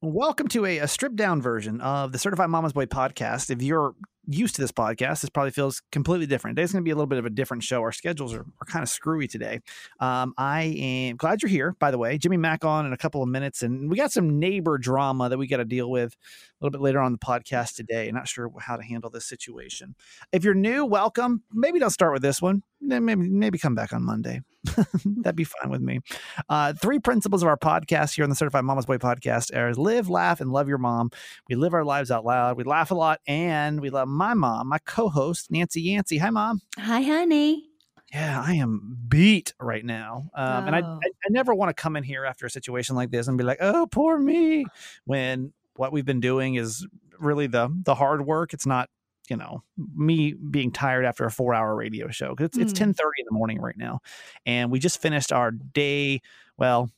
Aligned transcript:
Welcome 0.00 0.46
to 0.48 0.64
a, 0.64 0.78
a 0.78 0.86
stripped 0.86 1.16
down 1.16 1.42
version 1.42 1.80
of 1.80 2.12
the 2.12 2.20
Certified 2.20 2.50
Mama's 2.50 2.72
Boy 2.72 2.86
podcast. 2.86 3.50
If 3.50 3.60
you're 3.62 3.96
used 4.28 4.54
to 4.56 4.60
this 4.60 4.72
podcast, 4.72 5.22
this 5.22 5.30
probably 5.30 5.50
feels 5.50 5.82
completely 5.90 6.26
different. 6.26 6.56
Today's 6.56 6.72
going 6.72 6.82
to 6.82 6.84
be 6.84 6.90
a 6.90 6.94
little 6.94 7.06
bit 7.06 7.18
of 7.18 7.24
a 7.24 7.30
different 7.30 7.62
show. 7.62 7.80
Our 7.80 7.92
schedules 7.92 8.34
are, 8.34 8.40
are 8.60 8.66
kind 8.66 8.82
of 8.82 8.88
screwy 8.88 9.26
today. 9.26 9.60
Um, 10.00 10.34
I 10.36 10.62
am 10.78 11.16
glad 11.16 11.42
you're 11.42 11.48
here, 11.48 11.74
by 11.78 11.90
the 11.90 11.98
way. 11.98 12.18
Jimmy 12.18 12.36
Mack 12.36 12.64
on 12.64 12.86
in 12.86 12.92
a 12.92 12.96
couple 12.96 13.22
of 13.22 13.28
minutes, 13.28 13.62
and 13.62 13.90
we 13.90 13.96
got 13.96 14.12
some 14.12 14.38
neighbor 14.38 14.76
drama 14.76 15.28
that 15.28 15.38
we 15.38 15.46
got 15.46 15.56
to 15.56 15.64
deal 15.64 15.90
with 15.90 16.12
a 16.12 16.64
little 16.64 16.70
bit 16.70 16.82
later 16.82 17.00
on 17.00 17.12
the 17.12 17.18
podcast 17.18 17.74
today. 17.74 18.10
Not 18.12 18.28
sure 18.28 18.50
how 18.60 18.76
to 18.76 18.82
handle 18.82 19.10
this 19.10 19.26
situation. 19.26 19.94
If 20.32 20.44
you're 20.44 20.54
new, 20.54 20.84
welcome. 20.84 21.42
Maybe 21.52 21.78
don't 21.78 21.90
start 21.90 22.12
with 22.12 22.22
this 22.22 22.42
one. 22.42 22.62
Maybe 22.80 23.16
maybe 23.16 23.58
come 23.58 23.74
back 23.74 23.92
on 23.92 24.04
Monday. 24.04 24.42
That'd 25.04 25.36
be 25.36 25.44
fine 25.44 25.70
with 25.70 25.80
me. 25.80 26.00
Uh, 26.48 26.72
three 26.72 26.98
principles 26.98 27.42
of 27.42 27.48
our 27.48 27.56
podcast 27.56 28.14
here 28.14 28.24
on 28.24 28.30
the 28.30 28.36
Certified 28.36 28.64
Mama's 28.64 28.86
Boy 28.86 28.98
podcast 28.98 29.54
are 29.54 29.72
live, 29.74 30.08
laugh, 30.08 30.40
and 30.40 30.50
love 30.50 30.68
your 30.68 30.78
mom. 30.78 31.10
We 31.48 31.54
live 31.54 31.74
our 31.74 31.84
lives 31.84 32.10
out 32.10 32.24
loud. 32.24 32.56
We 32.56 32.64
laugh 32.64 32.90
a 32.90 32.94
lot, 32.94 33.20
and 33.26 33.80
we 33.80 33.90
love 33.90 34.08
my 34.18 34.34
mom, 34.34 34.68
my 34.68 34.78
co-host 34.78 35.50
Nancy 35.50 35.80
Yancey. 35.80 36.18
Hi, 36.18 36.30
mom. 36.30 36.60
Hi, 36.76 37.00
honey. 37.00 37.64
Yeah, 38.12 38.42
I 38.44 38.54
am 38.54 38.98
beat 39.08 39.54
right 39.60 39.84
now, 39.84 40.30
um, 40.34 40.64
oh. 40.64 40.66
and 40.66 40.76
I, 40.76 40.80
I, 40.80 41.06
I 41.06 41.28
never 41.30 41.54
want 41.54 41.68
to 41.68 41.74
come 41.80 41.94
in 41.94 42.02
here 42.02 42.24
after 42.24 42.46
a 42.46 42.50
situation 42.50 42.96
like 42.96 43.10
this 43.10 43.28
and 43.28 43.36
be 43.36 43.44
like, 43.44 43.58
"Oh, 43.60 43.86
poor 43.86 44.18
me," 44.18 44.64
when 45.04 45.52
what 45.76 45.92
we've 45.92 46.06
been 46.06 46.20
doing 46.20 46.54
is 46.54 46.86
really 47.18 47.46
the 47.46 47.68
the 47.84 47.94
hard 47.94 48.24
work. 48.24 48.54
It's 48.54 48.64
not 48.66 48.88
you 49.28 49.36
know 49.36 49.62
me 49.94 50.32
being 50.32 50.70
tired 50.70 51.04
after 51.04 51.24
a 51.24 51.30
four 51.30 51.54
hour 51.54 51.74
radio 51.76 52.08
show 52.08 52.34
because 52.34 52.46
it's, 52.46 52.58
mm. 52.58 52.62
it's 52.62 52.72
10 52.72 52.94
30 52.94 53.10
in 53.18 53.26
the 53.28 53.34
morning 53.34 53.60
right 53.60 53.76
now 53.76 54.00
and 54.46 54.70
we 54.70 54.78
just 54.78 55.02
finished 55.02 55.32
our 55.32 55.50
day 55.50 56.20
well 56.56 56.90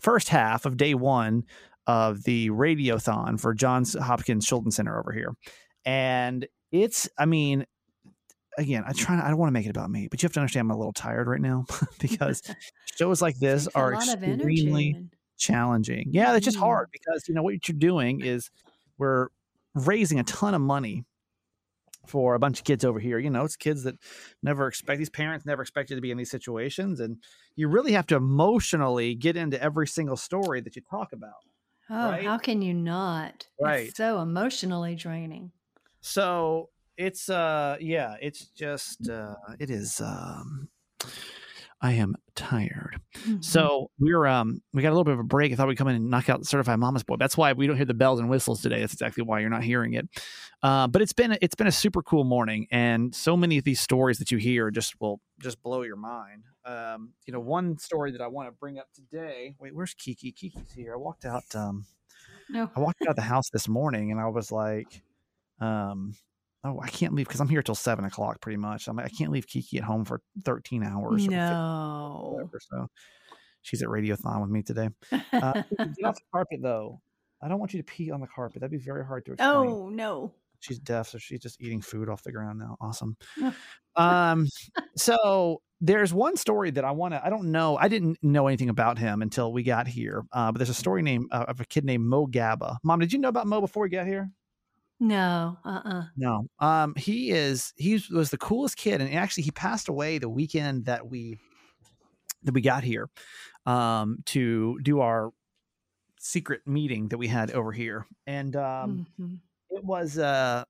first 0.00 0.28
half 0.28 0.66
of 0.66 0.76
day 0.76 0.94
one 0.94 1.44
of 1.86 2.24
the 2.24 2.50
radiothon 2.50 3.38
for 3.38 3.54
johns 3.54 3.94
hopkins 3.94 4.46
children's 4.46 4.76
center 4.76 4.98
over 4.98 5.12
here 5.12 5.32
and 5.84 6.46
it's 6.72 7.08
i 7.18 7.24
mean 7.24 7.66
again 8.58 8.84
i 8.86 8.92
try 8.92 9.18
i 9.24 9.28
don't 9.28 9.38
want 9.38 9.48
to 9.48 9.52
make 9.52 9.66
it 9.66 9.70
about 9.70 9.90
me 9.90 10.08
but 10.10 10.22
you 10.22 10.26
have 10.26 10.32
to 10.32 10.40
understand 10.40 10.66
i'm 10.66 10.70
a 10.70 10.76
little 10.76 10.92
tired 10.92 11.26
right 11.26 11.40
now 11.40 11.64
because 12.00 12.42
shows 12.96 13.22
like 13.22 13.38
this 13.38 13.68
are 13.74 13.94
extremely 13.94 14.96
challenging 15.38 16.08
yeah 16.12 16.34
it's 16.34 16.44
just 16.44 16.58
hard 16.58 16.88
because 16.92 17.26
you 17.28 17.34
know 17.34 17.42
what 17.42 17.54
you're 17.68 17.78
doing 17.78 18.20
is 18.20 18.50
we're 18.98 19.28
raising 19.74 20.18
a 20.18 20.24
ton 20.24 20.54
of 20.54 20.60
money 20.60 21.04
for 22.06 22.34
a 22.34 22.38
bunch 22.38 22.58
of 22.58 22.64
kids 22.64 22.84
over 22.84 22.98
here. 22.98 23.18
You 23.18 23.30
know, 23.30 23.44
it's 23.44 23.56
kids 23.56 23.84
that 23.84 23.96
never 24.42 24.66
expect 24.66 24.98
these 24.98 25.10
parents 25.10 25.46
never 25.46 25.62
expected 25.62 25.94
to 25.94 26.00
be 26.00 26.10
in 26.10 26.18
these 26.18 26.30
situations, 26.30 27.00
and 27.00 27.18
you 27.56 27.68
really 27.68 27.92
have 27.92 28.06
to 28.08 28.16
emotionally 28.16 29.14
get 29.14 29.36
into 29.36 29.62
every 29.62 29.86
single 29.86 30.16
story 30.16 30.60
that 30.60 30.76
you 30.76 30.82
talk 30.90 31.12
about. 31.12 31.32
Oh, 31.88 32.10
right? 32.10 32.24
how 32.24 32.38
can 32.38 32.62
you 32.62 32.74
not? 32.74 33.46
Right. 33.60 33.88
It's 33.88 33.96
so 33.96 34.20
emotionally 34.20 34.94
draining. 34.94 35.52
So 36.00 36.70
it's 36.96 37.28
uh 37.28 37.76
yeah, 37.80 38.16
it's 38.20 38.46
just 38.48 39.08
uh 39.08 39.34
it 39.58 39.70
is 39.70 40.00
um 40.00 40.68
I 41.82 41.92
am 41.92 42.14
tired. 42.34 43.00
Mm-hmm. 43.16 43.40
So 43.40 43.90
we're 43.98 44.26
um 44.26 44.60
we 44.74 44.82
got 44.82 44.90
a 44.90 44.94
little 44.94 45.04
bit 45.04 45.14
of 45.14 45.20
a 45.20 45.24
break. 45.24 45.52
I 45.52 45.56
thought 45.56 45.66
we'd 45.68 45.78
come 45.78 45.88
in 45.88 45.96
and 45.96 46.10
knock 46.10 46.28
out 46.28 46.40
the 46.40 46.44
certified 46.44 46.78
mama's 46.78 47.02
boy. 47.02 47.16
That's 47.18 47.38
why 47.38 47.54
we 47.54 47.66
don't 47.66 47.76
hear 47.76 47.86
the 47.86 47.94
bells 47.94 48.20
and 48.20 48.28
whistles 48.28 48.60
today. 48.60 48.80
That's 48.80 48.92
exactly 48.92 49.22
why 49.22 49.40
you're 49.40 49.48
not 49.50 49.64
hearing 49.64 49.94
it. 49.94 50.06
Uh, 50.62 50.88
but 50.88 51.00
it's 51.00 51.14
been 51.14 51.38
it's 51.40 51.54
been 51.54 51.66
a 51.66 51.72
super 51.72 52.02
cool 52.02 52.24
morning, 52.24 52.66
and 52.70 53.14
so 53.14 53.34
many 53.34 53.56
of 53.56 53.64
these 53.64 53.80
stories 53.80 54.18
that 54.18 54.30
you 54.30 54.36
hear 54.36 54.70
just 54.70 55.00
will 55.00 55.20
just 55.38 55.62
blow 55.62 55.82
your 55.82 55.96
mind. 55.96 56.44
Um, 56.66 57.14
you 57.24 57.32
know, 57.32 57.40
one 57.40 57.78
story 57.78 58.12
that 58.12 58.20
I 58.20 58.26
want 58.26 58.48
to 58.48 58.52
bring 58.52 58.78
up 58.78 58.88
today. 58.94 59.54
Wait, 59.58 59.74
where's 59.74 59.94
Kiki? 59.94 60.32
Kiki's 60.32 60.72
here. 60.76 60.92
I 60.92 60.96
walked 60.98 61.24
out. 61.24 61.44
Um, 61.54 61.86
no, 62.50 62.70
I 62.76 62.80
walked 62.80 63.02
out 63.08 63.16
the 63.16 63.22
house 63.22 63.48
this 63.48 63.68
morning, 63.68 64.10
and 64.10 64.20
I 64.20 64.28
was 64.28 64.52
like, 64.52 65.02
um, 65.60 66.14
oh, 66.64 66.80
I 66.80 66.88
can't 66.88 67.14
leave 67.14 67.26
because 67.26 67.40
I'm 67.40 67.48
here 67.48 67.62
till 67.62 67.74
seven 67.74 68.04
o'clock 68.04 68.40
pretty 68.40 68.56
much. 68.56 68.88
I'm 68.88 68.98
I 68.98 69.08
can't 69.08 69.30
leave 69.30 69.46
Kiki 69.46 69.78
at 69.78 69.84
home 69.84 70.04
for 70.04 70.20
13 70.44 70.82
hours. 70.82 71.26
No. 71.26 72.30
Whatever, 72.34 72.60
so 72.60 72.86
she's 73.62 73.82
at 73.82 73.88
Radiothon 73.88 74.40
with 74.40 74.50
me 74.50 74.62
today. 74.62 74.90
Uh, 75.32 75.52
get 75.78 76.04
off 76.04 76.16
the 76.16 76.22
carpet 76.32 76.60
though. 76.62 77.00
I 77.42 77.48
don't 77.48 77.58
want 77.58 77.72
you 77.72 77.82
to 77.82 77.84
pee 77.84 78.10
on 78.10 78.20
the 78.20 78.26
carpet. 78.26 78.60
That'd 78.60 78.72
be 78.72 78.84
very 78.84 79.04
hard 79.04 79.24
to 79.26 79.32
explain. 79.32 79.50
Oh 79.50 79.88
no. 79.88 80.32
She's 80.60 80.78
deaf, 80.78 81.08
so 81.08 81.16
she's 81.16 81.40
just 81.40 81.60
eating 81.60 81.80
food 81.80 82.10
off 82.10 82.22
the 82.22 82.32
ground 82.32 82.58
now. 82.58 82.76
Awesome. 82.82 83.16
um, 83.96 84.46
so 84.94 85.62
there's 85.80 86.12
one 86.12 86.36
story 86.36 86.70
that 86.72 86.84
I 86.84 86.90
want 86.90 87.14
to. 87.14 87.24
I 87.24 87.30
don't 87.30 87.50
know. 87.50 87.78
I 87.78 87.88
didn't 87.88 88.18
know 88.22 88.46
anything 88.46 88.68
about 88.68 88.98
him 88.98 89.22
until 89.22 89.52
we 89.54 89.62
got 89.62 89.86
here. 89.86 90.22
Uh, 90.32 90.52
but 90.52 90.58
there's 90.58 90.68
a 90.68 90.74
story 90.74 91.00
named 91.00 91.28
uh, 91.32 91.46
of 91.48 91.60
a 91.60 91.64
kid 91.64 91.86
named 91.86 92.04
Mo 92.04 92.26
Gaba. 92.26 92.78
Mom, 92.84 93.00
did 93.00 93.10
you 93.10 93.18
know 93.18 93.28
about 93.28 93.46
Mo 93.46 93.62
before 93.62 93.84
we 93.84 93.88
got 93.88 94.06
here? 94.06 94.30
No, 95.00 95.56
uh-uh. 95.64 96.04
No. 96.16 96.46
Um, 96.58 96.94
he 96.94 97.30
is 97.30 97.72
he 97.76 98.02
was 98.10 98.30
the 98.30 98.36
coolest 98.36 98.76
kid, 98.76 99.00
and 99.00 99.12
actually 99.14 99.44
he 99.44 99.50
passed 99.50 99.88
away 99.88 100.18
the 100.18 100.28
weekend 100.28 100.84
that 100.84 101.08
we 101.08 101.38
that 102.42 102.54
we 102.54 102.60
got 102.60 102.84
here 102.84 103.08
um 103.66 104.18
to 104.24 104.78
do 104.82 105.00
our 105.00 105.30
secret 106.18 106.60
meeting 106.66 107.08
that 107.08 107.18
we 107.18 107.28
had 107.28 107.50
over 107.50 107.72
here. 107.72 108.06
And 108.26 108.54
um 108.56 109.06
mm-hmm. 109.18 109.34
it 109.70 109.84
was 109.84 110.18
uh 110.18 110.64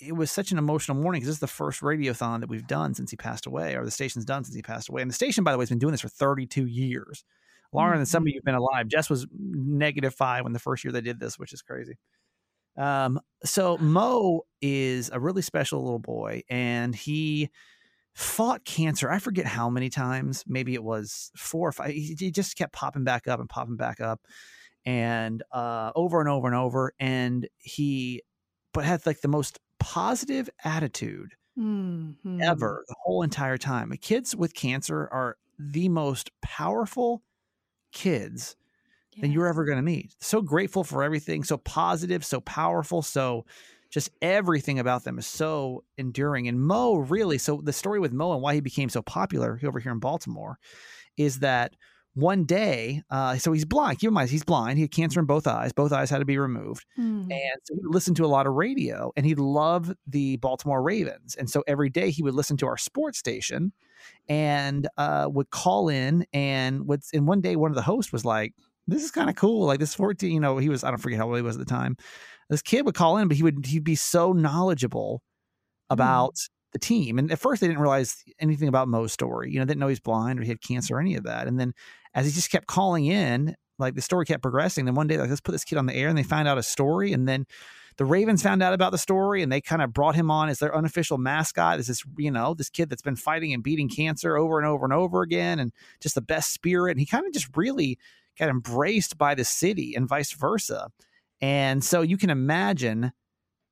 it 0.00 0.12
was 0.12 0.30
such 0.30 0.52
an 0.52 0.58
emotional 0.58 0.96
morning 0.96 1.20
because 1.20 1.28
this 1.28 1.36
is 1.36 1.40
the 1.40 1.46
first 1.46 1.80
radiothon 1.80 2.40
that 2.40 2.48
we've 2.48 2.66
done 2.66 2.94
since 2.94 3.10
he 3.10 3.16
passed 3.16 3.46
away, 3.46 3.74
or 3.74 3.84
the 3.84 3.90
station's 3.90 4.24
done 4.24 4.44
since 4.44 4.54
he 4.54 4.62
passed 4.62 4.88
away. 4.88 5.02
And 5.02 5.10
the 5.10 5.14
station, 5.14 5.44
by 5.44 5.52
the 5.52 5.58
way, 5.58 5.62
has 5.62 5.70
been 5.70 5.78
doing 5.78 5.92
this 5.92 6.02
for 6.02 6.08
32 6.08 6.66
years, 6.66 7.24
longer 7.72 7.92
mm-hmm. 7.92 8.00
than 8.00 8.06
some 8.06 8.22
of 8.22 8.28
you've 8.28 8.44
been 8.44 8.54
alive. 8.54 8.88
Jess 8.88 9.08
was 9.08 9.26
negative 9.32 10.14
five 10.14 10.44
when 10.44 10.52
the 10.52 10.58
first 10.58 10.84
year 10.84 10.92
they 10.92 11.00
did 11.00 11.18
this, 11.20 11.38
which 11.38 11.52
is 11.52 11.62
crazy. 11.62 11.94
Um, 12.76 13.20
so 13.44 13.78
Mo 13.78 14.42
is 14.60 15.10
a 15.10 15.20
really 15.20 15.42
special 15.42 15.82
little 15.82 15.98
boy, 15.98 16.42
and 16.48 16.94
he 16.94 17.50
fought 18.14 18.64
cancer. 18.64 19.10
I 19.10 19.18
forget 19.18 19.46
how 19.46 19.70
many 19.70 19.90
times. 19.90 20.44
Maybe 20.46 20.74
it 20.74 20.82
was 20.82 21.30
four 21.36 21.68
or 21.68 21.72
five. 21.72 21.90
He, 21.90 22.16
he 22.18 22.30
just 22.30 22.56
kept 22.56 22.72
popping 22.72 23.04
back 23.04 23.28
up 23.28 23.40
and 23.40 23.48
popping 23.48 23.76
back 23.76 24.00
up, 24.00 24.20
and 24.84 25.42
uh, 25.52 25.92
over 25.94 26.20
and 26.20 26.28
over 26.28 26.46
and 26.46 26.56
over. 26.56 26.92
And 26.98 27.48
he, 27.58 28.22
but 28.72 28.84
had 28.84 29.06
like 29.06 29.20
the 29.20 29.28
most 29.28 29.58
positive 29.78 30.50
attitude 30.64 31.34
mm-hmm. 31.58 32.40
ever 32.42 32.84
the 32.88 32.96
whole 33.04 33.22
entire 33.22 33.58
time. 33.58 33.92
Kids 34.00 34.34
with 34.34 34.54
cancer 34.54 35.08
are 35.12 35.36
the 35.58 35.88
most 35.88 36.30
powerful 36.42 37.22
kids 37.92 38.56
than 39.20 39.32
you're 39.32 39.46
ever 39.46 39.64
going 39.64 39.76
to 39.76 39.82
meet. 39.82 40.14
So 40.20 40.42
grateful 40.42 40.84
for 40.84 41.02
everything, 41.02 41.44
so 41.44 41.56
positive, 41.58 42.24
so 42.24 42.40
powerful, 42.40 43.02
so 43.02 43.44
just 43.90 44.10
everything 44.20 44.78
about 44.78 45.04
them 45.04 45.18
is 45.18 45.26
so 45.26 45.84
enduring. 45.96 46.48
And 46.48 46.60
Mo 46.60 46.96
really, 46.96 47.38
so 47.38 47.60
the 47.62 47.72
story 47.72 48.00
with 48.00 48.12
Mo 48.12 48.32
and 48.32 48.42
why 48.42 48.54
he 48.54 48.60
became 48.60 48.88
so 48.88 49.02
popular 49.02 49.58
over 49.64 49.78
here 49.78 49.92
in 49.92 50.00
Baltimore 50.00 50.58
is 51.16 51.38
that 51.40 51.74
one 52.14 52.44
day, 52.44 53.02
uh, 53.10 53.36
so 53.36 53.52
he's 53.52 53.66
blind. 53.66 53.98
Keep 53.98 54.08
in 54.08 54.14
mind, 54.14 54.30
he's 54.30 54.42
blind. 54.42 54.78
He 54.78 54.82
had 54.82 54.90
cancer 54.90 55.20
in 55.20 55.26
both 55.26 55.46
eyes. 55.46 55.72
Both 55.72 55.92
eyes 55.92 56.08
had 56.08 56.18
to 56.18 56.24
be 56.24 56.38
removed. 56.38 56.86
Mm. 56.98 57.30
And 57.30 57.60
so 57.64 57.74
he 57.74 57.82
listened 57.84 58.16
to 58.16 58.24
a 58.24 58.26
lot 58.26 58.46
of 58.46 58.54
radio 58.54 59.12
and 59.16 59.26
he 59.26 59.34
loved 59.34 59.94
the 60.06 60.38
Baltimore 60.38 60.82
Ravens. 60.82 61.36
And 61.36 61.48
so 61.48 61.62
every 61.66 61.90
day 61.90 62.10
he 62.10 62.22
would 62.22 62.34
listen 62.34 62.56
to 62.58 62.66
our 62.66 62.78
sports 62.78 63.18
station 63.18 63.72
and 64.30 64.88
uh, 64.96 65.28
would 65.30 65.50
call 65.50 65.90
in 65.90 66.26
and 66.32 66.88
would, 66.88 67.02
and 67.12 67.26
one 67.26 67.42
day 67.42 67.54
one 67.54 67.70
of 67.70 67.74
the 67.74 67.82
hosts 67.82 68.12
was 68.12 68.24
like, 68.24 68.54
this 68.86 69.04
is 69.04 69.10
kind 69.10 69.28
of 69.28 69.36
cool. 69.36 69.66
Like 69.66 69.80
this 69.80 69.94
14, 69.94 70.32
you 70.32 70.40
know, 70.40 70.58
he 70.58 70.68
was, 70.68 70.84
I 70.84 70.90
don't 70.90 70.98
forget 70.98 71.18
how 71.18 71.26
old 71.26 71.36
he 71.36 71.42
was 71.42 71.56
at 71.56 71.60
the 71.60 71.70
time. 71.70 71.96
This 72.48 72.62
kid 72.62 72.86
would 72.86 72.94
call 72.94 73.16
in, 73.18 73.28
but 73.28 73.36
he 73.36 73.42
would, 73.42 73.66
he'd 73.66 73.84
be 73.84 73.96
so 73.96 74.32
knowledgeable 74.32 75.22
hmm. 75.88 75.94
about 75.94 76.34
mm. 76.34 76.48
the 76.72 76.78
team. 76.78 77.18
And 77.18 77.30
at 77.32 77.38
first 77.38 77.60
they 77.60 77.66
didn't 77.66 77.82
realize 77.82 78.22
anything 78.38 78.68
about 78.68 78.88
Mo's 78.88 79.12
story, 79.12 79.50
you 79.50 79.58
know, 79.58 79.64
they 79.64 79.70
didn't 79.70 79.80
know 79.80 79.88
he's 79.88 80.00
blind 80.00 80.38
or 80.38 80.42
he 80.42 80.48
had 80.48 80.60
cancer 80.60 80.96
or 80.96 81.00
any 81.00 81.16
of 81.16 81.24
that. 81.24 81.48
And 81.48 81.58
then 81.58 81.72
as 82.14 82.26
he 82.26 82.32
just 82.32 82.50
kept 82.50 82.66
calling 82.66 83.06
in, 83.06 83.56
like 83.78 83.94
the 83.94 84.02
story 84.02 84.24
kept 84.24 84.42
progressing. 84.42 84.84
Then 84.84 84.94
one 84.94 85.06
day, 85.06 85.18
like, 85.18 85.28
let's 85.28 85.40
put 85.40 85.52
this 85.52 85.64
kid 85.64 85.78
on 85.78 85.86
the 85.86 85.94
air 85.94 86.08
and 86.08 86.16
they 86.16 86.22
found 86.22 86.48
out 86.48 86.58
a 86.58 86.62
story. 86.62 87.12
And 87.12 87.28
then 87.28 87.46
the 87.98 88.04
Ravens 88.04 88.42
found 88.42 88.62
out 88.62 88.72
about 88.72 88.92
the 88.92 88.98
story 88.98 89.42
and 89.42 89.50
they 89.50 89.60
kind 89.60 89.82
of 89.82 89.92
brought 89.92 90.14
him 90.14 90.30
on 90.30 90.48
as 90.48 90.58
their 90.58 90.74
unofficial 90.74 91.18
mascot. 91.18 91.78
As 91.78 91.86
this, 91.86 92.02
you 92.16 92.30
know, 92.30 92.54
this 92.54 92.70
kid 92.70 92.88
that's 92.88 93.02
been 93.02 93.16
fighting 93.16 93.52
and 93.52 93.62
beating 93.62 93.88
cancer 93.88 94.36
over 94.36 94.58
and 94.58 94.66
over 94.66 94.84
and 94.84 94.92
over 94.92 95.22
again 95.22 95.58
and 95.58 95.72
just 96.00 96.14
the 96.14 96.22
best 96.22 96.52
spirit. 96.52 96.92
And 96.92 97.00
he 97.00 97.06
kind 97.06 97.26
of 97.26 97.32
just 97.32 97.48
really 97.56 97.98
got 98.38 98.48
embraced 98.48 99.18
by 99.18 99.34
the 99.34 99.44
city 99.44 99.94
and 99.94 100.08
vice 100.08 100.32
versa. 100.32 100.88
And 101.40 101.84
so 101.84 102.02
you 102.02 102.16
can 102.16 102.30
imagine 102.30 103.12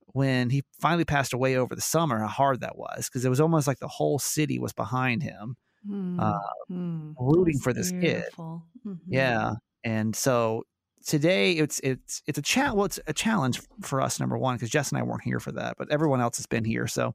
when 0.07 0.51
he 0.51 0.63
finally 0.81 1.05
passed 1.05 1.33
away 1.33 1.57
over 1.57 1.75
the 1.75 1.81
summer 1.81 2.21
how 2.21 2.29
hard 2.29 2.61
that 2.61 2.77
was 2.77 3.09
because 3.09 3.25
it 3.25 3.29
was 3.29 3.41
almost 3.41 3.67
like 3.67 3.81
the 3.81 3.89
whole 3.89 4.19
city 4.19 4.59
was 4.59 4.73
behind 4.73 5.23
him, 5.23 5.57
mm, 5.89 6.21
uh, 6.21 6.39
mm, 6.71 7.15
rooting 7.19 7.59
for 7.59 7.73
this 7.73 7.91
beautiful. 7.91 8.65
kid. 8.85 8.91
Mm-hmm. 8.91 9.13
Yeah, 9.13 9.53
and 9.83 10.15
so 10.15 10.65
today 11.05 11.53
it's 11.53 11.81
it's 11.81 12.23
it's 12.27 12.39
a 12.39 12.43
challenge. 12.43 12.77
Well, 12.77 12.87
it's 12.87 13.01
a 13.07 13.13
challenge 13.13 13.61
for 13.83 14.01
us 14.01 14.21
number 14.21 14.39
one 14.39 14.57
because 14.57 14.71
Jess 14.71 14.91
and 14.91 14.99
I 14.99 15.03
weren't 15.03 15.25
here 15.25 15.41
for 15.41 15.53
that, 15.53 15.77
but 15.79 15.91
everyone 15.91 16.21
else 16.21 16.37
has 16.37 16.47
been 16.47 16.65
here. 16.65 16.87
So 16.87 17.15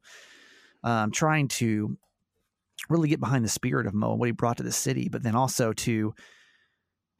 um, 0.84 1.10
trying 1.10 1.48
to 1.48 1.96
really 2.88 3.08
get 3.08 3.20
behind 3.20 3.44
the 3.44 3.48
spirit 3.48 3.86
of 3.86 3.94
Mo 3.94 4.12
and 4.12 4.20
what 4.20 4.26
he 4.26 4.32
brought 4.32 4.56
to 4.58 4.62
the 4.62 4.72
city, 4.72 5.08
but 5.08 5.22
then 5.22 5.34
also 5.34 5.72
to 5.72 6.14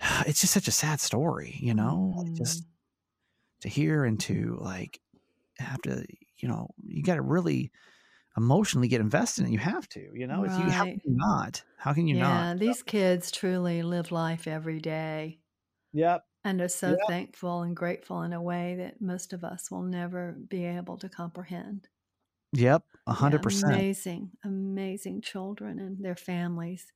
it's 0.26 0.40
just 0.40 0.52
such 0.52 0.68
a 0.68 0.72
sad 0.72 1.00
story, 1.00 1.56
you 1.60 1.74
know. 1.74 2.14
Mm. 2.14 2.36
Just 2.36 2.66
to 3.62 3.68
hear 3.68 4.04
and 4.04 4.20
to 4.20 4.58
like 4.60 5.00
have 5.58 5.82
to, 5.82 6.06
you 6.38 6.48
know, 6.48 6.68
you 6.84 7.02
got 7.02 7.16
to 7.16 7.22
really 7.22 7.72
emotionally 8.36 8.88
get 8.88 9.00
invested 9.02 9.44
and 9.44 9.52
you 9.54 9.60
have 9.60 9.88
to, 9.90 10.10
you 10.14 10.26
know, 10.26 10.44
if 10.44 10.58
you 10.58 10.72
how 10.72 10.86
you 11.04 11.16
not? 11.16 11.64
How 11.78 11.94
can 11.94 12.06
you 12.08 12.16
not? 12.16 12.48
Yeah, 12.48 12.54
these 12.54 12.82
kids 12.82 13.30
truly 13.30 13.82
live 13.82 14.10
life 14.12 14.46
every 14.46 14.80
day 14.80 15.40
Yep. 15.92 16.24
and 16.44 16.60
are 16.62 16.68
so 16.68 16.96
Yep. 16.96 16.96
thankful 16.96 17.60
and 17.62 17.76
grateful 17.76 18.22
in 18.22 18.32
a 18.32 18.40
way 18.42 18.74
that 18.76 19.00
most 19.00 19.32
of 19.34 19.44
us 19.44 19.70
will 19.70 19.82
never 19.82 20.32
be 20.32 20.64
able 20.64 20.96
to 20.98 21.08
comprehend. 21.08 21.88
Yep. 22.52 22.84
A 23.06 23.12
hundred 23.12 23.42
percent. 23.42 23.88
amazing, 23.88 24.32
amazing 24.44 25.20
children 25.20 25.78
and 25.78 26.04
their 26.04 26.16
families. 26.16 26.92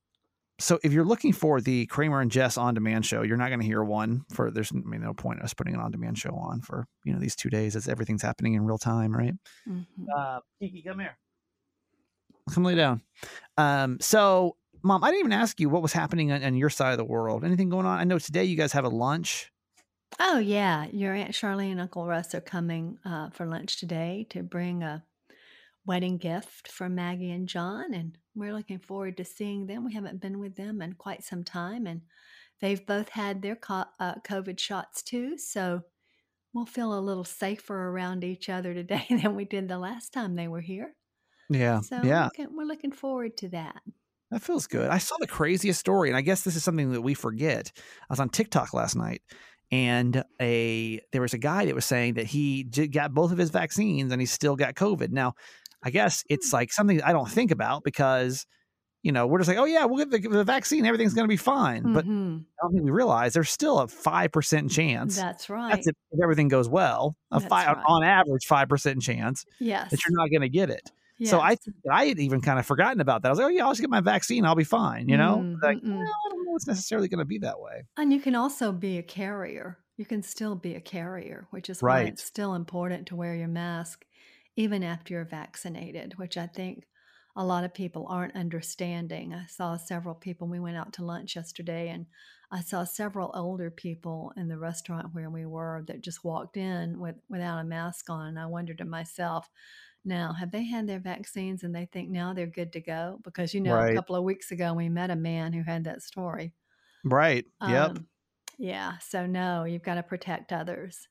So 0.61 0.79
if 0.85 0.93
you're 0.93 1.05
looking 1.05 1.33
for 1.33 1.61
the 1.61 1.87
Kramer 1.87 2.21
and 2.21 2.31
Jess 2.31 2.57
on 2.57 2.75
demand 2.75 3.05
show, 3.05 3.23
you're 3.23 3.37
not 3.37 3.49
going 3.49 3.61
to 3.61 3.67
hear 3.67 3.83
one 3.83 4.25
for 4.33 4.51
there's 4.51 4.71
I 4.73 4.77
mean 4.77 5.03
no 5.03 5.13
point 5.13 5.43
us 5.43 5.53
putting 5.53 5.75
an 5.75 5.81
on 5.81 5.91
demand 5.91 6.19
show 6.19 6.35
on 6.35 6.61
for 6.61 6.87
you 7.05 7.13
know 7.13 7.19
these 7.19 7.35
two 7.35 7.51
days 7.51 7.75
as 7.75 7.89
everything's 7.89 8.23
happening 8.23 8.55
in 8.55 8.65
real 8.65 8.79
time, 8.79 9.17
right? 9.17 9.35
Mhm. 9.69 9.87
Uh, 10.17 10.41
Kiki, 10.61 10.83
come 10.83 11.01
here. 11.01 11.17
Come 12.53 12.65
lay 12.65 12.75
down. 12.75 13.03
Um, 13.57 13.99
so, 14.01 14.57
Mom, 14.83 15.03
I 15.03 15.09
didn't 15.09 15.21
even 15.21 15.33
ask 15.33 15.59
you 15.61 15.71
what 15.71 15.83
was 15.83 15.93
happening 15.95 16.31
on, 16.31 16.45
on 16.45 16.55
your 16.55 16.71
side 16.71 16.93
of 16.93 16.99
the 16.99 17.05
world. 17.05 17.43
Anything 17.43 17.71
going 17.71 17.87
on? 17.87 17.99
I 17.99 18.05
know 18.05 18.19
today 18.19 18.45
you 18.45 18.57
guys 18.57 18.73
have 18.73 18.85
a 18.85 18.91
lunch. 18.91 19.51
Oh, 20.21 20.39
yeah. 20.39 20.87
Your 20.93 21.15
Aunt 21.15 21.33
Charlie 21.33 21.71
and 21.71 21.81
Uncle 21.81 22.07
Russ 22.07 22.35
are 22.35 22.41
coming 22.41 22.99
uh, 23.05 23.31
for 23.31 23.47
lunch 23.47 23.81
today 23.81 24.27
to 24.31 24.43
bring 24.43 24.83
a 24.83 25.03
wedding 25.87 26.17
gift 26.19 26.69
for 26.69 26.89
Maggie 26.89 27.31
and 27.31 27.49
John. 27.49 27.95
And 27.95 28.17
we're 28.35 28.55
looking 28.55 28.79
forward 28.79 29.17
to 29.19 29.25
seeing 29.25 29.67
them. 29.67 29.85
We 29.85 29.95
haven't 29.95 30.21
been 30.21 30.39
with 30.39 30.57
them 30.57 30.81
in 30.83 30.95
quite 30.95 31.23
some 31.23 31.45
time. 31.45 31.87
And 31.87 32.03
they've 32.61 32.85
both 32.85 33.11
had 33.11 33.43
their 33.43 33.57
co- 33.57 33.85
uh, 34.01 34.17
COVID 34.27 34.59
shots 34.59 35.03
too. 35.03 35.37
So 35.39 35.83
we'll 36.53 36.67
feel 36.67 36.97
a 36.97 37.01
little 37.01 37.25
safer 37.25 37.89
around 37.89 38.25
each 38.25 38.49
other 38.49 38.75
today 38.75 39.07
than 39.11 39.35
we 39.35 39.45
did 39.45 39.69
the 39.69 39.79
last 39.79 40.13
time 40.13 40.35
they 40.37 40.49
were 40.49 40.61
here. 40.61 40.95
Yeah, 41.51 41.81
So 41.81 42.01
yeah, 42.03 42.25
looking, 42.25 42.57
we're 42.57 42.65
looking 42.65 42.93
forward 42.93 43.37
to 43.39 43.49
that. 43.51 43.83
that 44.31 44.41
feels 44.41 44.67
good. 44.67 44.89
I 44.89 44.97
saw 44.97 45.17
the 45.21 45.27
craziest 45.27 45.79
story, 45.79 46.09
and 46.09 46.17
I 46.17 46.23
guess 46.23 46.41
this 46.41 46.57
is 46.57 46.65
something 46.65 46.93
that 46.93 47.03
we 47.03 47.13
forget. 47.13 47.71
I 47.77 48.07
was 48.09 48.19
on 48.19 48.31
TikTok 48.31 48.73
last 48.73 48.97
night, 48.97 49.21
and 49.71 50.25
a 50.41 51.01
there 51.13 51.21
was 51.21 51.35
a 51.35 51.39
guy 51.39 51.67
that 51.67 51.75
was 51.75 51.85
saying 51.85 52.15
that 52.15 52.25
he 52.25 52.63
got 52.65 53.13
both 53.13 53.31
of 53.31 53.37
his 53.37 53.51
vaccines 53.51 54.11
and 54.11 54.23
he 54.23 54.27
still 54.27 54.57
got 54.57 54.75
COVID. 54.75 55.11
Now, 55.11 55.35
I 55.85 55.91
guess 55.91 56.25
it's 56.29 56.53
like 56.53 56.73
something 56.73 57.03
I 57.03 57.13
don't 57.13 57.31
think 57.31 57.51
about 57.51 57.85
because 57.85 58.47
you 59.03 59.13
know 59.13 59.27
we're 59.27 59.39
just 59.39 59.49
like, 59.49 59.59
oh 59.59 59.67
yeah, 59.67 59.85
we'll 59.85 60.05
get 60.05 60.11
the, 60.23 60.29
the 60.29 60.45
vaccine, 60.45 60.87
everything's 60.87 61.13
going 61.15 61.25
to 61.27 61.33
be 61.33 61.37
fine. 61.37 61.93
But 61.93 62.07
Mhm. 62.07 62.41
I 62.41 62.63
don't 62.63 62.73
think 62.73 62.85
we 62.85 62.91
realize 62.91 63.35
there's 63.35 63.51
still 63.51 63.81
a 63.81 63.89
five 63.89 64.33
percent 64.33 64.71
chance. 64.71 65.17
That's 65.17 65.51
right. 65.51 65.71
That's 65.73 65.87
if, 65.87 65.95
if 66.11 66.21
everything 66.23 66.49
goes 66.49 66.69
well. 66.69 67.15
A 67.31 67.39
That's 67.39 67.49
five 67.49 67.77
right. 67.77 67.85
on 67.87 68.03
average 68.03 68.47
five 68.47 68.69
percent 68.69 69.03
chance 69.03 69.45
yes. 69.61 69.91
that 69.91 70.01
you're 70.05 70.19
not 70.19 70.31
going 70.31 70.41
to 70.41 70.49
get 70.49 70.71
it. 70.71 70.91
So 71.25 71.39
I 71.39 71.51
Yes. 71.51 71.59
think 71.65 71.77
that 71.85 71.95
I 71.95 72.05
had 72.07 72.19
even 72.19 72.41
kind 72.41 72.59
of 72.59 72.67
forgotten 72.67 73.01
about 73.01 73.23
that. 73.23 73.29
I 73.29 73.31
was 73.31 73.39
like, 73.39 73.47
oh 73.47 73.51
yeah, 73.51 73.65
I'll 73.65 73.71
just 73.71 73.81
get 73.83 73.89
my 73.91 74.01
vaccine, 74.01 74.45
I'll 74.45 74.57
be 74.57 74.65
fine. 74.65 75.09
You 75.09 75.17
know, 75.17 75.37
Mm, 75.45 75.63
like 75.63 75.79
well, 75.83 75.93
I 76.03 76.29
don't 76.31 76.45
know 76.47 76.57
it's 76.57 76.67
necessarily 76.67 77.07
going 77.09 77.21
to 77.21 77.25
be 77.25 77.39
that 77.39 77.61
way. 77.61 77.85
And 77.97 78.13
you 78.13 78.21
can 78.21 78.35
also 78.35 78.73
be 78.73 78.99
a 78.99 79.03
carrier. 79.03 79.79
You 79.97 80.05
can 80.07 80.23
still 80.25 80.57
be 80.57 80.75
a 80.75 80.81
carrier, 80.81 81.47
which 81.51 81.71
is 81.71 81.81
why 81.83 81.89
Right. 81.89 82.09
it's 82.09 82.25
still 82.25 82.55
important 82.55 83.07
to 83.09 83.17
wear 83.17 83.37
your 83.37 83.47
mask 83.49 84.05
even 84.57 84.83
after 84.83 85.15
you're 85.15 85.25
vaccinated, 85.25 86.15
which 86.17 86.37
I 86.37 86.47
think 86.47 86.87
a 87.37 87.45
lot 87.45 87.65
of 87.65 87.75
people 87.75 88.07
aren't 88.09 88.37
understanding. 88.37 89.35
I 89.35 89.47
saw 89.47 89.77
several 89.77 90.15
people, 90.15 90.47
we 90.47 90.61
went 90.61 90.77
out 90.77 90.93
to 90.95 91.05
lunch 91.05 91.35
yesterday, 91.35 91.89
and 91.89 92.07
I 92.53 92.61
saw 92.61 92.85
several 92.85 93.33
older 93.35 93.71
people 93.71 94.33
in 94.37 94.47
the 94.47 94.59
restaurant 94.59 95.13
where 95.13 95.31
we 95.31 95.45
were 95.45 95.83
that 95.89 96.03
just 96.03 96.25
walked 96.25 96.57
in 96.57 97.01
with, 97.01 97.17
without 97.29 97.59
a 97.59 97.65
mask 97.65 98.09
on. 98.11 98.29
And 98.29 98.39
I 98.39 98.47
wondered 98.47 98.79
to 98.79 98.85
myself, 98.85 99.51
now, 100.05 100.35
have 100.35 100.53
they 100.53 100.65
had 100.65 100.87
their 100.87 101.01
vaccines 101.01 101.65
and 101.65 101.75
they 101.75 101.87
think 101.87 102.11
now 102.11 102.35
they're 102.35 102.47
good 102.47 102.75
to 102.75 102.81
go? 102.81 103.21
Because, 103.25 103.55
you 103.55 103.61
know, 103.61 103.75
a 103.79 103.95
couple 103.95 104.15
of 104.15 104.23
weeks 104.23 104.51
ago, 104.51 104.75
we 104.75 104.89
met 104.91 105.11
a 105.11 105.17
man 105.17 105.53
who 105.55 105.63
had 105.63 105.85
that 105.85 106.03
story. 106.03 106.53
Right. 107.05 107.47
yep. 107.63 107.91
Um, 107.91 108.07
yeah. 108.59 108.99
So 108.99 109.27
no, 109.27 109.65
you've 109.65 109.83
got 109.83 109.95
to 109.95 110.03
protect 110.03 110.53
others 110.53 111.09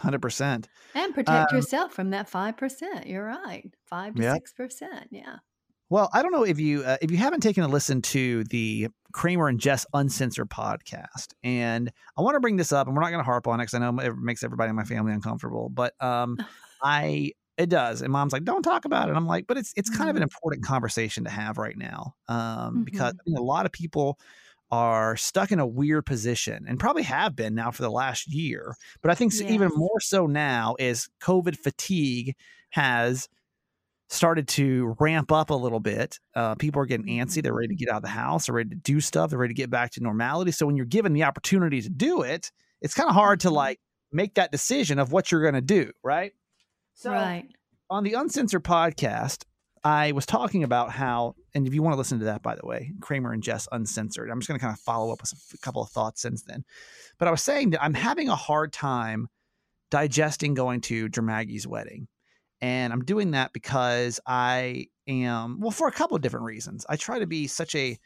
Hundred 0.00 0.22
percent. 0.22 0.68
and 0.94 1.14
protect 1.14 1.52
Um, 1.52 1.56
yourself 1.56 1.92
from 1.92 2.10
that 2.10 2.28
five 2.28 2.56
percent. 2.56 3.06
You're 3.06 3.24
right, 3.24 3.72
five 3.86 4.14
to 4.16 4.22
Yep. 4.22 4.34
six 4.34 4.52
percent. 4.52 5.08
Yeah. 5.10 5.38
Well, 5.90 6.10
I 6.12 6.22
don't 6.22 6.32
know 6.32 6.44
if 6.44 6.60
you 6.60 6.82
uh, 6.84 6.98
if 7.00 7.10
you 7.10 7.16
haven't 7.16 7.40
taken 7.40 7.64
a 7.64 7.68
listen 7.68 8.02
to 8.02 8.44
the 8.44 8.88
Kramer 9.12 9.48
and 9.48 9.58
Jess 9.58 9.86
Uncensored 9.94 10.50
podcast, 10.50 11.32
and 11.42 11.90
I 12.16 12.20
want 12.22 12.34
to 12.36 12.40
bring 12.40 12.56
this 12.56 12.72
up, 12.72 12.86
and 12.86 12.94
we're 12.94 13.02
not 13.02 13.08
going 13.10 13.20
to 13.20 13.24
harp 13.24 13.46
on 13.48 13.58
it 13.60 13.64
because 13.64 13.74
I 13.74 13.78
know 13.78 13.98
it 14.02 14.16
makes 14.16 14.42
everybody 14.42 14.68
in 14.70 14.76
my 14.76 14.84
family 14.84 15.12
uncomfortable, 15.14 15.70
but 15.70 15.94
um, 16.02 16.36
I 16.82 17.32
it 17.56 17.70
does, 17.70 18.02
and 18.02 18.12
Mom's 18.12 18.32
like, 18.34 18.44
"Don't 18.44 18.62
talk 18.62 18.84
about 18.84 19.08
it." 19.08 19.16
I'm 19.16 19.26
like, 19.26 19.46
"But 19.46 19.56
it's 19.56 19.72
it's 19.76 19.88
kind 19.90 20.10
of 20.10 20.16
an 20.16 20.22
Mhm. 20.22 20.24
important 20.24 20.62
conversation 20.64 21.24
to 21.24 21.30
have 21.30 21.56
right 21.56 21.76
now, 21.76 22.14
um, 22.28 22.84
because 22.84 23.00
Mhm. 23.14 23.20
I 23.20 23.22
think 23.24 23.38
a 23.38 23.42
lot 23.42 23.64
of 23.66 23.72
people." 23.72 24.18
Are 24.70 25.16
stuck 25.16 25.50
in 25.50 25.60
a 25.60 25.66
weird 25.66 26.04
position 26.04 26.66
and 26.68 26.78
probably 26.78 27.02
have 27.04 27.34
been 27.34 27.54
now 27.54 27.70
for 27.70 27.82
the 27.82 27.90
last 27.90 28.26
year. 28.28 28.76
But 29.00 29.10
I 29.10 29.14
think 29.14 29.32
even 29.34 29.70
more 29.74 29.98
so 30.00 30.26
now 30.26 30.76
is 30.78 31.08
COVID 31.22 31.56
fatigue 31.56 32.36
has 32.70 33.28
started 34.10 34.46
to 34.48 34.94
ramp 35.00 35.32
up 35.32 35.50
a 35.50 35.54
little 35.54 35.80
bit. 35.80 36.18
Uh, 36.34 36.54
people 36.54 36.82
are 36.82 36.86
getting 36.86 37.06
antsy. 37.06 37.42
They're 37.42 37.54
ready 37.54 37.68
to 37.68 37.74
get 37.74 37.88
out 37.88 37.96
of 37.96 38.02
the 38.02 38.08
house. 38.08 38.46
They're 38.46 38.54
ready 38.54 38.70
to 38.70 38.76
do 38.76 39.00
stuff. 39.00 39.30
They're 39.30 39.38
ready 39.38 39.54
to 39.54 39.56
get 39.56 39.70
back 39.70 39.90
to 39.92 40.02
normality. 40.02 40.50
So 40.50 40.66
when 40.66 40.76
you're 40.76 40.86
given 40.86 41.12
the 41.14 41.24
opportunity 41.24 41.80
to 41.82 41.88
do 41.88 42.22
it, 42.22 42.50
it's 42.80 42.94
kind 42.94 43.08
of 43.08 43.14
hard 43.14 43.40
to 43.40 43.48
Mhm. 43.48 43.52
like 43.52 43.80
make 44.12 44.34
that 44.34 44.52
decision 44.52 44.98
of 44.98 45.12
what 45.12 45.30
you're 45.32 45.42
going 45.42 45.54
to 45.54 45.60
do, 45.60 45.92
right? 46.02 46.32
So 46.94 47.10
right. 47.12 47.48
on 47.90 48.04
the 48.04 48.14
Uncensored 48.14 48.64
podcast, 48.64 49.44
I 49.84 50.12
was 50.12 50.26
talking 50.26 50.64
about 50.64 50.90
how, 50.90 51.34
and 51.54 51.66
if 51.66 51.74
you 51.74 51.82
want 51.82 51.94
to 51.94 51.98
listen 51.98 52.18
to 52.20 52.26
that, 52.26 52.42
by 52.42 52.54
the 52.54 52.66
way, 52.66 52.92
Kramer 53.00 53.32
and 53.32 53.42
Jess 53.42 53.68
Uncensored, 53.72 54.30
I'm 54.30 54.40
just 54.40 54.48
going 54.48 54.58
to 54.58 54.64
kind 54.64 54.74
of 54.74 54.80
follow 54.80 55.12
up 55.12 55.20
with 55.20 55.32
a 55.54 55.58
couple 55.58 55.82
of 55.82 55.90
thoughts 55.90 56.22
since 56.22 56.42
then. 56.42 56.64
But 57.18 57.28
I 57.28 57.30
was 57.30 57.42
saying 57.42 57.70
that 57.70 57.82
I'm 57.82 57.94
having 57.94 58.28
a 58.28 58.36
hard 58.36 58.72
time 58.72 59.28
digesting 59.90 60.54
going 60.54 60.80
to 60.82 61.08
Dramaggy's 61.08 61.66
wedding. 61.66 62.08
And 62.60 62.92
I'm 62.92 63.04
doing 63.04 63.30
that 63.32 63.52
because 63.52 64.20
I 64.26 64.86
am, 65.06 65.60
well, 65.60 65.70
for 65.70 65.88
a 65.88 65.92
couple 65.92 66.16
of 66.16 66.22
different 66.22 66.44
reasons. 66.46 66.84
I 66.88 66.96
try 66.96 67.18
to 67.20 67.26
be 67.26 67.46
such 67.46 67.74
a, 67.74 67.98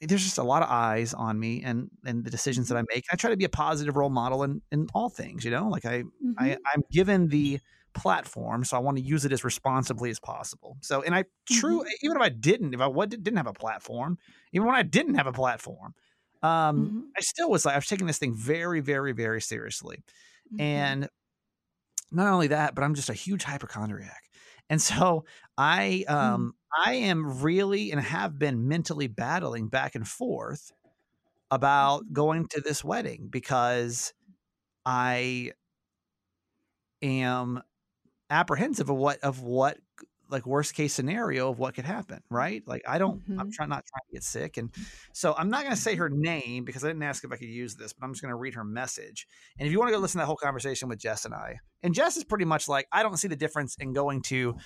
there's 0.00 0.24
just 0.24 0.38
a 0.38 0.42
lot 0.42 0.62
of 0.62 0.68
eyes 0.70 1.14
on 1.14 1.38
me 1.38 1.62
and 1.62 1.88
and 2.04 2.24
the 2.24 2.30
decisions 2.30 2.68
that 2.68 2.76
I 2.76 2.82
make. 2.92 3.04
I 3.12 3.16
try 3.16 3.30
to 3.30 3.36
be 3.36 3.44
a 3.44 3.48
positive 3.48 3.96
role 3.96 4.10
model 4.10 4.42
in 4.42 4.60
in 4.72 4.88
all 4.94 5.08
things, 5.08 5.44
you 5.44 5.50
know. 5.50 5.68
Like 5.68 5.84
I 5.84 6.02
I, 6.38 6.48
Mhm. 6.50 6.56
I'm 6.74 6.82
given 6.90 7.28
the 7.28 7.60
platform, 7.96 8.64
so 8.64 8.76
I 8.76 8.80
want 8.80 8.98
to 8.98 9.04
use 9.04 9.24
it 9.24 9.32
as 9.32 9.44
responsibly 9.44 10.10
as 10.10 10.20
possible. 10.20 10.78
So, 10.82 11.02
and 11.02 11.14
I 11.14 11.24
true, 11.46 11.84
even 12.02 12.16
if 12.16 12.22
I 12.22 12.30
didn't, 12.30 12.74
if 12.74 12.80
I 12.80 12.86
what, 12.88 13.10
didn't 13.10 13.36
have 13.36 13.48
a 13.48 13.54
platform, 13.54 14.18
even 14.52 14.66
when 14.66 14.76
I 14.76 14.82
didn't 14.84 15.16
have 15.16 15.26
a 15.28 15.32
platform, 15.32 15.94
um, 16.42 16.92
Mhm. 16.92 17.16
I 17.16 17.22
still 17.22 17.50
was 17.50 17.64
like 17.66 17.74
I 17.74 17.78
was 17.78 17.88
taking 17.88 18.06
this 18.06 18.18
thing 18.18 18.34
very, 18.36 18.80
very, 18.80 19.12
very 19.12 19.40
seriously. 19.40 20.04
Mhm. 20.50 20.96
And 20.96 21.08
not 22.12 22.32
only 22.32 22.48
that, 22.48 22.74
but 22.74 22.84
I'm 22.84 22.94
just 22.94 23.08
a 23.10 23.14
huge 23.14 23.42
hypochondriac, 23.42 24.22
and 24.70 24.80
so 24.80 25.24
I 25.58 26.04
um 26.08 26.54
I 26.84 26.94
am 26.94 27.42
really 27.42 27.90
and 27.90 28.00
have 28.00 28.38
been 28.38 28.68
mentally 28.68 29.06
battling 29.08 29.68
back 29.68 29.94
and 29.94 30.06
forth 30.06 30.70
about 31.50 32.12
going 32.12 32.48
to 32.48 32.60
this 32.62 32.84
wedding 32.84 33.28
because 33.30 34.14
I 34.86 35.52
am 37.02 37.62
apprehensive 38.30 38.90
of 38.90 38.96
what 38.96 39.18
of 39.20 39.42
what 39.42 39.78
like 40.28 40.44
worst 40.44 40.74
case 40.74 40.92
scenario 40.92 41.50
of 41.50 41.58
what 41.60 41.74
could 41.74 41.84
happen 41.84 42.20
right? 42.30 42.66
Like 42.66 42.82
i 42.88 42.98
don't 42.98 43.22
i'm 43.38 43.48
Mhm. 43.48 43.52
trying 43.52 43.68
not 43.68 43.84
trying 43.86 44.02
to 44.08 44.12
get 44.12 44.24
sick 44.24 44.56
and 44.56 44.74
so 45.12 45.34
i'm 45.38 45.48
not 45.50 45.62
going 45.62 45.74
to 45.74 45.80
say 45.80 45.94
her 45.94 46.08
name 46.10 46.64
because 46.64 46.82
i 46.82 46.88
didn't 46.88 47.04
ask 47.04 47.22
if 47.22 47.30
i 47.30 47.36
could 47.36 47.48
use 47.48 47.76
this 47.76 47.92
but 47.92 48.04
i'm 48.04 48.12
just 48.12 48.22
going 48.22 48.32
to 48.32 48.36
read 48.36 48.54
her 48.54 48.64
message 48.64 49.28
and 49.58 49.66
if 49.66 49.72
you 49.72 49.78
want 49.78 49.88
to 49.88 49.92
go 49.94 50.00
listen 50.00 50.18
to 50.18 50.22
that 50.22 50.26
whole 50.26 50.36
conversation 50.36 50.88
with 50.88 50.98
jess 50.98 51.24
and 51.24 51.32
i 51.34 51.56
and 51.84 51.94
jess 51.94 52.16
is 52.16 52.24
pretty 52.24 52.44
much 52.44 52.68
like 52.68 52.88
i 52.92 53.04
don't 53.04 53.18
see 53.18 53.28
the 53.28 53.36
difference 53.36 53.76
in 53.78 53.92
going 53.92 54.20
to 54.22 54.56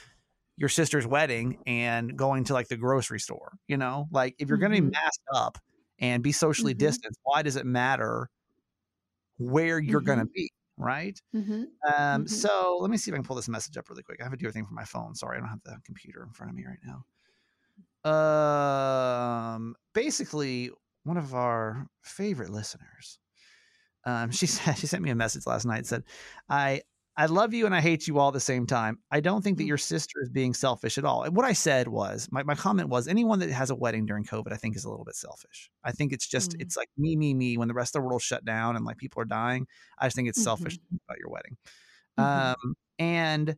your 0.56 0.70
sister's 0.70 1.06
wedding 1.06 1.58
and 1.66 2.16
going 2.16 2.44
to 2.44 2.54
like 2.54 2.68
the 2.68 2.76
grocery 2.78 3.20
store 3.20 3.52
you 3.68 3.76
know? 3.76 4.08
Like 4.10 4.36
if 4.38 4.48
you're 4.48 4.58
going 4.58 4.72
to 4.72 4.80
be 4.80 4.90
masked 4.90 5.24
up 5.34 5.58
and 5.98 6.22
be 6.22 6.32
socially 6.32 6.74
Mhm. 6.74 6.78
distanced 6.78 7.20
why 7.22 7.42
does 7.42 7.56
it 7.56 7.66
matter 7.66 8.30
where 9.38 9.78
you're 9.78 10.00
going 10.00 10.18
to 10.18 10.26
be 10.26 10.50
right 10.80 11.20
Mhm. 11.34 11.66
um, 11.86 12.24
Mhm. 12.24 12.28
so 12.28 12.78
let 12.80 12.90
me 12.90 12.96
see 12.96 13.10
if 13.10 13.14
I 13.14 13.18
can 13.18 13.24
pull 13.24 13.36
this 13.36 13.48
message 13.48 13.76
up 13.76 13.88
really 13.88 14.02
quick. 14.02 14.20
I 14.20 14.24
have 14.24 14.32
to 14.32 14.36
do 14.38 14.46
everything 14.46 14.66
from 14.66 14.76
my 14.76 14.84
phone. 14.84 15.14
Sorry, 15.14 15.36
I 15.36 15.40
don't 15.40 15.48
have 15.48 15.62
the 15.64 15.78
computer 15.84 16.22
in 16.22 16.32
front 16.32 16.50
of 16.50 16.56
me 16.56 16.64
right 16.66 16.78
now. 16.84 17.04
Um, 18.10 19.76
basically, 19.94 20.70
one 21.04 21.16
of 21.16 21.34
our 21.34 21.86
favorite 22.02 22.50
listeners. 22.50 23.18
Um, 24.04 24.30
she 24.32 24.46
said 24.46 24.74
she 24.78 24.86
sent 24.86 25.02
me 25.02 25.10
a 25.10 25.14
message 25.14 25.46
last 25.46 25.64
night. 25.66 25.86
Said, 25.86 26.04
"I 26.48 26.82
I 27.20 27.26
love 27.26 27.52
you 27.52 27.66
and 27.66 27.74
I 27.74 27.80
hate 27.82 28.08
you 28.08 28.18
all 28.18 28.28
at 28.28 28.34
the 28.34 28.40
same 28.40 28.66
time. 28.66 28.98
I 29.10 29.20
don't 29.20 29.42
think 29.42 29.58
that 29.58 29.64
Mm. 29.64 29.68
your 29.68 29.78
sister 29.78 30.22
is 30.22 30.30
being 30.30 30.54
selfish 30.54 30.96
at 30.96 31.04
all. 31.04 31.22
And 31.24 31.36
what 31.36 31.44
I 31.44 31.52
said 31.52 31.86
was 31.88 32.28
my, 32.32 32.42
my 32.44 32.54
comment 32.54 32.88
was 32.88 33.06
anyone 33.06 33.38
that 33.40 33.50
has 33.50 33.68
a 33.70 33.74
wedding 33.74 34.06
during 34.06 34.24
COVID, 34.24 34.52
I 34.52 34.56
think 34.56 34.74
is 34.74 34.84
a 34.84 34.90
little 34.90 35.04
bit 35.04 35.16
selfish. 35.16 35.70
I 35.84 35.92
think 35.92 36.12
it's 36.12 36.26
just 36.26 36.52
Mm. 36.52 36.62
it's 36.62 36.76
like 36.76 36.88
me, 36.96 37.16
me, 37.16 37.34
me 37.34 37.56
when 37.58 37.68
the 37.68 37.74
rest 37.74 37.94
of 37.94 38.00
the 38.02 38.06
world 38.08 38.22
shut 38.22 38.44
down 38.44 38.74
and 38.74 38.84
like 38.86 38.96
people 38.96 39.20
are 39.20 39.26
dying. 39.26 39.66
I 39.98 40.06
just 40.06 40.16
think 40.16 40.28
it's 40.28 40.42
selfish 40.42 40.78
Mhm. 40.78 40.98
about 41.06 41.18
your 41.18 41.28
wedding. 41.30 41.56
Mhm. 42.18 42.24
Um, 42.24 42.74
and 42.98 43.56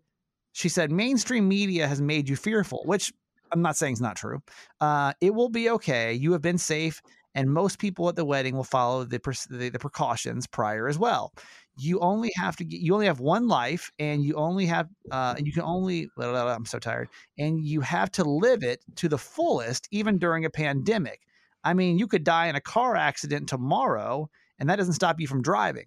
she 0.52 0.68
said 0.68 0.90
mainstream 0.90 1.46
media 1.48 1.86
has 1.86 2.00
made 2.02 2.28
you 2.28 2.34
fearful, 2.36 2.82
which 2.84 3.12
I'm 3.52 3.62
not 3.62 3.76
saying 3.76 3.92
is 3.92 4.00
not 4.00 4.16
true. 4.16 4.42
Uh, 4.80 5.12
it 5.20 5.34
will 5.34 5.50
be 5.50 5.70
okay. 5.70 6.12
You 6.14 6.32
have 6.32 6.42
been 6.42 6.58
safe, 6.58 7.00
and 7.34 7.52
most 7.52 7.78
people 7.78 8.08
at 8.08 8.16
the 8.16 8.24
wedding 8.24 8.56
will 8.56 8.64
follow 8.64 9.04
the 9.04 9.20
the, 9.50 9.68
the 9.70 9.78
precautions 9.78 10.46
prior 10.46 10.88
as 10.88 10.98
well. 10.98 11.32
You 11.82 11.98
only 12.00 12.30
have 12.36 12.56
to 12.56 12.64
get, 12.64 12.80
you 12.80 12.94
only 12.94 13.06
have 13.06 13.18
one 13.20 13.48
life, 13.48 13.90
and 13.98 14.24
you 14.24 14.34
only 14.34 14.66
have 14.66 14.88
uh, 15.10 15.34
you 15.38 15.52
can 15.52 15.62
only 15.62 16.08
blah, 16.16 16.30
blah, 16.30 16.44
blah, 16.44 16.54
I'm 16.54 16.64
so 16.64 16.78
tired, 16.78 17.08
and 17.38 17.64
you 17.64 17.80
have 17.80 18.10
to 18.12 18.24
live 18.24 18.62
it 18.62 18.80
to 18.96 19.08
the 19.08 19.18
fullest, 19.18 19.88
even 19.90 20.18
during 20.18 20.44
a 20.44 20.50
pandemic. 20.50 21.20
I 21.64 21.74
mean, 21.74 21.98
you 21.98 22.06
could 22.06 22.24
die 22.24 22.46
in 22.46 22.56
a 22.56 22.60
car 22.60 22.96
accident 22.96 23.48
tomorrow, 23.48 24.30
and 24.58 24.68
that 24.70 24.76
doesn't 24.76 24.94
stop 24.94 25.20
you 25.20 25.26
from 25.26 25.42
driving. 25.42 25.86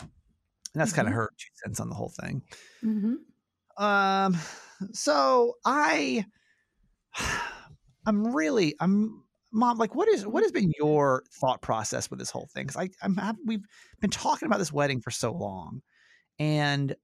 And 0.00 0.08
that's 0.74 0.92
kind 0.92 1.08
of 1.08 1.14
her 1.14 1.30
two 1.38 1.48
cents 1.64 1.80
on 1.80 1.88
the 1.88 1.94
whole 1.94 2.12
thing. 2.20 2.42
Mhm. 2.84 3.16
Um, 3.82 4.36
so 4.92 5.54
I, 5.64 6.24
I'm 8.06 8.34
really, 8.34 8.74
I'm, 8.80 9.24
mom, 9.52 9.78
like, 9.78 9.94
what 9.94 10.08
is, 10.08 10.26
what 10.26 10.36
mm-hmm. 10.36 10.42
has 10.42 10.52
been 10.52 10.72
your 10.78 11.24
thought 11.40 11.62
process 11.62 12.10
with 12.10 12.18
this 12.18 12.30
whole 12.30 12.48
thing? 12.52 12.66
Cause 12.66 12.76
I, 12.76 12.90
I'm, 13.02 13.16
have, 13.16 13.36
we've 13.44 13.64
been 14.00 14.10
talking 14.10 14.46
about 14.46 14.58
this 14.58 14.72
wedding 14.72 15.00
for 15.00 15.10
so 15.10 15.32
long 15.32 15.82
and 16.38 16.94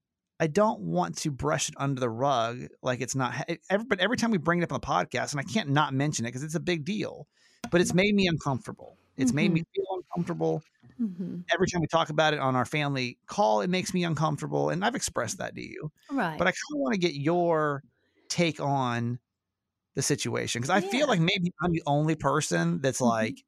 I 0.40 0.46
don't 0.46 0.80
want 0.80 1.18
to 1.18 1.30
brush 1.30 1.68
it 1.68 1.74
under 1.78 2.00
the 2.00 2.10
rug. 2.10 2.66
Like 2.82 3.00
it's 3.00 3.14
not, 3.14 3.34
it- 3.48 3.60
every, 3.70 3.86
but 3.86 4.00
every 4.00 4.16
time 4.16 4.30
we 4.30 4.38
bring 4.38 4.60
it 4.60 4.62
up 4.62 4.72
on 4.72 4.80
the 4.80 4.86
podcast 4.86 5.32
and 5.32 5.40
I 5.40 5.44
can't 5.44 5.70
not 5.70 5.94
mention 5.94 6.24
it 6.26 6.28
because 6.28 6.42
it's 6.42 6.54
a 6.54 6.60
big 6.60 6.84
deal, 6.84 7.26
but 7.70 7.80
it's 7.80 7.94
made 7.94 8.14
me 8.14 8.26
uncomfortable. 8.26 8.98
It's 9.16 9.32
made 9.32 9.52
me 9.52 9.60
mm-hmm. 9.60 9.72
feel 9.74 9.86
uncomfortable 9.96 10.62
Mhm. 11.00 11.42
every 11.52 11.66
time 11.66 11.80
we 11.80 11.88
talk 11.88 12.10
about 12.10 12.34
it 12.34 12.40
on 12.40 12.54
our 12.54 12.64
family 12.64 13.18
call. 13.26 13.62
It 13.62 13.70
makes 13.70 13.92
me 13.92 14.04
uncomfortable. 14.04 14.70
And 14.70 14.84
I've 14.84 14.94
expressed 14.94 15.38
that 15.38 15.56
to 15.56 15.60
you 15.60 15.90
Right. 16.08 16.38
but 16.38 16.46
I 16.46 16.50
kind 16.50 16.74
of 16.74 16.78
want 16.78 16.94
to 16.94 17.00
get 17.00 17.14
your 17.14 17.82
take 18.28 18.60
on 18.60 19.18
the 19.94 20.02
situation 20.02 20.60
because 20.60 20.70
I 20.70 20.80
Yeah. 20.80 20.82
feel 20.82 21.08
like 21.08 21.20
maybe 21.20 21.52
I'm 21.62 21.72
the 21.72 21.82
only 21.86 22.16
person 22.16 22.80
that's 22.80 23.00
Mhm. 23.02 23.02
like 23.02 23.44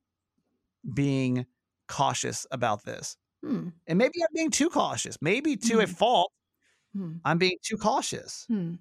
being 0.94 1.46
cautious 1.88 2.46
about 2.50 2.84
this. 2.84 3.16
Hmm. 3.42 3.68
And 3.86 3.98
maybe 3.98 4.22
I'm 4.22 4.28
being 4.34 4.50
too 4.52 4.70
cautious. 4.70 5.18
Maybe 5.22 5.56
to 5.58 5.80
a 5.80 5.86
Mhm. 5.86 5.88
fault, 5.88 6.32
Hmm. 6.94 7.18
I'm 7.24 7.38
being 7.38 7.58
too 7.64 7.78
cautious. 7.78 8.48
Hmm. 8.48 8.74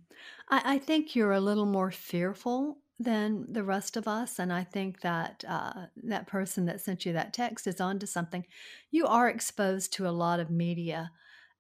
I, 0.50 0.76
I 0.76 0.80
think 0.80 1.16
you're 1.16 1.32
a 1.32 1.40
little 1.40 1.66
more 1.66 1.92
fearful 1.92 2.82
than 3.00 3.52
the 3.52 3.64
rest 3.64 3.98
of 3.98 4.08
us, 4.08 4.40
and 4.40 4.54
I 4.54 4.64
think 4.64 5.02
that 5.02 5.44
uh, 5.48 5.88
that 6.04 6.28
person 6.28 6.66
that 6.66 6.80
sent 6.82 7.06
you 7.06 7.14
that 7.14 7.34
text 7.34 7.68
is 7.68 7.82
onto 7.82 8.06
something. 8.06 8.46
You 8.92 9.06
are 9.08 9.28
exposed 9.30 9.92
to 9.94 10.08
a 10.08 10.12
lot 10.12 10.40
of 10.40 10.50
media, 10.52 11.12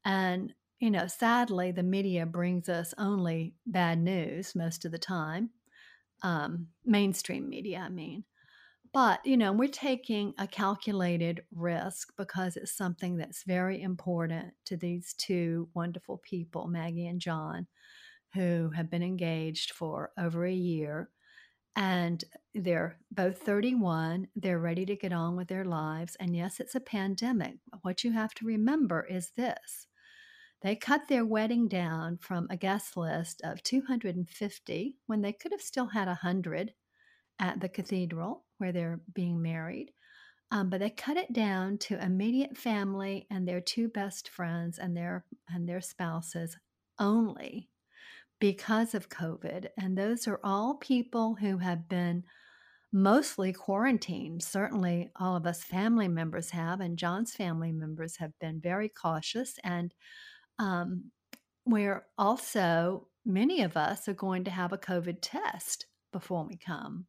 and 0.05 0.53
you 0.79 0.91
know, 0.91 1.07
sadly, 1.07 1.71
the 1.71 1.83
media 1.83 2.25
brings 2.25 2.69
us 2.69 2.93
only 2.97 3.55
bad 3.65 4.00
news 4.00 4.55
most 4.55 4.85
of 4.85 4.91
the 4.91 5.00
time. 5.00 5.51
Um, 6.25 6.70
mainstream 6.86 7.50
media, 7.50 7.79
I 7.86 7.89
mean. 7.89 8.24
But, 8.94 9.25
you 9.25 9.38
know, 9.38 9.51
we're 9.51 9.67
taking 9.67 10.34
a 10.38 10.48
calculated 10.48 11.44
risk 11.53 12.13
because 12.17 12.55
it's 12.58 12.75
something 12.75 13.17
that's 13.17 13.44
very 13.44 13.82
important 13.82 14.53
to 14.65 14.77
these 14.77 15.13
two 15.17 15.70
wonderful 15.74 16.22
people, 16.24 16.67
Maggie 16.67 17.08
and 17.08 17.20
John, 17.20 17.67
who 18.34 18.72
have 18.75 18.89
been 18.89 19.03
engaged 19.03 19.72
for 19.74 20.12
over 20.17 20.46
a 20.46 20.53
year. 20.53 21.10
And 21.75 22.24
they're 22.53 22.98
both 23.12 23.39
31. 23.39 24.27
They're 24.36 24.60
ready 24.60 24.86
to 24.86 24.96
get 24.96 25.13
on 25.13 25.36
with 25.36 25.50
their 25.50 25.65
lives. 25.65 26.15
And 26.20 26.36
yes, 26.36 26.60
it's 26.60 26.75
a 26.75 26.79
pandemic. 26.79 27.55
What 27.82 28.03
you 28.03 28.13
have 28.13 28.34
to 28.36 28.46
remember 28.46 29.05
is 29.05 29.32
this 29.38 29.88
they 30.62 30.75
cut 30.75 31.07
their 31.07 31.25
wedding 31.25 31.67
down 31.67 32.17
from 32.17 32.47
a 32.50 32.57
guest 32.57 32.97
list 32.97 33.41
of 33.43 33.62
250 33.63 34.95
when 35.05 35.21
they 35.21 35.33
could 35.33 35.51
have 35.51 35.62
still 35.62 35.88
had 35.88 36.07
100 36.07 36.74
at 37.39 37.59
the 37.59 37.69
cathedral 37.69 38.45
where 38.57 38.71
they're 38.71 39.01
being 39.13 39.41
married. 39.41 39.91
Um, 40.51 40.69
but 40.69 40.79
they 40.79 40.89
cut 40.89 41.17
it 41.17 41.33
down 41.33 41.77
to 41.79 42.03
immediate 42.03 42.57
family 42.57 43.27
and 43.29 43.47
their 43.47 43.62
two 43.62 43.89
best 43.89 44.29
friends 44.29 44.77
and 44.77 44.95
their 44.95 45.25
and 45.50 45.67
their 45.67 45.81
spouses 45.81 46.55
only 47.00 47.69
because 48.39 48.93
of 48.93 49.09
COVID. 49.09 49.67
And 49.77 49.97
those 49.97 50.27
are 50.27 50.39
all 50.43 50.75
people 50.75 51.35
who 51.35 51.57
have 51.57 51.89
been 51.89 52.24
mostly 52.93 53.51
quarantined. 53.53 54.43
Certainly, 54.43 55.12
all 55.17 55.35
of 55.35 55.45
us 55.45 55.63
family 55.63 56.07
members 56.07 56.51
have, 56.51 56.79
and 56.79 56.97
John's 56.97 57.33
family 57.33 57.71
members 57.71 58.17
have 58.17 58.38
been 58.39 58.62
very 58.62 58.89
cautious. 58.89 59.55
And 59.63 59.93
um, 60.59 61.12
we're 61.65 62.05
also, 62.17 63.07
many 63.25 63.62
of 63.62 63.75
us 63.75 64.07
are 64.07 64.13
going 64.13 64.43
to 64.45 64.51
have 64.51 64.74
a 64.74 64.77
COVID 64.77 65.17
test 65.21 65.88
before 66.12 66.45
we 66.45 66.57
come, 66.57 67.05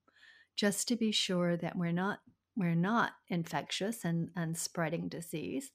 just 0.56 0.88
to 0.88 0.96
be 0.96 1.12
sure 1.12 1.56
that 1.56 1.76
we're 1.76 1.92
not 1.92 2.20
we're 2.56 2.74
not 2.74 3.12
infectious 3.28 4.04
and, 4.04 4.30
and 4.34 4.56
spreading 4.56 5.08
disease. 5.08 5.72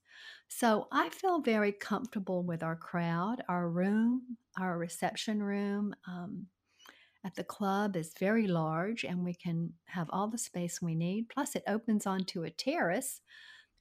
So 0.48 0.88
I 0.92 1.10
feel 1.10 1.40
very 1.40 1.72
comfortable 1.72 2.44
with 2.44 2.64
our 2.64 2.76
crowd. 2.76 3.44
Our 3.48 3.70
room, 3.70 4.38
our 4.60 4.78
reception 4.78 5.44
room 5.44 5.96
um, 6.08 6.48
at 7.24 7.36
the 7.36 7.44
club 7.44 7.96
is 7.96 8.14
very 8.20 8.48
large 8.48 9.04
and 9.04 9.24
we 9.24 9.36
can 9.36 9.74
have 9.86 10.10
all 10.10 10.28
the 10.28 10.40
space 10.40 10.82
we 10.82 10.96
need. 10.96 11.30
Plus, 11.30 11.56
it 11.56 11.64
opens 11.68 12.08
onto 12.08 12.44
a 12.44 12.50
terrace, 12.50 13.22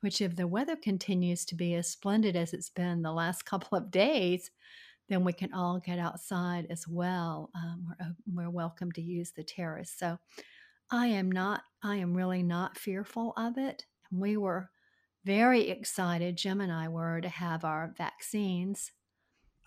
which, 0.01 0.21
if 0.21 0.37
the 0.37 0.47
weather 0.47 0.77
continues 0.77 1.45
to 1.47 1.55
be 1.55 1.75
as 1.75 1.89
splendid 1.89 2.37
as 2.37 2.53
it's 2.53 2.71
been 2.71 3.03
the 3.03 3.13
last 3.13 3.45
couple 3.47 3.77
of 3.77 3.91
days, 3.91 4.51
then 5.09 5.25
we 5.25 5.33
can 5.33 5.53
all 5.53 5.81
get 5.81 5.99
outside 5.99 6.67
as 6.71 6.87
well. 6.89 7.51
Um, 7.55 7.87
we're, 7.87 8.07
op- 8.07 8.17
we're 8.33 8.51
welcome 8.51 8.93
to 8.93 9.03
use 9.03 9.33
the 9.33 9.43
terrace. 9.43 9.93
So 9.97 10.19
I 10.91 11.07
am 11.07 11.31
not, 11.31 11.63
I 11.83 11.97
am 11.97 12.17
really 12.17 12.43
not 12.43 12.79
fearful 12.79 13.33
of 13.37 13.59
it. 13.59 13.87
We 14.13 14.37
were 14.37 14.71
very 15.25 15.69
excited, 15.69 16.37
Jim 16.37 16.61
and 16.61 16.73
I 16.73 16.89
were, 16.89 17.21
to 17.21 17.29
have 17.29 17.65
our 17.65 17.93
vaccines 17.97 18.93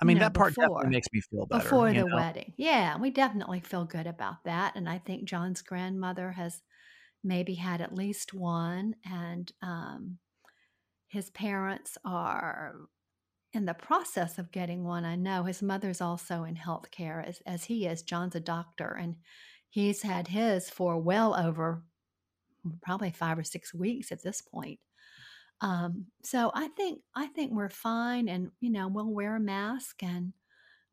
I 0.02 0.06
mean, 0.06 0.18
you 0.18 0.22
know, 0.22 0.26
that 0.26 0.34
part 0.34 0.56
before- 0.56 0.66
definitely 0.66 0.90
makes 0.90 1.08
me 1.14 1.22
feel 1.22 1.46
better. 1.46 1.64
before 1.64 1.94
the 1.94 2.06
know? 2.06 2.16
wedding. 2.16 2.54
Yeah, 2.58 2.98
we 2.98 3.10
definitely 3.10 3.62
feel 3.62 3.86
good 3.86 4.08
about 4.08 4.44
that. 4.44 4.76
And 4.76 4.90
I 4.90 4.98
think 4.98 5.24
John's 5.26 5.62
grandmother 5.62 6.32
has 6.32 6.62
maybe 7.24 7.54
had 7.56 7.80
at 7.80 7.96
least 7.96 8.34
one, 8.34 8.96
and 9.06 9.50
um, 9.62 10.18
his 11.14 11.30
parents 11.30 11.96
are 12.04 12.74
in 13.54 13.66
the 13.66 13.76
process 13.76 14.40
of 14.40 14.52
getting 14.52 14.84
one. 14.84 15.06
I 15.06 15.16
know 15.16 15.44
his 15.44 15.62
mother's 15.62 16.02
also 16.02 16.44
in 16.44 16.56
healthcare 16.56 17.24
as, 17.24 17.40
as 17.46 17.66
he 17.66 17.86
is. 17.86 18.02
John's 18.02 18.36
a 18.36 18.40
doctor, 18.40 18.98
and 19.00 19.18
he's 19.70 20.02
had 20.02 20.28
his 20.28 20.72
for 20.72 20.98
well 20.98 21.36
over 21.36 21.84
probably 22.82 23.12
five 23.12 23.38
or 23.38 23.44
six 23.44 23.76
weeks 23.76 24.12
at 24.12 24.24
this 24.24 24.42
point. 24.42 24.80
Um, 25.62 26.08
so 26.24 26.52
I 26.56 26.70
think 26.70 27.02
I 27.16 27.28
think 27.28 27.52
we're 27.54 27.70
fine, 27.70 28.28
and 28.28 28.50
you 28.60 28.72
know 28.72 28.88
we'll 28.88 29.14
wear 29.14 29.36
a 29.36 29.40
mask 29.40 30.02
and 30.02 30.34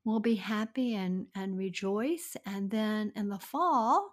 we'll 0.05 0.21
be 0.21 0.35
happy 0.35 0.97
and 0.97 1.29
and 1.35 1.57
rejoice. 1.57 2.37
And 2.45 2.71
then 2.71 3.11
in 3.17 3.31
the 3.31 3.39
fall, 3.39 4.11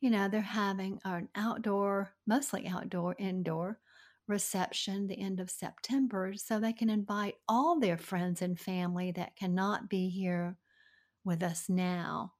you 0.00 0.10
know 0.10 0.28
they're 0.28 0.42
having 0.42 1.00
an 1.04 1.28
outdoor, 1.34 2.12
mostly 2.24 2.68
outdoor, 2.68 3.16
indoor 3.18 3.80
reception 4.26 5.06
the 5.06 5.20
end 5.20 5.40
of 5.40 5.50
September, 5.50 6.34
so 6.36 6.58
they 6.58 6.72
can 6.72 6.90
invite 6.90 7.36
all 7.48 7.78
their 7.80 7.98
friends 7.98 8.42
and 8.42 8.58
family 8.58 9.12
that 9.12 9.36
cannot 9.36 9.88
be 9.88 10.08
here 10.08 10.58
with 11.24 11.42
us 11.42 11.68
now 11.68 12.34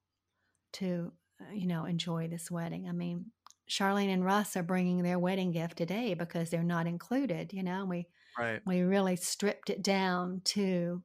to 0.74 1.12
uh, 1.40 1.52
you 1.52 1.66
know 1.66 1.84
enjoy 1.84 2.28
this 2.28 2.50
wedding. 2.50 2.88
I 2.88 2.92
mean, 2.92 3.26
Charlene 3.68 4.12
and 4.12 4.24
Russ 4.24 4.56
are 4.56 4.62
bringing 4.62 5.02
their 5.02 5.18
wedding 5.18 5.52
gift 5.52 5.78
today 5.78 6.14
because 6.14 6.50
they're 6.50 6.62
not 6.62 6.86
included. 6.86 7.52
You 7.52 7.62
know, 7.62 7.84
we 7.84 8.08
Right. 8.38 8.62
we 8.66 8.82
really 8.82 9.16
stripped 9.16 9.70
it 9.70 9.82
down 9.82 10.42
to 10.46 11.02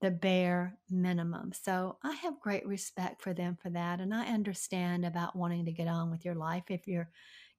the 0.00 0.10
bare 0.10 0.78
minimum. 0.90 1.52
So 1.52 1.98
I 2.02 2.12
have 2.12 2.40
great 2.40 2.66
respect 2.66 3.22
for 3.22 3.32
them 3.32 3.56
for 3.60 3.70
that. 3.70 4.00
And 4.00 4.14
I 4.14 4.26
understand 4.26 5.04
about 5.04 5.36
wanting 5.36 5.64
to 5.66 5.72
get 5.72 5.88
on 5.88 6.10
with 6.10 6.24
your 6.24 6.34
life 6.34 6.64
if 6.68 6.86
you're 6.86 7.10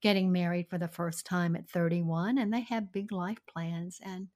getting 0.02 0.32
married 0.32 0.68
for 0.70 0.78
the 0.78 0.88
first 0.88 1.26
time 1.26 1.56
at 1.56 1.70
31 1.70 2.38
and 2.38 2.54
they 2.54 2.62
have 2.62 2.92
big 2.92 3.12
life 3.12 3.40
plans. 3.48 4.00
And 4.04 4.28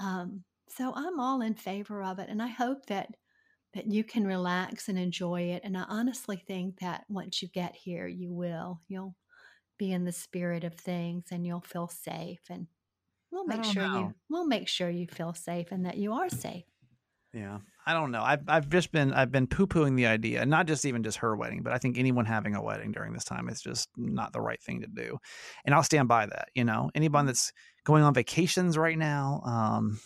um, 0.00 0.44
so 0.68 0.92
I'm 0.94 1.20
all 1.20 1.40
in 1.40 1.54
favor 1.54 2.02
of 2.02 2.18
it. 2.18 2.28
And 2.28 2.42
I 2.42 2.48
hope 2.48 2.86
that 2.86 3.14
that 3.74 3.86
you 3.86 4.02
can 4.02 4.26
relax 4.26 4.88
and 4.88 4.98
enjoy 4.98 5.42
it. 5.42 5.62
And 5.62 5.76
I 5.76 5.84
honestly 5.88 6.42
think 6.46 6.80
that 6.80 7.04
once 7.08 7.42
you 7.42 7.48
get 7.48 7.76
here, 7.76 8.06
you 8.06 8.32
will. 8.32 8.80
You'll 8.88 9.14
be 9.78 9.92
in 9.92 10.04
the 10.04 10.12
spirit 10.12 10.64
of 10.64 10.74
things 10.74 11.26
and 11.30 11.46
you'll 11.46 11.60
feel 11.60 11.86
safe. 11.86 12.40
And 12.48 12.66
we'll 13.30 13.44
make 13.44 13.64
sure 13.64 13.86
know. 13.86 13.98
you 13.98 14.14
we'll 14.30 14.46
make 14.46 14.68
sure 14.68 14.88
you 14.88 15.06
feel 15.06 15.34
safe 15.34 15.70
and 15.70 15.84
that 15.84 15.98
you 15.98 16.14
are 16.14 16.30
safe. 16.30 16.64
Yeah. 17.32 17.58
I 17.86 17.94
don't 17.94 18.10
know. 18.10 18.22
I've 18.22 18.42
I've 18.48 18.68
just 18.68 18.92
been 18.92 19.14
I've 19.14 19.32
been 19.32 19.46
poo 19.46 19.66
pooing 19.66 19.96
the 19.96 20.06
idea, 20.06 20.44
not 20.44 20.66
just 20.66 20.84
even 20.84 21.02
just 21.02 21.18
her 21.18 21.34
wedding, 21.34 21.62
but 21.62 21.72
I 21.72 21.78
think 21.78 21.96
anyone 21.96 22.26
having 22.26 22.54
a 22.54 22.62
wedding 22.62 22.92
during 22.92 23.14
this 23.14 23.24
time 23.24 23.48
is 23.48 23.62
just 23.62 23.88
not 23.96 24.32
the 24.34 24.42
right 24.42 24.60
thing 24.62 24.82
to 24.82 24.86
do. 24.86 25.16
And 25.64 25.74
I'll 25.74 25.82
stand 25.82 26.06
by 26.06 26.26
that. 26.26 26.48
You 26.54 26.64
know, 26.64 26.90
anyone 26.94 27.24
that's 27.24 27.50
going 27.84 28.02
on 28.02 28.12
vacations 28.12 28.76
right 28.76 28.98
now, 28.98 29.40
um, 29.46 29.98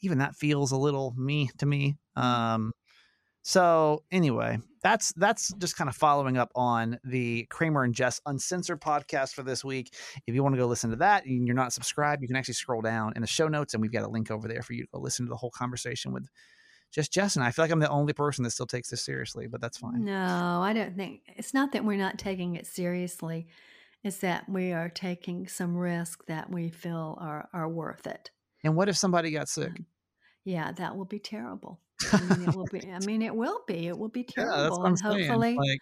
even 0.00 0.18
that 0.18 0.36
feels 0.36 0.70
a 0.70 0.76
little 0.76 1.12
me 1.16 1.50
to 1.58 1.66
me. 1.66 1.96
Um, 2.14 2.72
so 3.46 4.02
anyway, 4.10 4.58
that's 4.82 5.12
that's 5.16 5.52
just 5.58 5.76
kind 5.76 5.90
of 5.90 5.94
following 5.94 6.38
up 6.38 6.50
on 6.54 6.98
the 7.04 7.46
Kramer 7.50 7.84
and 7.84 7.94
Jess 7.94 8.18
Uncensored 8.24 8.80
podcast 8.80 9.34
for 9.34 9.42
this 9.42 9.62
week. 9.62 9.94
If 10.26 10.34
you 10.34 10.42
want 10.42 10.54
to 10.54 10.58
go 10.58 10.66
listen 10.66 10.88
to 10.90 10.96
that 10.96 11.26
and 11.26 11.46
you're 11.46 11.54
not 11.54 11.74
subscribed, 11.74 12.22
you 12.22 12.28
can 12.28 12.36
actually 12.36 12.54
scroll 12.54 12.80
down 12.80 13.12
in 13.16 13.20
the 13.20 13.28
show 13.28 13.46
notes 13.46 13.74
and 13.74 13.82
we've 13.82 13.92
got 13.92 14.02
a 14.02 14.08
link 14.08 14.30
over 14.30 14.48
there 14.48 14.62
for 14.62 14.72
you 14.72 14.84
to 14.84 14.88
go 14.94 14.98
listen 14.98 15.26
to 15.26 15.30
the 15.30 15.36
whole 15.36 15.50
conversation 15.50 16.10
with 16.10 16.26
just 16.90 17.12
Jess 17.12 17.36
and 17.36 17.44
I. 17.44 17.48
I 17.48 17.50
feel 17.50 17.64
like 17.64 17.70
I'm 17.70 17.80
the 17.80 17.88
only 17.90 18.14
person 18.14 18.44
that 18.44 18.50
still 18.50 18.66
takes 18.66 18.88
this 18.88 19.04
seriously, 19.04 19.46
but 19.46 19.60
that's 19.60 19.76
fine. 19.76 20.06
No, 20.06 20.62
I 20.62 20.72
don't 20.72 20.96
think 20.96 21.20
it's 21.36 21.52
not 21.52 21.72
that 21.72 21.84
we're 21.84 21.98
not 21.98 22.16
taking 22.16 22.56
it 22.56 22.66
seriously. 22.66 23.46
It's 24.02 24.18
that 24.18 24.48
we 24.48 24.72
are 24.72 24.88
taking 24.88 25.48
some 25.48 25.76
risk 25.76 26.24
that 26.28 26.50
we 26.50 26.70
feel 26.70 27.18
are 27.20 27.46
are 27.52 27.68
worth 27.68 28.06
it. 28.06 28.30
And 28.62 28.74
what 28.74 28.88
if 28.88 28.96
somebody 28.96 29.32
got 29.32 29.50
sick? 29.50 29.82
Yeah, 30.46 30.72
that 30.72 30.96
will 30.96 31.04
be 31.04 31.18
terrible. 31.18 31.80
I 32.12 32.20
mean, 32.20 32.42
it 32.42 32.50
will 32.54 32.66
be. 32.66 32.90
I 32.90 32.98
mean, 33.00 33.22
it 33.22 33.34
will 33.34 33.62
be. 33.66 33.88
It 33.88 33.98
will 33.98 34.08
be 34.08 34.24
Yeah, 34.36 34.44
terrible, 34.44 34.84
I'm 34.84 34.96
and 34.96 35.00
hopefully, 35.00 35.54
Like, 35.56 35.78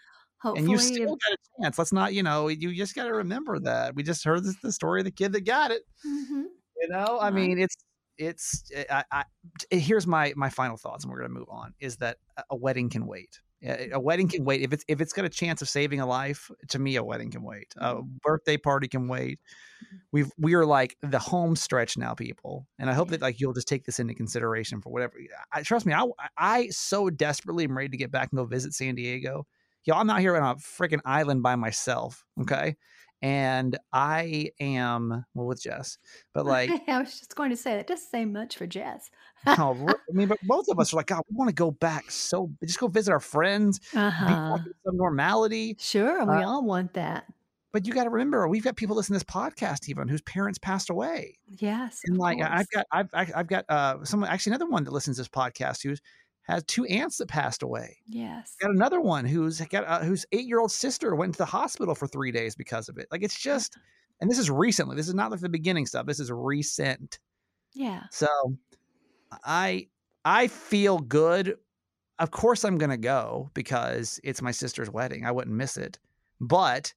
and 0.54 0.68
hopefully, 0.68 0.70
you 0.70 0.78
still 0.78 1.16
got 1.16 1.32
a 1.34 1.38
chance. 1.62 1.78
Let's 1.78 1.92
not, 1.92 2.14
you 2.14 2.22
know, 2.22 2.48
you 2.48 2.74
just 2.74 2.94
got 2.96 3.06
to 3.06 3.14
remember 3.14 3.58
that. 3.60 3.94
We 3.96 4.02
just 4.04 4.24
heard 4.24 4.44
this, 4.44 4.56
the 4.62 4.72
story 4.72 5.00
of 5.02 5.06
the 5.06 5.12
kid 5.12 5.32
that 5.32 5.42
got 5.46 5.70
it. 5.72 5.82
Mhm. 6.04 6.46
You 6.80 6.88
know, 6.88 7.18
I 7.20 7.30
Right. 7.30 7.32
mean, 7.32 7.58
it's 7.58 7.76
it's. 8.18 8.70
I, 8.90 9.04
I 9.12 9.24
here's 9.70 10.06
my 10.06 10.32
my 10.36 10.50
final 10.50 10.76
thoughts, 10.76 11.04
and 11.04 11.12
we're 11.12 11.20
gonna 11.22 11.34
move 11.34 11.48
on. 11.50 11.74
Is 11.80 11.98
that 11.98 12.18
a 12.50 12.56
wedding 12.56 12.90
can 12.90 13.06
wait? 13.06 13.40
A 13.64 14.00
wedding 14.00 14.28
can 14.28 14.44
wait 14.44 14.62
if 14.62 14.72
it's 14.72 14.84
if 14.88 15.00
it's 15.00 15.12
got 15.12 15.24
a 15.24 15.28
chance 15.28 15.62
of 15.62 15.68
saving 15.68 16.00
a 16.00 16.06
life. 16.06 16.50
To 16.68 16.78
me, 16.78 16.96
a 16.96 17.04
wedding 17.04 17.30
can 17.30 17.42
wait. 17.42 17.74
A 17.76 17.94
mm-hmm. 17.94 18.08
birthday 18.22 18.56
party 18.56 18.88
can 18.88 19.06
wait. 19.06 19.38
We've 20.10 20.30
we 20.36 20.54
are 20.54 20.66
like 20.66 20.96
the 21.02 21.18
home 21.18 21.54
stretch 21.54 21.96
now, 21.96 22.14
people, 22.14 22.66
and 22.78 22.90
I 22.90 22.94
hope 22.94 23.10
that 23.10 23.20
like 23.20 23.40
you'll 23.40 23.52
just 23.52 23.68
take 23.68 23.84
this 23.84 24.00
into 24.00 24.14
consideration 24.14 24.80
for 24.80 24.90
whatever. 24.90 25.14
I 25.52 25.62
trust 25.62 25.86
me, 25.86 25.92
I 25.92 26.06
I 26.36 26.68
so 26.70 27.08
desperately 27.08 27.64
am 27.64 27.76
ready 27.76 27.90
to 27.90 27.96
get 27.96 28.10
back 28.10 28.30
and 28.32 28.38
go 28.38 28.44
visit 28.44 28.74
San 28.74 28.96
Diego. 28.96 29.46
Y'all, 29.84 30.00
I'm 30.00 30.10
out 30.10 30.20
here 30.20 30.36
on 30.36 30.42
a 30.42 30.56
freaking 30.56 31.00
island 31.04 31.42
by 31.42 31.56
myself. 31.56 32.24
Okay. 32.40 32.76
And 33.22 33.78
I 33.92 34.50
am 34.60 35.24
well 35.34 35.46
with 35.46 35.62
Jess, 35.62 35.96
but 36.34 36.44
like 36.46 36.70
I 36.88 36.98
was 36.98 37.18
just 37.18 37.36
going 37.36 37.50
to 37.50 37.56
say 37.56 37.76
that 37.76 37.86
doesn't 37.86 38.08
say 38.10 38.24
much 38.24 38.56
for 38.56 38.66
Jess. 38.66 39.10
no, 39.46 39.86
I 39.88 40.12
mean, 40.12 40.26
but 40.28 40.38
both 40.42 40.66
of 40.68 40.78
us 40.80 40.92
are 40.92 40.96
like, 40.96 41.06
God, 41.06 41.22
we 41.30 41.36
want 41.36 41.48
to 41.48 41.54
go 41.54 41.70
back. 41.70 42.10
So 42.10 42.50
just 42.64 42.80
go 42.80 42.88
visit 42.88 43.12
our 43.12 43.20
friends, 43.20 43.80
uh-huh. 43.94 44.58
some 44.84 44.96
normality. 44.96 45.76
Sure, 45.78 46.24
we 46.24 46.34
Uh, 46.42 46.48
all 46.48 46.64
want 46.64 46.94
that. 46.94 47.26
But 47.72 47.86
you 47.86 47.94
got 47.94 48.04
to 48.04 48.10
remember, 48.10 48.46
we've 48.48 48.64
got 48.64 48.76
people 48.76 48.96
listening 48.96 49.18
to 49.18 49.24
this 49.24 49.32
podcast 49.34 49.88
even 49.88 50.06
whose 50.08 50.20
parents 50.20 50.58
passed 50.58 50.90
away. 50.90 51.38
Yes, 51.48 52.00
And 52.04 52.18
like, 52.18 52.38
I- 52.42 52.58
I've 52.58 52.68
got, 52.70 52.86
I've, 52.92 53.08
I've 53.14 53.46
got 53.46 53.64
uh, 53.70 54.04
someone 54.04 54.28
actually 54.28 54.50
another 54.50 54.68
one 54.68 54.84
that 54.84 54.92
listens 54.92 55.16
to 55.16 55.20
this 55.22 55.28
podcast 55.28 55.82
who's 55.82 56.02
has 56.42 56.64
two 56.64 56.84
aunts 56.86 57.18
that 57.18 57.28
passed 57.28 57.62
away. 57.62 57.98
Yes. 58.06 58.56
Got 58.60 58.72
another 58.72 59.00
one 59.00 59.24
who's 59.24 59.60
got 59.60 59.84
uh, 59.84 60.00
whose 60.00 60.26
eight 60.32 60.46
year 60.46 60.60
old 60.60 60.72
sister 60.72 61.14
went 61.14 61.34
to 61.34 61.38
the 61.38 61.44
hospital 61.44 61.94
for 61.94 62.06
three 62.06 62.32
days 62.32 62.54
because 62.54 62.88
of 62.88 62.98
it. 62.98 63.06
Like 63.10 63.22
it's 63.22 63.38
just, 63.38 63.76
and 64.20 64.30
this 64.30 64.38
is 64.38 64.50
recently. 64.50 64.96
This 64.96 65.08
is 65.08 65.14
not 65.14 65.30
like 65.30 65.40
the 65.40 65.48
beginning 65.48 65.86
stuff. 65.86 66.06
This 66.06 66.20
is 66.20 66.30
recent. 66.32 67.18
Yeah. 67.74 68.02
So 68.10 68.28
I 69.44 69.88
I 70.24 70.48
feel 70.48 70.98
good. 70.98 71.56
Of 72.18 72.30
course 72.30 72.64
I'm 72.64 72.78
gonna 72.78 72.96
go 72.96 73.50
because 73.54 74.20
it's 74.24 74.42
my 74.42 74.50
sister's 74.50 74.90
wedding. 74.90 75.24
I 75.24 75.30
wouldn't 75.32 75.56
miss 75.56 75.76
it. 75.76 75.98
But 76.40 76.92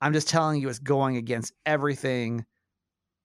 I'm 0.00 0.12
just 0.12 0.28
telling 0.28 0.60
you 0.60 0.68
it's 0.68 0.80
going 0.80 1.16
against 1.16 1.54
everything. 1.64 2.44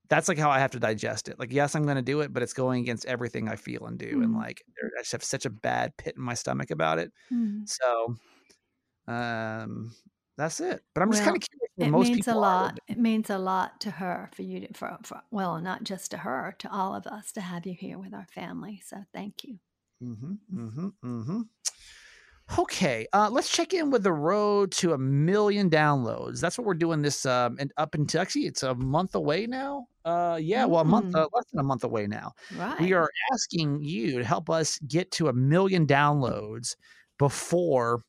That's 0.09 0.27
like 0.27 0.37
how 0.39 0.49
I 0.49 0.59
have 0.59 0.71
to 0.71 0.79
digest 0.79 1.29
it. 1.29 1.39
Like, 1.39 1.51
yes, 1.53 1.75
I'm 1.75 1.85
gonna 1.85 2.01
do 2.01 2.21
it, 2.21 2.33
but 2.33 2.43
it's 2.43 2.53
going 2.53 2.81
against 2.81 3.05
everything 3.05 3.47
I 3.47 3.55
feel 3.55 3.85
and 3.87 3.97
do. 3.99 4.21
And 4.21 4.33
Mhm. 4.33 4.35
like 4.35 4.63
I 4.97 5.01
just 5.01 5.11
have 5.13 5.23
such 5.23 5.45
a 5.45 5.49
bad 5.51 5.95
pit 5.97 6.15
in 6.17 6.23
my 6.23 6.33
stomach 6.33 6.71
about 6.71 6.99
it. 6.99 7.11
Mhm. 7.31 7.67
So 7.67 8.15
um 9.07 9.95
that's 10.37 10.59
it. 10.61 10.83
But 10.95 11.03
I'm 11.03 11.11
just 11.11 11.23
kind 11.23 11.37
of 11.37 11.43
curious 11.43 11.71
It 11.79 11.91
most 11.91 12.13
means 12.13 12.27
a 12.27 12.35
lot. 12.35 12.79
It 12.87 12.97
means 12.97 13.29
a 13.29 13.37
lot 13.37 13.81
to 13.81 13.91
her 13.91 14.29
for 14.33 14.43
you 14.43 14.61
to, 14.67 14.73
for, 14.73 14.97
for, 15.03 15.23
well, 15.31 15.59
not 15.61 15.83
just 15.83 16.11
to 16.11 16.17
her, 16.19 16.53
to 16.59 16.71
all 16.71 16.93
of 16.95 17.07
us 17.07 17.31
to 17.33 17.41
have 17.41 17.65
you 17.65 17.73
here 17.73 17.97
with 17.97 18.13
our 18.13 18.27
family. 18.27 18.79
So 18.85 19.05
thank 19.13 19.43
you. 19.43 19.59
Mm-hmm, 20.01 20.33
mm-hmm, 20.55 20.87
mm-hmm. 21.03 21.41
Okay, 22.57 23.05
uh, 23.13 23.29
let's 23.31 23.49
check 23.49 23.73
in 23.73 23.91
with 23.91 24.01
the 24.01 24.11
road 24.11 24.71
to 24.73 24.93
a 24.93 24.97
million 24.97 25.69
downloads. 25.69 26.39
That's 26.41 26.57
what 26.57 26.65
we're 26.65 26.73
doing 26.73 27.01
this 27.01 27.25
um, 27.25 27.57
and 27.59 27.71
up 27.77 27.93
until 27.93 28.21
actually 28.21 28.47
it's 28.47 28.63
a 28.63 28.73
month 28.73 29.13
away 29.13 29.45
now. 29.45 29.87
Uh, 30.03 30.39
yeah, 30.41 30.65
well, 30.65 30.81
a 30.81 30.85
month, 30.85 31.13
Mm. 31.13 31.19
uh, 31.19 31.27
less 31.31 31.45
than 31.51 31.59
a 31.59 31.63
month 31.63 31.83
away 31.83 32.07
now. 32.07 32.33
Right. 32.57 32.79
We 32.79 32.93
are 32.93 33.09
asking 33.33 33.81
you 33.83 34.17
to 34.17 34.23
help 34.23 34.49
us 34.49 34.79
get 34.87 35.11
to 35.11 35.27
a 35.27 35.33
million 35.33 35.85
downloads 35.85 36.75
before 37.19 38.01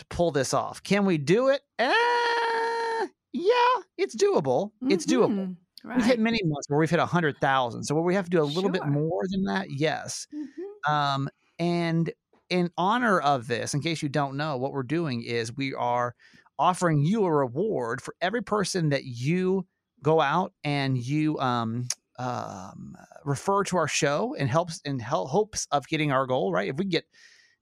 to 0.00 0.06
pull 0.06 0.32
this 0.32 0.52
off. 0.52 0.82
Can 0.82 1.04
we 1.04 1.18
do 1.18 1.50
it? 1.50 1.60
Eh, 1.78 3.06
yeah, 3.32 3.82
it's 3.96 4.16
doable. 4.16 4.72
It's 4.90 5.06
doable. 5.06 5.54
Right. 5.84 5.96
We've 5.98 6.06
hit 6.06 6.18
many 6.18 6.40
months 6.44 6.68
where 6.68 6.78
we've 6.78 6.88
hit 6.90 6.98
100,000. 6.98 7.84
So, 7.84 7.94
where 7.94 8.04
we 8.04 8.14
have 8.14 8.24
to 8.24 8.30
do 8.30 8.42
a 8.42 8.44
little 8.44 8.70
bit 8.70 8.86
more 8.86 9.22
than 9.30 9.44
that, 9.44 9.70
yes. 9.70 10.26
Mhm. 10.34 10.90
Um, 10.92 11.28
and 11.58 12.10
in 12.48 12.70
honor 12.78 13.20
of 13.20 13.46
this, 13.48 13.74
in 13.74 13.80
case 13.82 14.02
you 14.02 14.08
don't 14.08 14.36
know, 14.36 14.56
what 14.56 14.72
we're 14.72 14.82
doing 14.82 15.22
is 15.22 15.54
we 15.54 15.74
are 15.74 16.14
offering 16.58 17.00
you 17.04 17.24
a 17.24 17.32
reward 17.32 18.00
for 18.00 18.14
every 18.20 18.42
person 18.42 18.90
that 18.90 19.04
you 19.04 19.66
go 20.02 20.20
out 20.20 20.52
and 20.62 20.96
you 20.98 21.38
um, 21.40 21.86
um, 22.18 22.96
refer 23.24 23.64
to 23.64 23.76
our 23.76 23.88
show 23.88 24.34
and 24.38 24.48
helps 24.48 24.80
in 24.84 24.98
hel- 24.98 25.26
hopes 25.26 25.66
of 25.70 25.86
getting 25.88 26.12
our 26.12 26.26
goal 26.26 26.52
right. 26.52 26.68
If 26.68 26.76
we 26.76 26.84
get, 26.84 27.04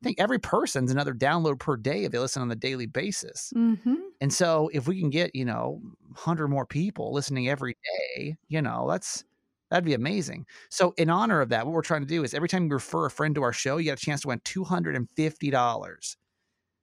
I 0.03 0.05
think 0.05 0.21
every 0.21 0.39
person's 0.39 0.91
another 0.91 1.15
download 1.15 1.59
per 1.61 1.77
day 1.77 2.05
if 2.05 2.13
they 2.13 2.19
listen 2.19 2.43
on 2.43 2.51
a 2.51 2.57
daily 2.57 2.87
basis. 2.87 3.53
Mhm. 3.57 3.97
And 4.21 4.33
so 4.33 4.69
if 4.73 4.89
we 4.89 5.01
can 5.01 5.11
get, 5.11 5.35
you 5.35 5.45
know, 5.45 5.81
100 6.15 6.49
more 6.49 6.67
people 6.67 7.13
listening 7.13 7.49
every 7.49 7.77
day, 8.17 8.37
you 8.49 8.63
know, 8.63 8.87
that's 8.89 9.25
that'd 9.71 9.85
be 9.85 9.95
amazing. 9.95 10.47
So 10.71 10.95
in 10.99 11.11
honor 11.11 11.41
of 11.41 11.49
that, 11.51 11.65
what 11.67 11.75
we're 11.75 11.83
trying 11.83 12.03
to 12.03 12.07
do 12.07 12.25
is 12.25 12.35
every 12.35 12.49
time 12.49 12.65
you 12.65 12.71
refer 12.75 13.07
a 13.07 13.11
friend 13.11 13.35
to 13.37 13.43
our 13.43 13.53
show, 13.53 13.79
you 13.79 13.85
get 13.85 13.99
a 13.99 14.05
chance 14.05 14.23
to 14.23 14.29
win 14.29 14.41
$250. 14.41 16.17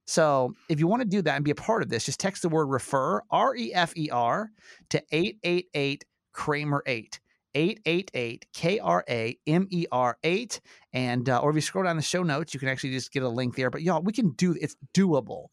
So 0.07 0.55
if 0.69 0.79
you 0.79 0.87
want 0.87 1.03
to 1.03 1.07
do 1.07 1.21
that 1.21 1.35
and 1.35 1.45
be 1.45 1.51
a 1.51 1.55
part 1.55 1.83
of 1.83 1.89
this, 1.89 2.05
just 2.05 2.19
text 2.19 2.41
the 2.41 2.49
word 2.49 2.65
refer, 2.65 3.21
R 3.29 3.55
E 3.55 3.73
F 3.73 3.95
E 3.95 4.09
R, 4.09 4.49
to 4.89 5.03
888 5.11 6.03
Kramer 6.33 6.83
8. 6.85 7.19
888 7.55 8.45
K 8.53 8.79
R 8.79 9.03
A 9.09 9.37
M 9.47 9.67
E 9.69 9.85
R 9.91 10.17
8. 10.23 10.61
And, 10.93 11.29
uh, 11.29 11.39
or 11.39 11.49
if 11.49 11.55
you 11.55 11.61
scroll 11.61 11.83
down 11.83 11.95
the 11.95 12.01
show 12.01 12.23
notes, 12.23 12.53
you 12.53 12.59
can 12.59 12.69
actually 12.69 12.91
just 12.91 13.11
get 13.11 13.23
a 13.23 13.29
link 13.29 13.55
there. 13.55 13.69
But 13.69 13.81
y'all, 13.81 14.01
we 14.01 14.13
can 14.13 14.31
do 14.31 14.55
it's 14.59 14.75
doable. 14.93 15.47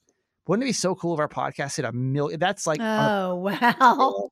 Wouldn't 0.46 0.64
it 0.64 0.68
be 0.68 0.72
so 0.72 0.94
cool 0.94 1.14
if 1.14 1.20
our 1.20 1.28
podcast 1.28 1.76
hit 1.76 1.84
a 1.84 1.92
million? 1.92 2.38
That's 2.40 2.66
like 2.66 2.80
Oh, 2.80 3.36
wow. 3.36 4.30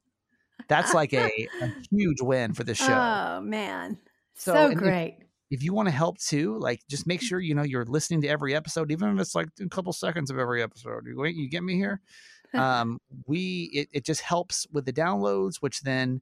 That's 0.68 0.94
like 0.94 1.12
a, 1.12 1.26
a 1.62 1.72
huge 1.90 2.20
win 2.20 2.54
for 2.54 2.64
the 2.64 2.74
show. 2.74 2.86
Oh 2.94 3.40
man, 3.40 3.98
so, 4.34 4.52
So, 4.54 4.64
and 4.64 4.72
if- 4.74 4.78
great. 4.78 5.18
if 5.50 5.62
you 5.62 5.72
want 5.74 5.88
to 5.88 5.94
help 5.94 6.18
too, 6.18 6.58
like 6.58 6.80
just 6.88 7.06
make 7.06 7.20
sure 7.20 7.40
you 7.40 7.54
know 7.54 7.62
you're 7.64 7.84
listening 7.84 8.20
to 8.22 8.28
every 8.28 8.54
episode, 8.54 8.90
even 8.90 9.14
if 9.14 9.20
it's 9.20 9.34
like 9.34 9.48
a 9.60 9.68
couple 9.68 9.92
seconds 9.92 10.30
of 10.30 10.38
every 10.38 10.62
episode. 10.62 11.04
You 11.06 11.24
you 11.26 11.48
get 11.48 11.62
me 11.62 11.74
here. 11.76 12.00
Um, 12.54 12.98
we 13.26 13.68
it, 13.72 13.88
it 13.92 14.04
just 14.04 14.20
helps 14.20 14.64
with 14.72 14.84
the 14.86 14.92
downloads, 14.92 15.56
which 15.58 15.80
then 15.80 16.20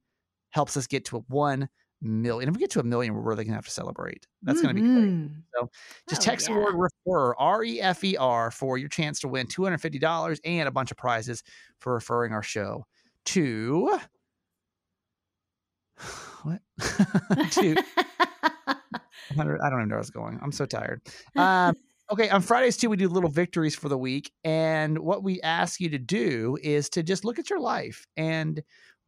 helps 0.48 0.78
us 0.78 0.86
get 0.86 1.04
to 1.06 1.18
a 1.18 1.20
one 1.28 1.68
million. 2.02 2.48
If 2.48 2.54
we 2.56 2.60
get 2.60 2.70
to 2.72 2.80
a 2.80 2.84
million, 2.84 3.14
we're 3.14 3.22
really 3.22 3.44
gonna 3.44 3.56
have 3.56 3.64
to 3.64 3.70
celebrate. 3.70 4.26
That's 4.42 4.60
gonna 4.60 4.74
be 4.74 4.80
great. 4.82 5.30
So 5.54 5.70
Just 6.08 6.22
Oh, 6.22 6.24
text 6.24 6.48
yeah. 6.48 6.54
the 6.54 6.60
word 6.60 6.74
refer 6.76 7.34
R 7.36 7.64
E 7.64 7.80
F 7.80 8.04
E 8.04 8.16
R 8.16 8.50
for 8.50 8.76
your 8.78 8.88
chance 8.88 9.20
to 9.20 9.28
win 9.28 9.46
two 9.46 9.64
hundred 9.64 9.78
fifty 9.78 9.98
dollars 9.98 10.40
and 10.44 10.68
a 10.68 10.72
bunch 10.72 10.90
of 10.90 10.96
prizes 10.96 11.42
for 11.78 11.94
referring 11.94 12.32
our 12.32 12.42
show 12.42 12.86
to 13.26 13.98
what 16.42 16.60
to 17.52 17.76
100 19.34 19.60
I 19.60 19.70
don't 19.70 19.78
even 19.80 19.88
know 19.88 19.92
where 19.94 19.98
I 19.98 19.98
was 19.98 20.10
going. 20.10 20.38
I'm 20.42 20.52
so 20.52 20.66
tired. 20.66 21.00
Um, 21.36 21.74
okay, 22.10 22.28
on 22.28 22.42
Fridays 22.42 22.76
too, 22.76 22.90
we 22.90 22.96
do 22.96 23.08
little 23.08 23.30
victories 23.30 23.74
for 23.74 23.88
the 23.88 23.96
week, 23.96 24.30
and 24.44 24.98
what 24.98 25.22
we 25.22 25.40
ask 25.42 25.80
you 25.80 25.88
to 25.90 25.98
do 25.98 26.58
is 26.62 26.88
to 26.90 27.02
just 27.02 27.24
look 27.24 27.38
at 27.38 27.48
your 27.48 27.60
life 27.60 28.06
and 28.16 28.62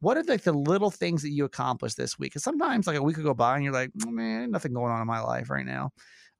what 0.05 0.17
are 0.17 0.23
like 0.25 0.43
the 0.43 0.53
little 0.53 0.91
things 0.91 1.23
that 1.23 1.31
you 1.31 1.45
accomplished 1.45 1.97
this 1.97 2.19
week? 2.19 2.29
Because 2.29 2.43
sometimes 2.43 2.85
like 2.85 2.95
a 2.95 3.01
week 3.01 3.17
will 3.17 3.23
go 3.23 3.33
by 3.33 3.55
and 3.55 3.63
you're 3.63 3.73
like, 3.73 3.89
"Oh, 4.05 4.11
man, 4.11 4.51
nothing 4.51 4.71
going 4.71 4.91
on 4.91 5.01
in 5.01 5.07
my 5.07 5.19
life 5.19 5.49
right 5.49 5.65
now. 5.65 5.89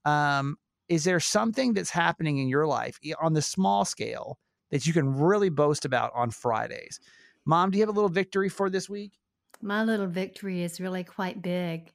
Um, 0.05 0.57
is 0.87 1.03
there 1.03 1.19
something 1.19 1.73
that's 1.73 1.89
happening 1.89 2.37
in 2.37 2.47
your 2.47 2.67
life 2.67 2.99
e- 3.01 3.15
on 3.19 3.33
the 3.33 3.41
small 3.41 3.83
scale 3.83 4.37
that 4.69 4.85
you 4.85 4.93
can 4.93 5.17
really 5.17 5.49
boast 5.49 5.83
about 5.83 6.11
on 6.13 6.29
Fridays? 6.29 6.99
Mom, 7.45 7.71
do 7.71 7.79
you 7.79 7.81
have 7.81 7.89
a 7.89 7.91
little 7.91 8.07
victory 8.07 8.49
for 8.49 8.69
this 8.69 8.87
week? 8.87 9.13
My 9.63 9.83
little 9.83 10.05
victory 10.05 10.61
is 10.61 10.79
really 10.79 11.03
quite 11.03 11.41
big, 11.41 11.91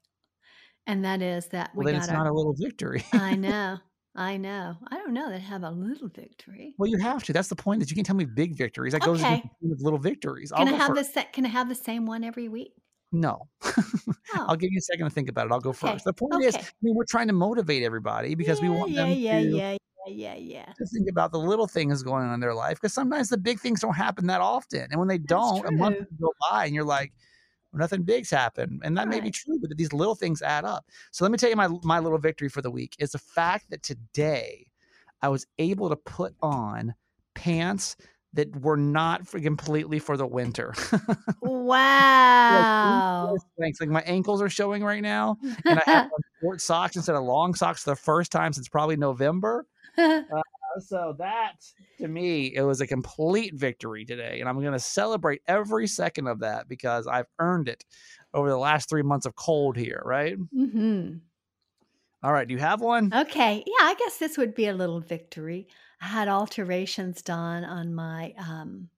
and 0.88 1.04
that 1.04 1.22
is 1.22 1.46
that 1.50 1.70
we 1.76 1.84
Well, 1.84 1.94
got 1.94 2.02
it's 2.02 2.10
not 2.10 2.26
a 2.26 2.32
little 2.32 2.56
victory. 2.58 3.04
I 3.12 3.36
know, 3.36 3.78
I 4.16 4.36
know. 4.36 4.76
I 4.88 4.96
don't 4.96 5.12
know 5.14 5.30
that 5.30 5.40
have 5.40 5.62
a 5.62 5.70
little 5.70 6.08
victory. 6.08 6.74
Well, 6.78 6.90
you 6.90 6.98
have 6.98 7.22
to. 7.24 7.32
That's 7.32 7.48
the 7.48 7.56
point. 7.56 7.80
That 7.80 7.90
you 7.90 7.94
can 7.94 8.04
tell 8.04 8.16
me 8.16 8.24
big 8.24 8.56
victories. 8.56 8.92
That 8.92 9.02
goes 9.02 9.20
Okay. 9.20 9.36
the 9.42 9.48
point 9.60 9.72
of 9.72 9.80
little 9.82 9.98
victories. 9.98 10.50
Can 10.52 10.66
I'll 10.66 10.74
I 10.74 10.76
go 10.76 10.78
have 10.78 10.94
the 10.94 11.04
first. 11.04 11.14
sa- 11.14 11.24
Can 11.32 11.46
I 11.46 11.48
have 11.48 11.68
the 11.68 11.74
same 11.74 12.06
one 12.06 12.24
every 12.24 12.48
week? 12.48 12.72
No, 13.12 13.48
Oh, 14.36 14.46
I'll 14.48 14.56
give 14.56 14.70
you 14.70 14.78
a 14.78 14.82
second 14.82 15.04
to 15.06 15.10
think 15.10 15.28
about 15.28 15.46
it. 15.46 15.52
I'll 15.52 15.60
go 15.60 15.70
Okay, 15.70 15.92
first. 15.94 16.04
The 16.04 16.12
point 16.12 16.44
is, 16.44 16.54
I 16.54 16.60
okay. 16.60 16.68
mean, 16.82 16.94
we're 16.94 17.04
trying 17.04 17.26
to 17.26 17.32
motivate 17.32 17.82
everybody 17.82 18.36
because 18.36 18.60
we 18.60 18.68
yeah, 18.68 18.76
want 18.76 18.92
yeah, 18.92 19.04
them 19.04 19.08
yeah, 19.08 19.40
to, 19.40 19.46
yeah, 19.56 19.76
yeah, 20.06 20.34
yeah, 20.34 20.34
yeah. 20.36 20.72
to 20.76 20.86
think 20.86 21.08
about 21.10 21.32
the 21.32 21.38
little 21.38 21.66
things 21.66 22.02
going 22.04 22.24
on 22.24 22.34
in 22.34 22.40
their 22.40 22.54
life. 22.54 22.80
Because 22.80 22.94
sometimes 22.94 23.28
the 23.28 23.36
big 23.38 23.58
things 23.58 23.80
don't 23.80 23.94
happen 23.96 24.26
that 24.28 24.40
often, 24.40 24.86
and 24.90 24.98
when 24.98 25.08
they 25.08 25.18
don't, 25.18 25.66
a 25.66 25.72
month 25.72 25.96
true. 25.96 26.06
will 26.20 26.28
go 26.28 26.32
by, 26.50 26.66
and 26.66 26.74
you're 26.74 26.84
like, 26.84 27.12
nothing 27.72 28.02
big's 28.02 28.30
happened, 28.30 28.82
and 28.84 28.96
that 28.98 29.08
may 29.08 29.20
be 29.20 29.30
true, 29.30 29.58
but 29.60 29.76
these 29.76 29.92
little 29.92 30.14
things 30.14 30.42
add 30.42 30.64
up. 30.64 30.86
So 31.10 31.24
let 31.24 31.32
me 31.32 31.38
tell 31.38 31.50
you 31.50 31.56
my 31.56 31.68
my 31.82 31.98
little 31.98 32.18
victory 32.18 32.48
for 32.48 32.62
the 32.62 32.70
week 32.70 32.96
is 32.98 33.12
the 33.12 33.18
fact 33.18 33.70
that 33.70 33.82
today 33.82 34.66
I 35.22 35.28
was 35.28 35.46
able 35.58 35.88
to 35.88 35.96
put 35.96 36.34
on 36.42 36.94
pants 37.34 37.96
that 38.32 38.54
were 38.60 38.76
not 38.76 39.26
for 39.26 39.40
completely 39.40 39.98
for 39.98 40.16
the 40.16 40.26
winter. 40.26 40.74
Wow. 41.42 43.36
Thanks. 43.60 43.80
Like 43.80 43.90
my 43.90 44.00
ankles 44.02 44.42
are 44.42 44.48
showing 44.48 44.82
right 44.82 45.02
now, 45.02 45.38
and 45.64 45.78
I 45.78 45.82
have 45.90 46.10
short 46.40 46.60
socks 46.60 46.96
instead 46.96 47.14
of 47.14 47.22
long 47.22 47.54
socks 47.54 47.84
for 47.84 47.90
the 47.90 47.96
first 47.96 48.32
time 48.32 48.52
since 48.52 48.68
probably 48.68 48.96
November. 48.96 49.66
Uh, 49.98 50.22
So 50.78 51.14
that 51.18 51.54
to 51.98 52.08
me, 52.08 52.54
it 52.54 52.62
was 52.62 52.80
a 52.80 52.86
complete 52.86 53.54
victory 53.54 54.04
today, 54.04 54.40
and 54.40 54.48
I'm 54.48 54.60
going 54.60 54.72
to 54.72 54.78
celebrate 54.78 55.42
every 55.46 55.86
second 55.86 56.26
of 56.28 56.40
that 56.40 56.68
because 56.68 57.06
I've 57.06 57.26
earned 57.38 57.68
it 57.68 57.84
over 58.32 58.48
the 58.48 58.56
last 58.58 58.88
three 58.88 59.02
months 59.02 59.26
of 59.26 59.34
cold 59.34 59.76
here. 59.76 60.00
Right? 60.04 60.36
hmm 60.52 61.14
All 62.22 62.32
right. 62.32 62.46
Do 62.46 62.54
you 62.54 62.60
have 62.60 62.80
one? 62.80 63.12
Okay. 63.14 63.62
Yeah, 63.66 63.84
I 63.86 63.94
guess 63.94 64.18
this 64.18 64.36
would 64.36 64.54
be 64.54 64.66
a 64.66 64.74
little 64.74 65.00
victory. 65.00 65.68
I 66.00 66.06
had 66.06 66.28
alterations 66.28 67.22
done 67.22 67.64
on 67.64 67.94
my 67.94 68.34
um, 68.38 68.90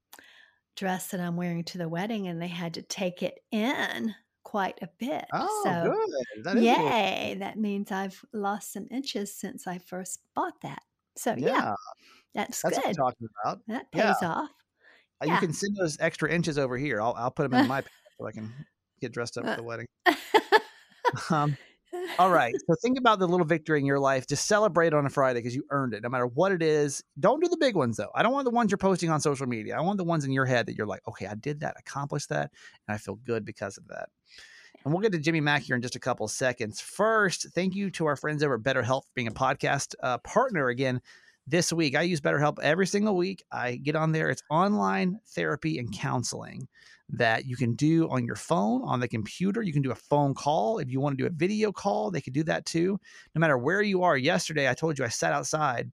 dress 0.77 1.09
that 1.11 1.21
I'm 1.21 1.37
wearing 1.37 1.65
to 1.65 1.79
the 1.79 1.89
wedding, 1.89 2.29
and 2.29 2.41
they 2.43 2.49
had 2.49 2.75
to 2.75 2.83
take 2.83 3.23
it 3.23 3.41
in 3.53 4.15
quite 4.45 4.79
a 4.83 4.89
bit. 4.99 5.27
Oh, 5.33 5.63
so, 5.65 5.83
good. 5.83 6.45
That 6.45 6.59
is 6.59 6.65
a 6.65 6.67
little- 6.69 6.91
yay. 6.91 7.37
That 7.39 7.59
means 7.59 7.93
I've 7.93 8.25
lost 8.33 8.73
some 8.73 8.89
inches 8.91 9.35
since 9.35 9.67
I 9.67 9.79
first 9.79 10.23
bought 10.35 10.61
that. 10.63 10.83
So, 11.17 11.35
yeah, 11.37 11.49
yeah, 11.49 11.75
that's, 12.35 12.63
that's 12.63 12.77
what 12.77 12.87
I'm 12.87 12.95
talking 12.95 13.29
about. 13.45 13.61
That 13.69 13.87
Yeah. 13.93 14.13
pays 14.13 14.23
off. 14.23 14.51
Uh, 15.23 15.27
Yeah. 15.27 15.35
You 15.35 15.41
can 15.41 15.53
send 15.53 15.77
those 15.77 15.99
extra 16.01 16.31
inches 16.31 16.59
over 16.59 16.77
here. 16.77 17.01
I'll 17.01 17.15
I'll 17.15 17.31
put 17.31 17.45
them 17.45 17.55
in 17.55 17.67
my 17.69 17.83
so 18.21 18.27
I 18.27 18.33
can 18.33 18.67
get 19.01 19.13
dressed 19.13 19.37
up 19.39 19.45
for 19.45 19.51
Uh, 19.51 19.57
the 19.57 19.63
wedding. 19.63 19.87
Um, 21.31 21.57
All 22.19 22.31
right. 22.31 22.55
So 22.69 22.75
think 22.83 22.99
about 22.99 23.19
the 23.19 23.29
little 23.29 23.47
victory 23.47 23.81
in 23.81 23.87
your 23.87 23.99
life. 23.99 24.27
Just 24.29 24.47
celebrate 24.47 24.95
on 24.95 25.07
a 25.07 25.11
Friday 25.11 25.41
because 25.41 25.55
you 25.57 25.65
earned 25.71 25.95
it, 25.95 26.03
no 26.03 26.09
matter 26.11 26.27
what 26.27 26.53
it 26.53 26.63
is. 26.63 27.03
Don't 27.21 27.43
do 27.43 27.49
the 27.49 27.57
big 27.59 27.77
ones, 27.77 27.97
though. 27.97 28.11
I 28.15 28.23
don't 28.23 28.33
want 28.33 28.45
the 28.45 28.51
ones 28.51 28.71
you're 28.71 28.79
posting 28.79 29.11
on 29.11 29.21
social 29.21 29.47
media. 29.47 29.77
I 29.77 29.81
want 29.81 29.99
the 29.99 30.05
ones 30.05 30.25
in 30.25 30.33
your 30.33 30.47
head 30.47 30.67
that 30.67 30.77
you're 30.77 30.87
like, 30.87 31.07
okay, 31.09 31.27
I 31.27 31.35
did 31.35 31.61
that, 31.61 31.77
accomplished 31.79 32.29
that, 32.31 32.53
and 32.89 32.95
I 32.95 32.99
feel 32.99 33.17
good 33.17 33.45
because 33.45 33.79
of 33.79 33.89
that. 33.89 34.11
And 34.85 34.93
we'll 34.93 35.01
get 35.01 35.13
to 35.13 35.19
Jimmy 35.19 35.41
Mack 35.41 35.63
here 35.63 35.77
in 35.77 35.83
just 35.83 35.95
a 35.95 36.01
couple 36.01 36.27
seconds. 36.27 36.81
First, 36.81 37.47
thank 37.55 37.75
you 37.75 37.91
to 37.93 38.07
our 38.07 38.17
friends 38.17 38.43
over 38.43 38.55
at 38.55 38.63
BetterHelp 38.63 39.05
for 39.05 39.11
being 39.15 39.29
a 39.29 39.33
podcast 39.33 39.95
uh, 40.03 40.19
partner 40.19 40.69
again 40.69 41.01
this 41.47 41.73
week. 41.73 41.97
I 41.97 42.03
use 42.03 42.21
BetterHelp 42.21 42.59
every 42.61 42.87
single 42.87 43.17
week. 43.17 43.45
I 43.53 43.77
get 43.77 43.95
on 43.95 44.11
there. 44.11 44.29
It's 44.29 44.43
online 44.51 45.21
therapy 45.35 45.79
and 45.79 45.93
counseling 45.93 46.67
that 47.11 47.45
you 47.45 47.57
can 47.57 47.75
do 47.75 48.09
on 48.09 48.25
your 48.25 48.35
phone, 48.37 48.83
on 48.83 48.99
the 48.99 49.07
computer. 49.07 49.63
You 49.63 49.73
can 49.73 49.83
do 49.83 49.93
a 49.93 49.97
phone 49.97 50.35
call. 50.35 50.79
If 50.79 50.91
you 50.91 51.01
want 51.01 51.17
to 51.17 51.23
do 51.23 51.29
a 51.29 51.33
video 51.33 51.71
call, 51.71 52.11
they 52.11 52.21
could 52.21 52.33
do 52.33 52.45
that 52.45 52.67
too. 52.67 52.99
No 53.35 53.39
matter 53.39 53.59
where 53.59 53.83
you 53.83 54.03
are. 54.03 54.17
Yesterday, 54.17 54.69
I 54.69 54.75
told 54.75 54.99
you 54.99 55.05
I 55.05 55.09
sat 55.09 55.33
outside 55.33 55.93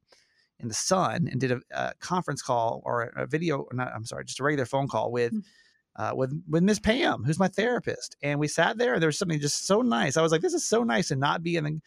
in 0.59 0.67
the 0.67 0.73
sun 0.73 1.27
and 1.31 1.39
did 1.39 1.51
a, 1.51 1.61
a 1.71 1.93
conference 1.99 2.41
call 2.41 2.81
or 2.85 3.03
a, 3.03 3.23
a 3.23 3.27
video, 3.27 3.67
not, 3.71 3.91
I'm 3.93 4.05
sorry, 4.05 4.25
just 4.25 4.39
a 4.39 4.43
regular 4.43 4.65
phone 4.65 4.87
call 4.87 5.11
with. 5.11 5.33
Mm. 5.33 5.43
Uh, 5.95 6.11
with 6.15 6.31
with 6.47 6.63
Miss 6.63 6.79
Pam, 6.79 7.23
who's 7.23 7.39
my 7.39 7.47
therapist, 7.49 8.15
and 8.21 8.39
we 8.39 8.47
sat 8.47 8.77
there. 8.77 8.93
and 8.93 9.01
There 9.01 9.07
was 9.09 9.17
something 9.17 9.39
just 9.39 9.65
so 9.67 9.81
nice. 9.81 10.15
I 10.17 10.21
was 10.21 10.31
like, 10.31 10.41
"This 10.41 10.53
is 10.53 10.65
so 10.65 10.83
nice," 10.83 11.09
to 11.09 11.15
not 11.15 11.43
be 11.43 11.55
in 11.57 11.63
the, 11.65 11.79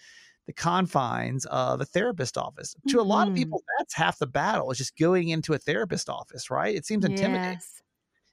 the 0.47 0.53
confines 0.53 1.47
of 1.47 1.81
a 1.81 1.85
therapist 1.85 2.37
office. 2.37 2.75
To 2.89 3.01
a 3.01 3.03
lot 3.03 3.29
of 3.29 3.35
Mhm. 3.35 3.37
people, 3.39 3.63
that's 3.79 3.95
half 3.95 4.19
the 4.19 4.27
battle. 4.27 4.71
Is 4.71 4.79
just 4.79 4.97
going 4.99 5.29
into 5.31 5.55
a 5.55 5.59
therapist 5.59 6.09
office, 6.11 6.51
right? 6.51 6.75
It 6.75 6.85
seems 6.87 7.05
intimidating. 7.05 7.53
yes. 7.55 7.82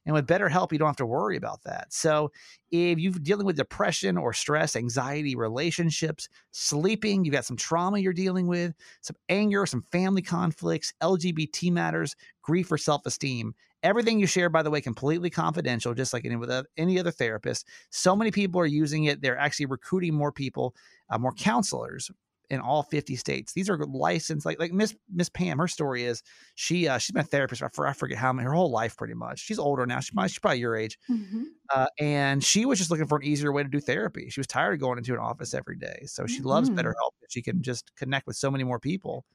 And 0.05 0.13
with 0.13 0.27
BetterHelp, 0.27 0.71
you 0.71 0.79
don't 0.79 0.87
have 0.87 0.95
to 0.97 1.05
worry 1.05 1.37
about 1.37 1.61
that. 1.63 1.93
So 1.93 2.31
if 2.71 2.97
you're 2.97 3.13
dealing 3.13 3.45
with 3.45 3.57
depression 3.57 4.17
or 4.17 4.33
stress, 4.33 4.75
anxiety, 4.75 5.35
relationships, 5.35 6.29
sleeping, 6.51 7.25
you've 7.25 7.33
got 7.33 7.45
some 7.45 7.57
trauma 7.57 7.99
you're 7.99 8.13
dealing 8.13 8.47
with, 8.47 8.73
some 9.01 9.17
anger, 9.27 9.65
some 9.65 9.83
family 9.91 10.21
conflicts, 10.21 10.93
LGBT 11.01 11.71
matters, 11.71 12.15
grief 12.41 12.71
or 12.71 12.77
self-esteem. 12.77 13.53
Everything 13.83 14.19
you 14.19 14.27
share, 14.27 14.49
by 14.49 14.63
the 14.63 14.69
way, 14.69 14.81
completely 14.81 15.29
confidential, 15.29 15.93
just 15.93 16.11
like 16.11 16.25
any 16.25 16.35
with 16.35 16.51
any 16.77 16.99
other 16.99 17.11
therapist. 17.11 17.67
So 17.91 18.15
many 18.15 18.31
people 18.31 18.59
are 18.59 18.65
using 18.65 19.05
it. 19.05 19.21
They're 19.21 19.37
actually 19.37 19.67
recruiting 19.67 20.13
more 20.13 20.31
people, 20.31 20.75
uh, 21.09 21.17
more 21.17 21.33
counselors 21.33 22.09
in 22.49 22.59
all 22.61 22.83
50 22.83 23.15
states. 23.15 23.53
These 23.53 23.69
are 23.69 23.77
licensed, 23.77 24.45
like 24.45 24.59
like 24.59 24.71
Miss 24.73 24.95
Miss 25.13 25.29
Pam. 25.29 25.57
Her 25.59 25.67
story 25.67 26.03
is 26.03 26.23
she 26.55 26.87
uh, 26.87 26.97
she's 26.97 27.11
been 27.13 27.21
a 27.21 27.25
therapist 27.25 27.63
for 27.73 27.87
I 27.87 27.93
forget 27.93 28.17
how 28.17 28.33
many 28.33 28.45
her 28.45 28.53
whole 28.53 28.71
life 28.71 28.97
pretty 28.97 29.13
much. 29.15 29.39
She's 29.39 29.59
older 29.59 29.85
now. 29.85 29.99
She 29.99 30.11
might 30.13 30.31
she's 30.31 30.39
probably 30.39 30.59
your 30.59 30.75
age, 30.75 30.97
hmm 31.07 31.59
uh, 31.73 31.87
and 31.99 32.43
she 32.43 32.65
was 32.65 32.79
just 32.79 32.91
looking 32.91 33.07
for 33.07 33.17
an 33.19 33.23
easier 33.25 33.51
way 33.51 33.63
to 33.63 33.69
do 33.69 33.79
therapy. 33.79 34.29
She 34.29 34.39
was 34.39 34.47
tired 34.47 34.73
of 34.75 34.79
going 34.79 34.97
into 34.97 35.13
an 35.13 35.19
office 35.19 35.53
every 35.53 35.77
day, 35.77 36.03
so 36.07 36.25
she 36.27 36.41
loves 36.43 36.69
Mhm. 36.69 36.79
BetterHelp. 36.79 37.11
She 37.29 37.41
can 37.43 37.61
just 37.61 37.95
connect 37.95 38.27
with 38.27 38.37
so 38.37 38.49
many 38.51 38.63
more 38.63 38.79
people 38.79 39.25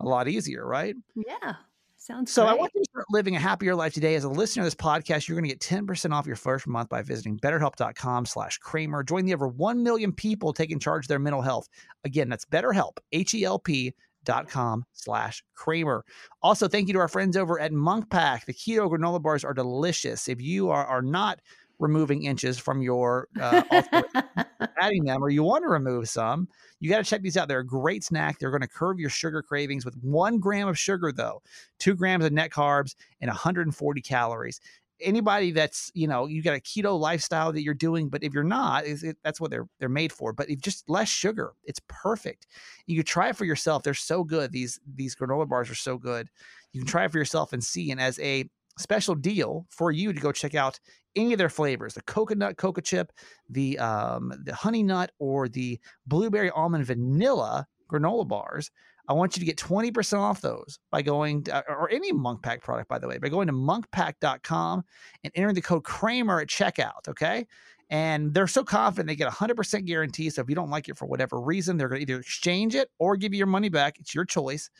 a 0.00 0.06
lot 0.06 0.28
easier, 0.28 0.66
right? 0.66 0.96
Yeah. 1.14 1.56
Sounds 2.02 2.32
So 2.32 2.46
I 2.46 2.54
want 2.54 2.72
you 2.74 2.80
to 2.80 2.90
start 2.90 3.06
living 3.10 3.36
a 3.36 3.38
happier 3.38 3.76
life 3.76 3.94
today. 3.94 4.16
As 4.16 4.24
a 4.24 4.28
listener 4.28 4.62
of 4.62 4.66
this 4.66 4.74
podcast, 4.74 5.28
you're 5.28 5.38
going 5.38 5.48
to 5.48 5.54
get 5.54 5.60
10% 5.60 6.12
off 6.12 6.26
your 6.26 6.34
first 6.34 6.66
month 6.66 6.88
by 6.88 7.00
visiting 7.00 7.38
betterhelp.com 7.38 8.26
slash 8.26 8.58
Kramer. 8.58 9.04
Join 9.04 9.24
the 9.24 9.32
over 9.32 9.46
1 9.46 9.84
million 9.84 10.12
people 10.12 10.52
taking 10.52 10.80
charge 10.80 11.04
of 11.04 11.08
their 11.08 11.20
mental 11.20 11.42
health. 11.42 11.68
Again, 12.02 12.28
that's 12.28 12.44
betterhelp, 12.44 12.96
H-E-L-P 13.12 13.94
dot 14.24 14.48
com 14.48 14.84
slash 14.92 15.44
Kramer. 15.54 16.04
Also, 16.42 16.66
thank 16.66 16.88
you 16.88 16.94
to 16.94 16.98
our 16.98 17.06
friends 17.06 17.36
over 17.36 17.60
at 17.60 17.72
Munk 17.72 18.10
Pack. 18.10 18.46
The 18.46 18.54
keto 18.54 18.90
granola 18.90 19.22
bars 19.22 19.44
are 19.44 19.54
delicious. 19.54 20.26
If 20.26 20.40
you 20.40 20.70
are, 20.70 20.84
are 20.84 21.02
not 21.02 21.40
removing 21.82 22.22
inches 22.22 22.58
from 22.58 22.80
your 22.80 23.28
uh, 23.40 23.62
adding 24.80 25.04
them 25.04 25.22
or 25.22 25.28
you 25.28 25.42
want 25.42 25.64
to 25.64 25.68
remove 25.68 26.08
some, 26.08 26.48
you 26.80 26.88
got 26.88 26.98
to 26.98 27.04
check 27.04 27.22
these 27.22 27.36
out. 27.36 27.48
They're 27.48 27.58
a 27.58 27.66
great 27.66 28.04
snack. 28.04 28.38
They're 28.38 28.50
going 28.50 28.62
to 28.62 28.68
curb 28.68 29.00
your 29.00 29.10
sugar 29.10 29.42
cravings 29.42 29.84
with 29.84 29.96
one 29.96 30.38
gram 30.38 30.68
of 30.68 30.78
sugar, 30.78 31.12
though, 31.12 31.42
two 31.78 31.94
grams 31.94 32.24
of 32.24 32.32
net 32.32 32.50
carbs, 32.50 32.94
and 33.20 33.28
140 33.28 34.00
calories. 34.00 34.60
Anybody 35.00 35.50
that's 35.50 35.90
you 35.94 36.06
know 36.06 36.26
you 36.26 36.42
got 36.42 36.54
a 36.54 36.60
keto 36.60 36.98
lifestyle 36.98 37.52
that 37.52 37.62
you're 37.62 37.74
doing, 37.74 38.08
but 38.08 38.22
if 38.22 38.32
you're 38.32 38.44
not, 38.44 38.84
is 38.84 39.02
it, 39.02 39.18
that's 39.24 39.40
what 39.40 39.50
they're 39.50 39.66
they're 39.80 39.88
made 39.88 40.12
for. 40.12 40.32
But 40.32 40.48
if 40.48 40.60
just 40.60 40.88
less 40.88 41.08
sugar, 41.08 41.54
it's 41.64 41.80
perfect. 41.88 42.46
You 42.86 42.96
can 42.96 43.04
try 43.04 43.30
it 43.30 43.36
for 43.36 43.44
yourself. 43.44 43.82
They're 43.82 43.94
so 43.94 44.22
good. 44.22 44.52
These 44.52 44.78
these 44.94 45.16
granola 45.16 45.48
bars 45.48 45.68
are 45.70 45.74
so 45.74 45.98
good. 45.98 46.28
You 46.72 46.80
can 46.80 46.88
try 46.88 47.04
it 47.06 47.10
for 47.10 47.18
yourself 47.18 47.52
and 47.52 47.64
see. 47.64 47.90
And 47.90 48.00
as 48.00 48.20
a 48.20 48.44
special 48.78 49.14
deal 49.14 49.66
for 49.68 49.90
you 49.90 50.12
to 50.12 50.20
go 50.20 50.32
check 50.32 50.54
out 50.54 50.78
any 51.14 51.32
of 51.32 51.38
their 51.38 51.50
flavors 51.50 51.94
the 51.94 52.02
coconut 52.02 52.56
cocoa 52.56 52.80
chip 52.80 53.12
the 53.50 53.78
um, 53.78 54.32
the 54.44 54.54
honey 54.54 54.82
nut 54.82 55.10
or 55.18 55.48
the 55.48 55.78
blueberry 56.06 56.50
almond 56.50 56.86
vanilla 56.86 57.66
granola 57.92 58.26
bars. 58.26 58.70
I 59.08 59.14
want 59.14 59.36
you 59.36 59.40
to 59.40 59.46
get 59.46 59.58
20% 59.58 60.18
off 60.18 60.40
those 60.40 60.78
by 60.90 61.02
going 61.02 61.44
to, 61.44 61.64
or 61.68 61.90
any 61.90 62.12
munk 62.12 62.42
pack 62.42 62.62
product 62.62 62.88
by 62.88 62.98
the 62.98 63.08
way 63.08 63.18
by 63.18 63.28
going 63.28 63.48
to 63.48 63.52
munkpack.com 63.52 64.84
and 65.24 65.32
entering 65.34 65.54
the 65.54 65.60
code 65.60 65.84
kramer 65.84 66.40
at 66.40 66.48
checkout 66.48 67.08
okay? 67.08 67.46
And 67.90 68.32
they're 68.32 68.46
so 68.46 68.64
confident 68.64 69.08
they 69.08 69.16
get 69.16 69.28
a 69.28 69.32
100% 69.32 69.84
guarantee 69.84 70.30
so 70.30 70.40
if 70.40 70.48
you 70.48 70.54
don't 70.54 70.70
like 70.70 70.88
it 70.88 70.96
for 70.96 71.06
whatever 71.06 71.40
reason 71.40 71.76
they're 71.76 71.88
going 71.88 72.04
to 72.04 72.12
either 72.12 72.20
exchange 72.20 72.74
it 72.74 72.88
or 72.98 73.16
give 73.16 73.34
you 73.34 73.38
your 73.38 73.46
money 73.46 73.68
back. 73.68 73.98
It's 73.98 74.14
your 74.14 74.24
choice 74.24 74.70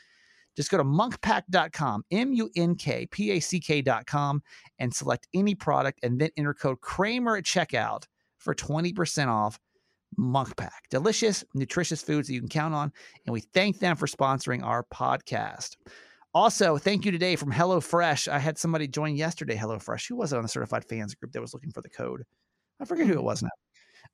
just 0.56 0.70
go 0.70 0.76
to 0.76 0.84
munkpack.com, 0.84 2.04
M 2.10 2.32
U 2.32 2.50
N 2.56 2.74
K 2.74 3.06
P 3.06 3.30
A 3.32 3.40
C 3.40 3.60
K.com, 3.60 4.42
and 4.78 4.94
select 4.94 5.28
any 5.34 5.54
product 5.54 6.00
and 6.02 6.20
then 6.20 6.30
enter 6.36 6.54
code 6.54 6.80
Kramer 6.80 7.36
at 7.36 7.44
checkout 7.44 8.04
for 8.38 8.54
20% 8.54 9.28
off 9.28 9.58
Munk 10.16 10.56
Pack. 10.56 10.88
Delicious, 10.90 11.44
nutritious 11.54 12.02
foods 12.02 12.28
that 12.28 12.34
you 12.34 12.40
can 12.40 12.48
count 12.48 12.74
on. 12.74 12.92
And 13.26 13.32
we 13.32 13.40
thank 13.40 13.78
them 13.78 13.96
for 13.96 14.06
sponsoring 14.06 14.62
our 14.62 14.84
podcast. 14.84 15.76
Also, 16.34 16.78
thank 16.78 17.04
you 17.04 17.12
today 17.12 17.36
from 17.36 17.52
HelloFresh. 17.52 18.26
I 18.28 18.38
had 18.38 18.58
somebody 18.58 18.88
join 18.88 19.16
yesterday, 19.16 19.56
HelloFresh. 19.56 20.08
Who 20.08 20.16
was 20.16 20.32
it 20.32 20.36
on 20.36 20.42
the 20.42 20.48
certified 20.48 20.84
fans 20.84 21.14
group 21.14 21.32
that 21.32 21.42
was 21.42 21.52
looking 21.52 21.70
for 21.70 21.82
the 21.82 21.90
code? 21.90 22.24
I 22.80 22.84
forget 22.84 23.06
who 23.06 23.14
it 23.14 23.22
was 23.22 23.42
now. 23.42 23.50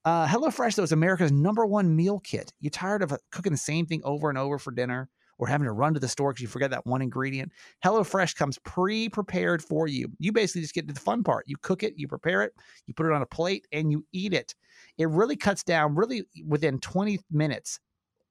Uh, 0.04 0.26
HelloFresh, 0.26 0.74
though, 0.74 0.82
is 0.82 0.92
America's 0.92 1.32
number 1.32 1.64
one 1.64 1.94
meal 1.94 2.20
kit. 2.20 2.52
You 2.60 2.70
tired 2.70 3.02
of 3.02 3.12
uh, 3.12 3.18
cooking 3.30 3.52
the 3.52 3.58
same 3.58 3.86
thing 3.86 4.00
over 4.04 4.28
and 4.28 4.38
over 4.38 4.58
for 4.58 4.72
dinner? 4.72 5.08
Or 5.38 5.46
having 5.46 5.64
to 5.64 5.72
run 5.72 5.94
to 5.94 6.00
the 6.00 6.08
store 6.08 6.32
because 6.32 6.42
you 6.42 6.48
forget 6.48 6.70
that 6.70 6.86
one 6.86 7.02
ingredient. 7.02 7.52
HelloFresh 7.84 8.34
comes 8.36 8.58
pre 8.64 9.08
prepared 9.08 9.62
for 9.62 9.86
you. 9.86 10.08
You 10.18 10.32
basically 10.32 10.62
just 10.62 10.74
get 10.74 10.88
to 10.88 10.94
the 10.94 11.00
fun 11.00 11.22
part. 11.22 11.44
You 11.46 11.56
cook 11.62 11.82
it, 11.82 11.94
you 11.96 12.08
prepare 12.08 12.42
it, 12.42 12.52
you 12.86 12.94
put 12.94 13.06
it 13.06 13.12
on 13.12 13.22
a 13.22 13.26
plate, 13.26 13.66
and 13.72 13.90
you 13.90 14.04
eat 14.12 14.32
it. 14.32 14.54
It 14.98 15.08
really 15.08 15.36
cuts 15.36 15.62
down, 15.62 15.94
really 15.94 16.24
within 16.46 16.78
20 16.80 17.20
minutes, 17.30 17.80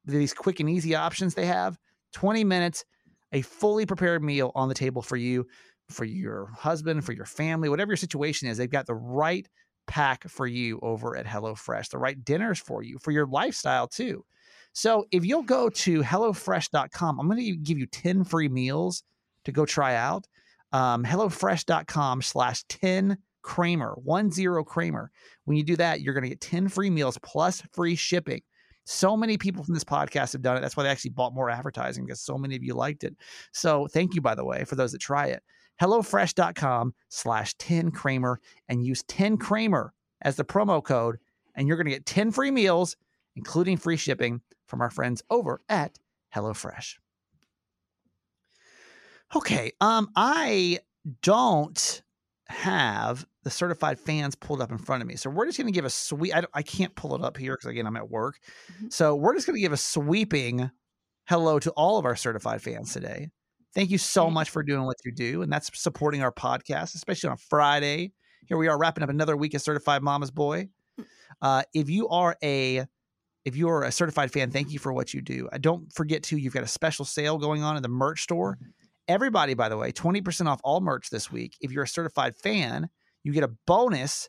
these 0.05 0.33
quick 0.33 0.59
and 0.59 0.69
easy 0.69 0.95
options 0.95 1.33
they 1.33 1.45
have 1.45 1.77
20 2.13 2.43
minutes, 2.43 2.85
a 3.33 3.41
fully 3.41 3.85
prepared 3.85 4.23
meal 4.23 4.51
on 4.55 4.69
the 4.69 4.73
table 4.73 5.01
for 5.01 5.17
you, 5.17 5.45
for 5.89 6.05
your 6.05 6.47
husband, 6.55 7.05
for 7.05 7.13
your 7.13 7.25
family, 7.25 7.69
whatever 7.69 7.91
your 7.91 7.97
situation 7.97 8.47
is. 8.47 8.57
They've 8.57 8.69
got 8.69 8.85
the 8.85 8.95
right 8.95 9.47
pack 9.87 10.27
for 10.29 10.47
you 10.47 10.79
over 10.81 11.15
at 11.15 11.25
HelloFresh, 11.25 11.89
the 11.89 11.97
right 11.97 12.23
dinners 12.23 12.59
for 12.59 12.83
you, 12.83 12.97
for 12.99 13.11
your 13.11 13.25
lifestyle 13.25 13.87
too. 13.87 14.23
So 14.77 15.07
if 15.09 15.25
you'll 15.25 15.41
go 15.41 15.69
to 15.69 16.03
HelloFresh.com, 16.03 17.19
I'm 17.19 17.27
going 17.27 17.43
to 17.43 17.55
give 17.55 17.79
you 17.79 17.87
10 17.87 18.23
free 18.23 18.47
meals 18.47 19.01
to 19.45 19.51
go 19.51 19.65
try 19.65 19.95
out. 19.95 20.27
Um, 20.71 21.03
HelloFresh.com 21.03 22.21
slash 22.21 22.63
10 22.65 23.17
Kramer, 23.41 23.97
one 24.03 24.29
zero 24.29 24.63
Kramer. 24.63 25.09
When 25.45 25.57
you 25.57 25.63
do 25.63 25.77
that, 25.77 26.01
you're 26.01 26.13
going 26.13 26.25
to 26.25 26.29
get 26.29 26.41
10 26.41 26.67
free 26.67 26.91
meals 26.91 27.17
plus 27.23 27.63
free 27.73 27.95
shipping. 27.95 28.41
So 28.83 29.17
many 29.17 29.35
people 29.35 29.63
from 29.63 29.73
this 29.73 29.83
podcast 29.83 30.33
have 30.33 30.43
done 30.43 30.57
it. 30.57 30.61
That's 30.61 30.77
why 30.77 30.83
they 30.83 30.89
actually 30.89 31.09
bought 31.09 31.33
more 31.33 31.49
advertising 31.49 32.05
because 32.05 32.21
so 32.21 32.37
many 32.37 32.55
of 32.55 32.63
you 32.63 32.75
liked 32.75 33.03
it. 33.03 33.15
So 33.53 33.87
thank 33.87 34.13
you, 34.13 34.21
by 34.21 34.35
the 34.35 34.45
way, 34.45 34.63
for 34.63 34.75
those 34.75 34.91
that 34.91 35.01
try 35.01 35.25
it. 35.25 35.41
HelloFresh.com 35.81 36.93
slash 37.09 37.55
10 37.55 37.89
Kramer 37.89 38.39
and 38.69 38.85
use 38.85 39.01
10 39.07 39.37
Kramer 39.37 39.91
as 40.21 40.35
the 40.35 40.45
promo 40.45 40.83
code, 40.83 41.17
and 41.55 41.67
you're 41.67 41.77
going 41.77 41.87
to 41.87 41.93
get 41.93 42.05
10 42.05 42.29
free 42.29 42.51
meals, 42.51 42.95
including 43.35 43.77
free 43.77 43.97
shipping 43.97 44.39
from 44.67 44.81
our 44.81 44.89
friends 44.89 45.23
over 45.29 45.61
at 45.69 45.97
HelloFresh. 46.35 46.95
Okay, 49.35 49.71
um, 49.81 50.09
I 50.15 50.79
don't 51.21 52.01
have 52.49 53.25
the 53.43 53.49
certified 53.49 53.99
fans 53.99 54.35
pulled 54.35 54.61
up 54.61 54.71
in 54.71 54.77
front 54.77 55.01
of 55.01 55.07
me, 55.07 55.15
so 55.15 55.29
we're 55.29 55.45
just 55.45 55.57
going 55.57 55.67
to 55.67 55.73
give 55.73 55.85
a 55.85 55.89
sweep. 55.89 56.35
I, 56.35 56.43
I 56.53 56.61
can't 56.61 56.95
pull 56.95 57.15
it 57.15 57.21
up 57.21 57.37
here 57.37 57.53
because 57.53 57.69
again 57.69 57.85
I'm 57.85 57.97
at 57.97 58.09
work, 58.09 58.39
mm-hmm. 58.73 58.87
so 58.89 59.15
we're 59.15 59.35
just 59.35 59.45
going 59.47 59.55
to 59.55 59.61
give 59.61 59.73
a 59.73 59.77
sweeping 59.77 60.69
hello 61.27 61.59
to 61.59 61.71
all 61.71 61.97
of 61.97 62.05
our 62.05 62.15
certified 62.15 62.61
fans 62.61 62.93
today. 62.93 63.29
Thank 63.75 63.89
you 63.89 63.97
so 63.97 64.29
much 64.29 64.49
for 64.49 64.63
doing 64.63 64.85
what 64.85 64.95
you 65.03 65.11
do, 65.11 65.41
and 65.41 65.51
that's 65.51 65.69
supporting 65.79 66.23
our 66.23 66.31
podcast, 66.31 66.95
especially 66.95 67.29
on 67.29 67.37
Friday. 67.37 68.13
Here 68.47 68.57
we 68.57 68.69
are 68.69 68.79
wrapping 68.79 69.03
up 69.03 69.09
another 69.09 69.35
week 69.35 69.53
of 69.53 69.61
Certified 69.61 70.01
Mama's 70.01 70.31
Boy. 70.31 70.69
Mm. 70.97 71.05
Uh, 71.41 71.63
if 71.73 71.89
you 71.89 72.07
are 72.07 72.37
a 72.41 72.85
if 73.47 73.55
you're 73.55 73.83
a 73.83 73.91
certified 73.93 74.29
fan, 74.29 74.51
thank 74.51 74.73
you 74.73 74.77
for 74.77 74.91
what 74.91 75.13
you 75.13 75.21
do. 75.21 75.47
Uh, 75.53 75.57
don't 75.57 75.89
forget 75.93 76.21
to, 76.23 76.37
you've 76.37 76.53
got 76.53 76.63
a 76.63 76.67
special 76.67 77.05
sale 77.05 77.37
going 77.37 77.63
on 77.63 77.77
in 77.77 77.81
the 77.81 77.87
merch 77.87 78.23
store. 78.23 78.55
Mm-hmm. 78.55 78.71
Everybody, 79.07 79.53
by 79.53 79.69
the 79.69 79.77
way, 79.77 79.93
20% 79.93 80.47
off 80.47 80.59
all 80.65 80.81
merch 80.81 81.09
this 81.09 81.31
week. 81.31 81.55
If 81.61 81.71
you're 81.71 81.85
a 81.85 81.87
certified 81.87 82.35
fan, 82.35 82.89
you 83.23 83.31
get 83.31 83.45
a 83.45 83.51
bonus 83.65 84.27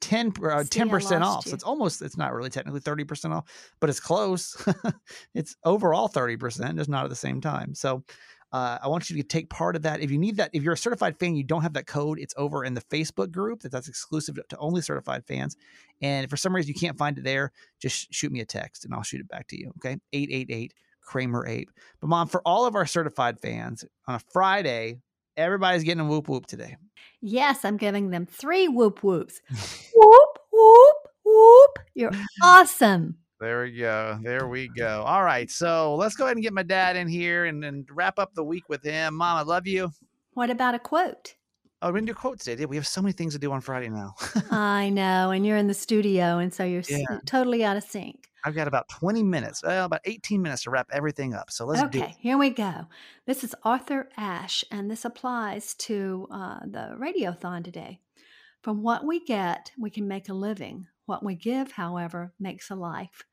10 0.00 0.28
uh, 0.28 0.64
10% 0.64 1.20
off. 1.20 1.44
You. 1.44 1.50
So 1.50 1.54
it's 1.54 1.64
almost 1.64 2.00
it's 2.00 2.16
not 2.16 2.32
really 2.32 2.48
technically 2.48 2.80
30% 2.80 3.32
off, 3.32 3.44
but 3.80 3.90
it's 3.90 4.00
close. 4.00 4.56
it's 5.34 5.56
overall 5.66 6.08
30%, 6.08 6.76
just 6.76 6.88
not 6.88 7.04
at 7.04 7.10
the 7.10 7.16
same 7.16 7.42
time. 7.42 7.74
So 7.74 8.02
uh, 8.54 8.78
I 8.80 8.86
want 8.86 9.10
you 9.10 9.16
to 9.16 9.24
take 9.24 9.50
part 9.50 9.74
of 9.74 9.82
that. 9.82 10.00
If 10.00 10.12
you 10.12 10.18
need 10.18 10.36
that, 10.36 10.50
if 10.52 10.62
you're 10.62 10.74
a 10.74 10.78
certified 10.78 11.18
fan, 11.18 11.34
you 11.34 11.42
don't 11.42 11.62
have 11.62 11.72
that 11.72 11.88
code, 11.88 12.20
it's 12.20 12.34
over 12.36 12.64
in 12.64 12.74
the 12.74 12.82
Facebook 12.82 13.32
group 13.32 13.62
that 13.62 13.72
that's 13.72 13.88
exclusive 13.88 14.38
to 14.48 14.56
only 14.58 14.80
certified 14.80 15.26
fans. 15.26 15.56
And 16.00 16.30
for 16.30 16.36
some 16.36 16.54
reason 16.54 16.68
you 16.68 16.78
can't 16.78 16.96
find 16.96 17.18
it 17.18 17.24
there, 17.24 17.50
just 17.80 18.14
shoot 18.14 18.30
me 18.30 18.38
a 18.38 18.46
text 18.46 18.84
and 18.84 18.94
I'll 18.94 19.02
shoot 19.02 19.20
it 19.20 19.26
back 19.26 19.48
to 19.48 19.58
you. 19.58 19.72
Okay. 19.78 19.98
888 20.12 20.72
Kramer 21.00 21.44
Ape. 21.48 21.68
But 22.00 22.06
mom, 22.06 22.28
for 22.28 22.42
all 22.46 22.64
of 22.64 22.76
our 22.76 22.86
certified 22.86 23.40
fans 23.40 23.84
on 24.06 24.14
a 24.14 24.20
Friday, 24.20 25.00
everybody's 25.36 25.82
getting 25.82 26.06
a 26.06 26.08
whoop 26.08 26.28
whoop 26.28 26.46
today. 26.46 26.76
Yes, 27.20 27.64
I'm 27.64 27.76
giving 27.76 28.10
them 28.10 28.24
three 28.24 28.68
whoop 28.68 29.02
whoops. 29.02 29.40
whoop, 29.96 30.38
whoop, 30.52 30.96
whoop. 31.24 31.78
You're 31.94 32.12
awesome. 32.44 33.16
There 33.44 33.62
we 33.64 33.72
go. 33.72 34.18
There 34.22 34.48
we 34.48 34.68
go. 34.68 35.04
All 35.06 35.22
right. 35.22 35.50
So 35.50 35.96
let's 35.96 36.16
go 36.16 36.24
ahead 36.24 36.38
and 36.38 36.42
get 36.42 36.54
my 36.54 36.62
dad 36.62 36.96
in 36.96 37.08
here 37.08 37.44
and, 37.44 37.62
and 37.62 37.86
wrap 37.92 38.18
up 38.18 38.32
the 38.32 38.42
week 38.42 38.70
with 38.70 38.82
him. 38.82 39.16
Mom, 39.16 39.36
I 39.36 39.42
love 39.42 39.66
you. 39.66 39.90
What 40.32 40.48
about 40.48 40.74
a 40.74 40.78
quote? 40.78 41.34
Oh, 41.82 41.88
we're 41.88 41.92
going 41.92 42.06
to 42.06 42.12
do 42.12 42.18
quotes 42.18 42.44
today. 42.44 42.64
We 42.64 42.76
have 42.76 42.86
so 42.86 43.02
many 43.02 43.12
things 43.12 43.34
to 43.34 43.38
do 43.38 43.52
on 43.52 43.60
Friday 43.60 43.90
now. 43.90 44.14
I 44.50 44.88
know. 44.88 45.30
And 45.30 45.44
you're 45.44 45.58
in 45.58 45.66
the 45.66 45.74
studio. 45.74 46.38
And 46.38 46.54
so 46.54 46.64
you're 46.64 46.84
yeah. 46.88 47.18
totally 47.26 47.62
out 47.62 47.76
of 47.76 47.84
sync. 47.84 48.30
I've 48.46 48.54
got 48.54 48.66
about 48.66 48.88
20 48.88 49.22
minutes, 49.22 49.62
well, 49.62 49.84
about 49.84 50.00
18 50.06 50.40
minutes 50.40 50.62
to 50.62 50.70
wrap 50.70 50.88
everything 50.90 51.34
up. 51.34 51.50
So 51.50 51.66
let's 51.66 51.82
okay, 51.82 51.90
do 51.90 51.98
it. 51.98 52.04
Okay, 52.04 52.16
here 52.20 52.38
we 52.38 52.48
go. 52.48 52.86
This 53.26 53.44
is 53.44 53.54
Arthur 53.62 54.08
Ashe, 54.16 54.64
and 54.70 54.90
this 54.90 55.04
applies 55.04 55.74
to 55.74 56.28
uh, 56.30 56.60
the 56.64 56.96
radiothon 56.98 57.62
today. 57.62 58.00
From 58.62 58.82
what 58.82 59.04
we 59.04 59.22
get, 59.22 59.70
we 59.78 59.90
can 59.90 60.08
make 60.08 60.30
a 60.30 60.34
living. 60.34 60.86
What 61.04 61.22
we 61.22 61.34
give, 61.34 61.72
however, 61.72 62.32
makes 62.40 62.70
a 62.70 62.74
life. 62.74 63.24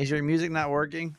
Is 0.00 0.10
your 0.10 0.22
music 0.22 0.50
not 0.50 0.70
working? 0.70 1.14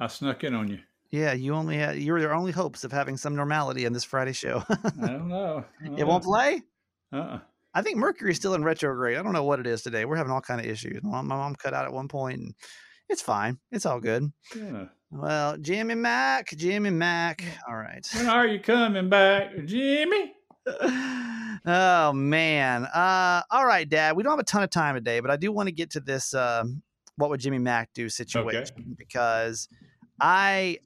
I 0.00 0.08
snuck 0.08 0.42
in 0.44 0.54
on 0.54 0.68
you. 0.68 0.78
Yeah, 1.10 1.32
you 1.32 1.54
only 1.54 1.76
had 1.78 1.98
you 1.98 2.12
were 2.12 2.20
their 2.20 2.34
only 2.34 2.52
hopes 2.52 2.84
of 2.84 2.92
having 2.92 3.16
some 3.16 3.34
normality 3.34 3.84
in 3.84 3.92
this 3.92 4.04
Friday 4.04 4.32
show. 4.32 4.62
I 4.70 5.06
don't 5.06 5.28
know. 5.28 5.64
I 5.80 5.86
don't 5.86 5.98
it 5.98 6.06
won't 6.06 6.24
play. 6.24 6.62
Uh-uh. 7.12 7.38
I 7.74 7.82
think 7.82 7.96
Mercury's 7.96 8.36
still 8.36 8.54
in 8.54 8.64
retrograde. 8.64 9.16
I 9.16 9.22
don't 9.22 9.32
know 9.32 9.44
what 9.44 9.60
it 9.60 9.66
is 9.66 9.82
today. 9.82 10.04
We're 10.04 10.16
having 10.16 10.32
all 10.32 10.40
kind 10.40 10.60
of 10.60 10.66
issues. 10.66 11.02
My 11.02 11.22
mom 11.22 11.54
cut 11.54 11.74
out 11.74 11.84
at 11.84 11.92
one 11.92 12.08
point, 12.08 12.40
and 12.40 12.54
It's 13.08 13.22
fine. 13.22 13.58
It's 13.70 13.86
all 13.86 14.00
good. 14.00 14.30
Yeah. 14.54 14.86
Well, 15.10 15.56
Jimmy 15.56 15.94
Mac, 15.94 16.50
Jimmy 16.56 16.90
Mac. 16.90 17.42
All 17.66 17.76
right. 17.76 18.06
When 18.14 18.26
are 18.26 18.46
you 18.46 18.58
coming 18.60 19.08
back, 19.08 19.52
Jimmy? 19.64 20.34
oh 21.68 22.12
man. 22.12 22.84
Uh 22.84 23.42
all 23.50 23.66
right, 23.66 23.88
Dad. 23.88 24.16
We 24.16 24.22
don't 24.22 24.32
have 24.32 24.40
a 24.40 24.44
ton 24.44 24.62
of 24.62 24.70
time 24.70 24.94
today, 24.96 25.20
but 25.20 25.30
I 25.30 25.36
do 25.36 25.52
want 25.52 25.68
to 25.68 25.72
get 25.72 25.90
to 25.90 26.00
this 26.00 26.34
um 26.34 26.82
what 27.16 27.30
would 27.30 27.40
Jimmy 27.40 27.58
Mac 27.58 27.90
do 27.94 28.08
situation 28.08 28.94
because 28.96 29.68
I 30.20 30.78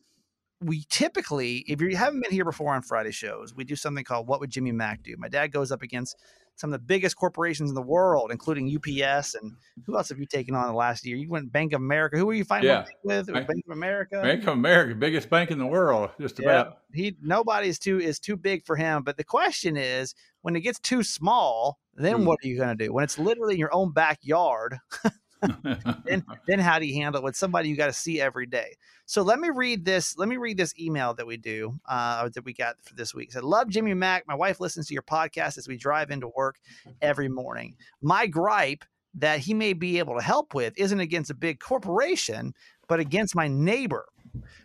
we 0.62 0.84
typically, 0.88 1.64
if 1.66 1.80
you 1.80 1.96
haven't 1.96 2.22
been 2.22 2.30
here 2.30 2.44
before 2.44 2.74
on 2.74 2.82
Friday 2.82 3.10
shows, 3.10 3.54
we 3.54 3.64
do 3.64 3.76
something 3.76 4.04
called 4.04 4.28
What 4.28 4.40
Would 4.40 4.50
Jimmy 4.50 4.72
Mac 4.72 5.02
Do? 5.02 5.14
My 5.18 5.28
dad 5.28 5.48
goes 5.48 5.72
up 5.72 5.82
against 5.82 6.16
some 6.56 6.72
of 6.72 6.78
the 6.80 6.84
biggest 6.84 7.16
corporations 7.16 7.70
in 7.70 7.74
the 7.74 7.82
world, 7.82 8.30
including 8.30 8.68
UPS. 8.68 9.34
And 9.34 9.52
who 9.86 9.96
else 9.96 10.08
have 10.10 10.18
you 10.18 10.26
taken 10.26 10.54
on 10.54 10.66
the 10.68 10.74
last 10.74 11.04
year? 11.04 11.16
You 11.16 11.28
went 11.28 11.50
Bank 11.52 11.72
of 11.72 11.80
America. 11.80 12.16
Who 12.18 12.26
were 12.26 12.34
you 12.34 12.44
fighting 12.44 12.68
Yeah. 12.70 12.84
with? 13.02 13.26
Bank- 13.32 13.48
Bank 13.48 13.64
of 13.66 13.72
America. 13.76 14.20
Bank 14.22 14.42
of 14.42 14.48
America, 14.48 14.94
biggest 14.94 15.28
bank 15.30 15.50
in 15.50 15.58
the 15.58 15.66
world, 15.66 16.10
just 16.20 16.38
Yeah. 16.38 16.44
about. 16.60 16.78
He 16.92 17.16
nobody's 17.22 17.78
too 17.78 17.98
is 18.00 18.18
too 18.20 18.36
big 18.36 18.64
for 18.64 18.76
him. 18.76 19.02
But 19.02 19.16
the 19.16 19.24
question 19.24 19.76
is, 19.76 20.14
when 20.42 20.54
it 20.56 20.60
gets 20.60 20.78
too 20.78 21.02
small, 21.02 21.78
then 21.94 22.16
Hmm. 22.16 22.24
what 22.26 22.38
are 22.44 22.48
you 22.48 22.56
going 22.58 22.76
to 22.76 22.84
do? 22.86 22.92
When 22.92 23.04
it's 23.04 23.18
literally 23.18 23.54
in 23.54 23.60
your 23.60 23.74
own 23.74 23.92
backyard, 23.92 24.78
then 26.04 26.24
then 26.46 26.58
how 26.58 26.78
do 26.78 26.86
you 26.86 26.94
handle 26.94 27.20
it 27.20 27.24
with 27.24 27.36
somebody 27.36 27.68
you 27.68 27.76
got 27.76 27.86
to 27.86 27.92
see 27.92 28.20
every 28.20 28.46
day? 28.46 28.76
So 29.06 29.22
let 29.22 29.40
me 29.40 29.50
read 29.50 29.84
this. 29.84 30.16
Let 30.16 30.28
me 30.28 30.36
read 30.36 30.56
this 30.56 30.74
email 30.78 31.14
that 31.14 31.26
we 31.26 31.36
do 31.36 31.78
uh, 31.88 32.28
that 32.34 32.44
we 32.44 32.52
got 32.52 32.76
for 32.82 32.94
this 32.94 33.14
week. 33.14 33.28
It 33.28 33.32
said, 33.32 33.44
"Love 33.44 33.68
Jimmy 33.68 33.94
Mack. 33.94 34.24
My 34.26 34.34
wife 34.34 34.60
listens 34.60 34.86
to 34.88 34.94
your 34.94 35.02
podcast 35.02 35.58
as 35.58 35.68
we 35.68 35.76
drive 35.76 36.10
into 36.10 36.28
work 36.28 36.56
every 37.00 37.28
morning. 37.28 37.76
My 38.00 38.26
gripe 38.26 38.84
that 39.14 39.40
he 39.40 39.52
may 39.52 39.72
be 39.72 39.98
able 39.98 40.16
to 40.16 40.24
help 40.24 40.54
with 40.54 40.74
isn't 40.76 41.00
against 41.00 41.30
a 41.30 41.34
big 41.34 41.60
corporation, 41.60 42.54
but 42.88 43.00
against 43.00 43.34
my 43.34 43.48
neighbor." 43.48 44.06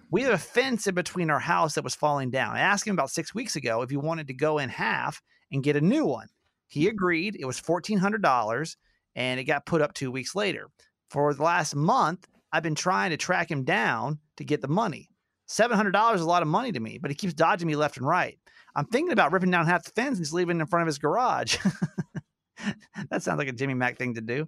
We 0.09 0.21
have 0.21 0.33
a 0.33 0.37
fence 0.37 0.87
in 0.87 0.95
between 0.95 1.29
our 1.29 1.39
house 1.39 1.75
that 1.75 1.83
was 1.83 1.95
falling 1.95 2.31
down. 2.31 2.55
I 2.55 2.61
asked 2.61 2.87
him 2.87 2.95
about 2.95 3.11
six 3.11 3.35
weeks 3.35 3.57
ago 3.57 3.81
if 3.81 3.89
he 3.89 3.97
wanted 3.97 4.27
to 4.27 4.33
go 4.33 4.57
in 4.57 4.69
half 4.69 5.21
and 5.51 5.61
get 5.61 5.75
a 5.75 5.81
new 5.81 6.05
one. 6.05 6.29
He 6.67 6.87
agreed. 6.87 7.35
It 7.37 7.45
was 7.45 7.59
$1,400 7.59 8.75
and 9.17 9.39
it 9.39 9.45
got 9.45 9.65
put 9.65 9.81
up 9.81 9.93
two 9.93 10.11
weeks 10.11 10.35
later. 10.35 10.69
For 11.09 11.33
the 11.33 11.43
last 11.43 11.75
month, 11.75 12.27
I've 12.53 12.63
been 12.63 12.75
trying 12.75 13.09
to 13.09 13.17
track 13.17 13.51
him 13.51 13.63
down 13.63 14.19
to 14.37 14.45
get 14.45 14.61
the 14.61 14.67
money. 14.67 15.09
$700 15.49 16.15
is 16.15 16.21
a 16.21 16.25
lot 16.25 16.43
of 16.43 16.47
money 16.47 16.71
to 16.71 16.79
me, 16.79 16.99
but 17.01 17.09
he 17.09 17.15
keeps 17.15 17.33
dodging 17.33 17.67
me 17.67 17.75
left 17.75 17.97
and 17.97 18.07
right. 18.07 18.37
I'm 18.75 18.85
thinking 18.85 19.11
about 19.11 19.31
ripping 19.31 19.49
down 19.49 19.65
half 19.65 19.83
the 19.83 19.91
fence 19.91 20.17
and 20.17 20.23
just 20.23 20.33
leaving 20.33 20.57
it 20.57 20.61
in 20.61 20.67
front 20.67 20.83
of 20.83 20.87
his 20.87 20.99
garage. 20.99 21.57
that 23.09 23.23
sounds 23.23 23.39
like 23.39 23.47
a 23.47 23.53
Jimmy 23.53 23.73
Mack 23.73 23.97
thing 23.97 24.13
to 24.13 24.21
do. 24.21 24.43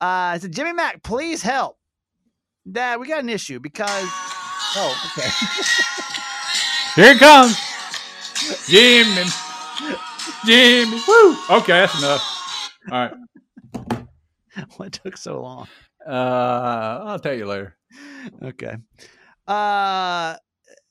Uh, 0.00 0.32
I 0.32 0.38
said, 0.38 0.52
Jimmy 0.52 0.72
Mack, 0.72 1.02
please 1.02 1.42
help. 1.42 1.76
Dad, 2.70 2.98
we 2.98 3.06
got 3.06 3.22
an 3.22 3.28
issue 3.28 3.60
because. 3.60 4.08
Oh, 4.76 5.12
okay. 5.16 5.28
Here 7.00 7.12
it 7.12 7.18
comes. 7.20 7.56
Jimmy. 8.66 9.22
Jimmy. 10.44 11.00
Woo. 11.06 11.36
Okay, 11.48 11.72
that's 11.72 11.96
enough. 11.96 12.70
All 12.90 12.98
right. 12.98 13.12
what 14.76 14.92
took 14.92 15.16
so 15.16 15.42
long? 15.42 15.68
Uh, 16.06 17.00
I'll 17.04 17.18
tell 17.18 17.34
you 17.34 17.46
later. 17.46 17.76
Okay. 18.42 18.76
Uh, 19.46 20.36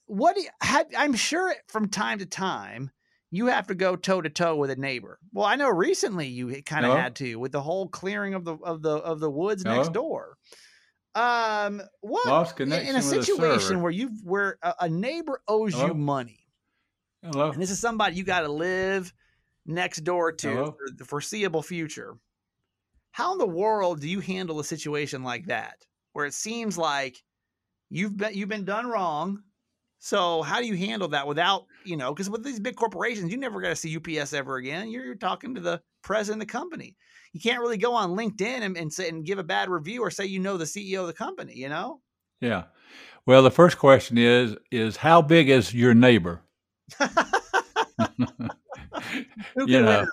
what 0.05 0.35
you, 0.37 0.47
have, 0.61 0.87
I'm 0.97 1.13
sure 1.13 1.53
from 1.67 1.89
time 1.89 2.19
to 2.19 2.25
time 2.25 2.91
you 3.31 3.47
have 3.47 3.67
to 3.67 3.75
go 3.75 3.95
toe 3.95 4.21
to 4.21 4.29
toe 4.29 4.55
with 4.55 4.69
a 4.69 4.75
neighbor. 4.75 5.17
Well, 5.31 5.45
I 5.45 5.55
know 5.55 5.69
recently 5.69 6.27
you 6.27 6.61
kind 6.63 6.85
of 6.85 6.91
Hello? 6.91 7.01
had 7.01 7.15
to 7.15 7.35
with 7.37 7.51
the 7.51 7.61
whole 7.61 7.87
clearing 7.87 8.35
of 8.35 8.45
the 8.45 8.55
of 8.57 8.83
the 8.83 8.95
of 8.97 9.19
the 9.19 9.29
woods 9.29 9.63
Hello? 9.63 9.77
next 9.77 9.91
door. 9.91 10.37
Um, 11.15 11.81
what 12.01 12.27
Lost 12.27 12.59
in- 12.59 12.69
connection 12.69 12.89
in 12.89 12.95
a 12.95 13.01
situation 13.01 13.81
where 13.81 13.91
you 13.91 14.11
where 14.23 14.57
a, 14.61 14.73
a 14.81 14.89
neighbor 14.89 15.41
owes 15.47 15.73
Hello? 15.73 15.87
you 15.87 15.93
money, 15.95 16.45
Hello. 17.23 17.51
and 17.51 17.61
this 17.61 17.71
is 17.71 17.79
somebody 17.79 18.15
you 18.15 18.23
got 18.23 18.41
to 18.41 18.51
live 18.51 19.11
next 19.65 20.03
door 20.03 20.31
to 20.31 20.49
Hello? 20.49 20.65
for 20.71 20.95
the 20.95 21.05
foreseeable 21.05 21.63
future. 21.63 22.15
How 23.13 23.31
in 23.33 23.37
the 23.37 23.47
world 23.47 24.01
do 24.01 24.09
you 24.09 24.21
handle 24.21 24.59
a 24.59 24.63
situation 24.63 25.23
like 25.23 25.45
that, 25.45 25.85
where 26.13 26.25
it 26.25 26.33
seems 26.33 26.79
like 26.79 27.15
you've 27.91 28.17
been 28.17 28.33
you've 28.33 28.49
been 28.49 28.65
done 28.65 28.87
wrong? 28.87 29.43
So 29.99 30.41
how 30.41 30.59
do 30.59 30.65
you 30.65 30.75
handle 30.75 31.07
that 31.09 31.27
without 31.27 31.65
you 31.85 31.95
know? 31.95 32.11
Because 32.11 32.31
with 32.31 32.43
these 32.43 32.59
big 32.59 32.75
corporations, 32.75 33.31
you 33.31 33.37
never 33.37 33.61
got 33.61 33.69
to 33.69 33.75
see 33.75 33.95
UPS 33.95 34.33
ever 34.33 34.55
again. 34.55 34.89
You're, 34.89 35.05
you're 35.05 35.15
talking 35.15 35.53
to 35.53 35.61
the 35.61 35.79
president 36.01 36.41
of 36.41 36.47
the 36.47 36.51
company. 36.51 36.97
You 37.33 37.39
can't 37.39 37.61
really 37.61 37.77
go 37.77 37.93
on 37.93 38.17
LinkedIn 38.17 38.61
and, 38.61 38.75
and 38.75 38.91
say 38.91 39.09
and 39.09 39.23
give 39.23 39.37
a 39.37 39.43
bad 39.43 39.69
review 39.69 40.01
or 40.01 40.09
say 40.09 40.25
you 40.25 40.39
know 40.39 40.57
the 40.57 40.65
CEO 40.65 41.01
of 41.01 41.07
the 41.07 41.13
company. 41.13 41.53
You 41.55 41.69
know. 41.69 42.01
Yeah. 42.41 42.63
Well, 43.27 43.43
the 43.43 43.51
first 43.51 43.77
question 43.77 44.17
is 44.17 44.55
is 44.71 44.97
how 44.97 45.21
big 45.21 45.49
is 45.49 45.71
your 45.71 45.93
neighbor? 45.93 46.41
Who 46.97 47.07
can 48.17 48.49
You 49.55 49.65
win 49.67 49.85
know. 49.85 50.07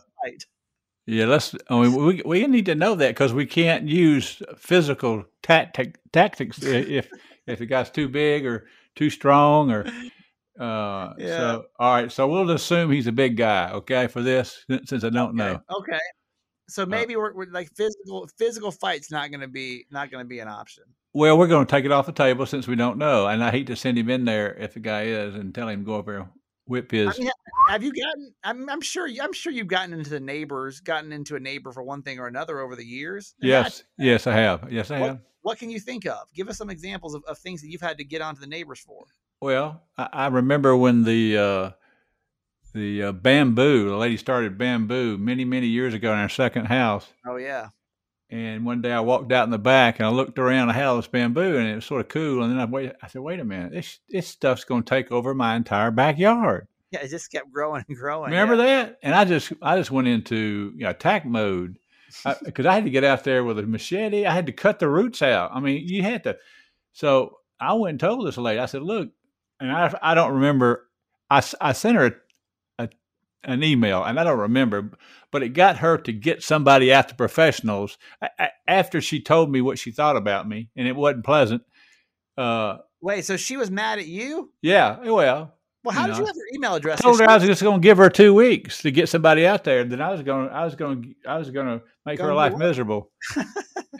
In 1.07 1.13
a 1.13 1.17
fight? 1.17 1.19
Yeah, 1.19 1.27
let's. 1.27 1.55
I 1.69 1.81
mean, 1.81 1.95
we 1.95 2.23
we 2.25 2.47
need 2.47 2.67
to 2.67 2.75
know 2.75 2.95
that 2.95 3.09
because 3.09 3.33
we 3.33 3.47
can't 3.47 3.89
use 3.89 4.43
physical 4.57 5.25
tactic, 5.43 5.99
tactics 6.13 6.63
if 6.63 7.09
if 7.47 7.59
the 7.59 7.67
guy's 7.67 7.91
too 7.91 8.09
big 8.09 8.47
or 8.47 8.67
too 8.97 9.11
strong 9.11 9.71
or. 9.71 9.87
Uh, 10.59 11.15
Yeah. 11.17 11.37
So 11.39 11.65
all 11.79 11.95
right, 11.95 12.13
so 12.13 12.29
we'll 12.29 12.51
assume 12.51 12.91
he's 12.91 13.07
a 13.07 13.13
big 13.13 13.37
guy, 13.37 13.71
okay, 13.73 14.09
for 14.09 14.21
this 14.21 14.67
since 14.85 15.05
I 15.05 15.09
don't 15.09 15.35
know. 15.35 15.53
Okay. 15.71 15.93
Okay. 15.93 16.01
So 16.69 16.87
maybe 16.87 17.17
we're, 17.17 17.35
we're 17.35 17.51
like 17.51 17.69
physical 17.75 18.29
physical 18.39 18.71
fights 18.71 19.11
not 19.11 19.31
going 19.31 19.41
to 19.41 19.49
be 19.49 19.87
not 19.91 20.11
going 20.11 20.23
to 20.23 20.29
be 20.29 20.39
an 20.39 20.49
option. 20.49 20.85
Well, 21.15 21.37
we're 21.39 21.49
going 21.49 21.67
to 21.67 21.71
take 21.71 21.85
it 21.85 21.93
off 21.93 22.07
the 22.07 22.13
table 22.13 22.47
since 22.47 22.69
we 22.69 22.77
don't 22.77 22.99
know, 22.99 23.27
and 23.27 23.43
I 23.43 23.51
hate 23.51 23.67
to 23.69 23.77
send 23.77 23.99
him 23.99 24.11
in 24.11 24.25
there 24.25 24.55
if 24.55 24.75
the 24.75 24.81
guy 24.81 25.05
is 25.05 25.35
and 25.35 25.55
tell 25.55 25.69
him 25.69 25.81
to 25.81 25.87
go 25.87 25.95
over 25.95 26.29
whip 26.71 26.91
his. 26.91 27.09
I 27.09 27.19
mean, 27.21 27.31
have 27.69 27.83
you 27.83 27.93
gotten? 27.93 28.35
I'm, 28.43 28.69
I'm 28.71 28.81
sure. 28.81 29.09
I'm 29.23 29.33
sure 29.33 29.53
you've 29.53 29.67
gotten 29.69 29.93
into 29.93 30.09
the 30.11 30.21
neighbors, 30.21 30.81
gotten 30.81 31.13
into 31.13 31.37
a 31.37 31.41
neighbor 31.41 31.73
for 31.73 31.83
one 31.83 32.03
thing 32.03 32.19
or 32.19 32.27
another 32.27 32.61
over 32.61 32.77
the 32.77 32.85
years. 32.85 33.35
And 33.41 33.49
yes, 33.51 33.83
yes, 33.99 34.27
I 34.27 34.35
have. 34.35 34.73
Yes, 34.73 34.91
I 34.91 35.01
What- 35.01 35.09
have. 35.09 35.21
what 35.43 35.59
can 35.59 35.69
you 35.71 35.81
think 35.81 36.07
of? 36.07 36.33
Give 36.35 36.49
us 36.49 36.57
some 36.57 36.71
examples 36.71 37.15
of, 37.15 37.23
of 37.25 37.39
things 37.39 37.61
that 37.63 37.69
you've 37.69 37.81
had 37.83 37.99
to 37.99 38.05
get 38.05 38.23
onto 38.23 38.41
the 38.41 38.47
neighbors 38.47 38.81
for. 38.81 39.05
Well, 39.43 39.83
I, 39.99 40.09
I 40.13 40.27
remember 40.29 40.77
when 40.77 41.05
the 41.05 41.37
uh, 41.39 41.71
the 42.73 43.03
uh, 43.05 43.13
bamboo, 43.13 43.89
the 43.91 43.97
lady 43.97 44.17
started 44.17 44.57
bamboo 44.57 45.19
many 45.19 45.45
many 45.45 45.67
years 45.67 45.93
ago 45.95 46.13
in 46.13 46.19
our 46.19 46.29
second 46.29 46.67
house, 46.67 47.07
Oh 47.27 47.37
yeah. 47.37 47.69
And 48.31 48.65
one 48.65 48.81
day 48.81 48.93
I 48.93 49.01
walked 49.01 49.33
out 49.33 49.45
in 49.45 49.51
the 49.51 49.59
back 49.59 49.99
and 49.99 50.07
I 50.07 50.11
looked 50.11 50.39
around 50.39 50.71
I 50.71 50.75
had 50.75 50.85
all 50.85 50.97
this 50.97 51.09
bamboo, 51.09 51.57
and 51.57 51.67
it 51.67 51.75
was 51.75 51.85
sort 51.85 52.01
of 52.01 52.09
cool. 52.09 52.43
And 52.43 52.53
then 52.53 52.61
I 52.61 52.65
wait, 52.65 52.93
I 53.03 53.09
said, 53.09 53.23
"Wait 53.23 53.41
a 53.41 53.45
minute, 53.45 53.73
this 53.73 53.99
this 54.09 54.29
stuff's 54.29 54.65
going 54.65 54.85
to 54.85 54.89
take 54.89 55.11
over 55.11 55.35
my 55.35 55.57
entire 55.57 55.91
backyard." 55.91 56.69
Yeah, 56.93 57.01
it 57.01 57.09
just 57.09 57.31
kept 57.31 57.53
growing 57.53 57.85
and 57.89 57.97
growing. 57.97 58.31
Remember 58.31 58.55
yeah. 58.57 58.85
that? 58.85 58.99
And 59.03 59.15
I 59.15 59.25
just 59.25 59.53
I 59.61 59.77
just 59.77 59.91
went 59.91 60.09
into 60.09 60.73
you 60.77 60.85
know, 60.85 60.91
attack 60.91 61.27
mode 61.27 61.79
because 62.45 62.67
I, 62.67 62.75
had 62.75 62.85
to 62.85 62.91
get 62.91 63.05
out 63.05 63.25
there 63.25 63.43
with 63.43 63.59
a 63.59 63.63
machete. 63.63 64.27
I 64.27 64.33
had 64.33 64.47
to 64.47 64.53
cut 64.53 64.79
the 64.79 64.89
roots 64.89 65.23
out. 65.23 65.51
I 65.53 65.61
mean, 65.61 65.87
you 65.87 66.03
had 66.03 66.25
to. 66.25 66.37
So 66.93 67.39
I 67.59 67.75
went 67.75 67.95
and 67.95 68.01
told 68.01 68.27
this 68.27 68.39
lady. 68.39 68.61
I 68.61 68.67
said, 68.67 68.83
"Look," 68.83 69.11
and 69.59 69.73
I 69.73 69.93
I 70.01 70.15
don't 70.15 70.35
remember. 70.35 70.87
I 71.29 71.43
I 71.61 71.73
sent 71.73 71.97
her 71.97 72.23
an 73.45 73.63
email, 73.63 74.05
and 74.05 74.19
I 74.21 74.25
don't 74.25 74.39
remember, 74.39 74.91
but 75.31 75.43
it 75.43 75.51
got 75.51 75.79
her 75.79 75.97
to 75.99 76.13
get 76.13 76.43
somebody 76.43 76.93
out 76.93 77.09
to 77.09 77.15
professionals 77.15 77.99
after 78.67 79.01
she 79.01 79.21
told 79.21 79.51
me 79.51 79.61
what 79.61 79.79
she 79.79 79.91
thought 79.91 80.17
about 80.17 80.49
me, 80.49 80.69
and 80.77 80.87
it 80.87 80.97
wasn't 80.97 81.25
pleasant. 81.25 81.63
Uh, 82.37 82.79
Wait, 83.01 83.25
so 83.25 83.37
she 83.37 83.57
was 83.57 83.71
mad 83.71 83.99
at 83.99 84.07
you? 84.07 84.53
yeah, 84.63 84.99
well, 85.03 85.55
Well, 85.85 85.95
how 85.95 86.07
You 86.07 86.13
did 86.13 86.17
know, 86.17 86.21
you 86.21 86.27
have 86.27 86.37
her 86.37 86.55
email 86.55 86.75
address? 86.75 87.01
I 87.01 87.03
told 87.05 87.21
her 87.21 87.29
I 87.29 87.35
was 87.37 87.45
just 87.45 87.63
going 87.63 87.81
to 87.81 87.83
give 87.83 87.97
her 87.99 88.11
two 88.11 88.35
weeks 88.35 88.83
to 88.83 88.91
get 88.91 89.09
somebody 89.09 89.47
out 89.47 89.65
there. 89.65 89.85
Then 89.85 90.01
I 90.03 90.11
was 90.11 90.23
going, 90.23 90.49
to 90.49 90.55
I 90.55 90.65
was 90.65 90.75
going, 90.75 91.03
to 91.03 91.31
I 91.31 91.39
was 91.39 91.51
going 91.51 91.67
to 91.67 91.83
make 92.05 92.21
her 92.21 92.35
life 92.35 92.53
what? 92.53 92.59
miserable. 92.59 93.11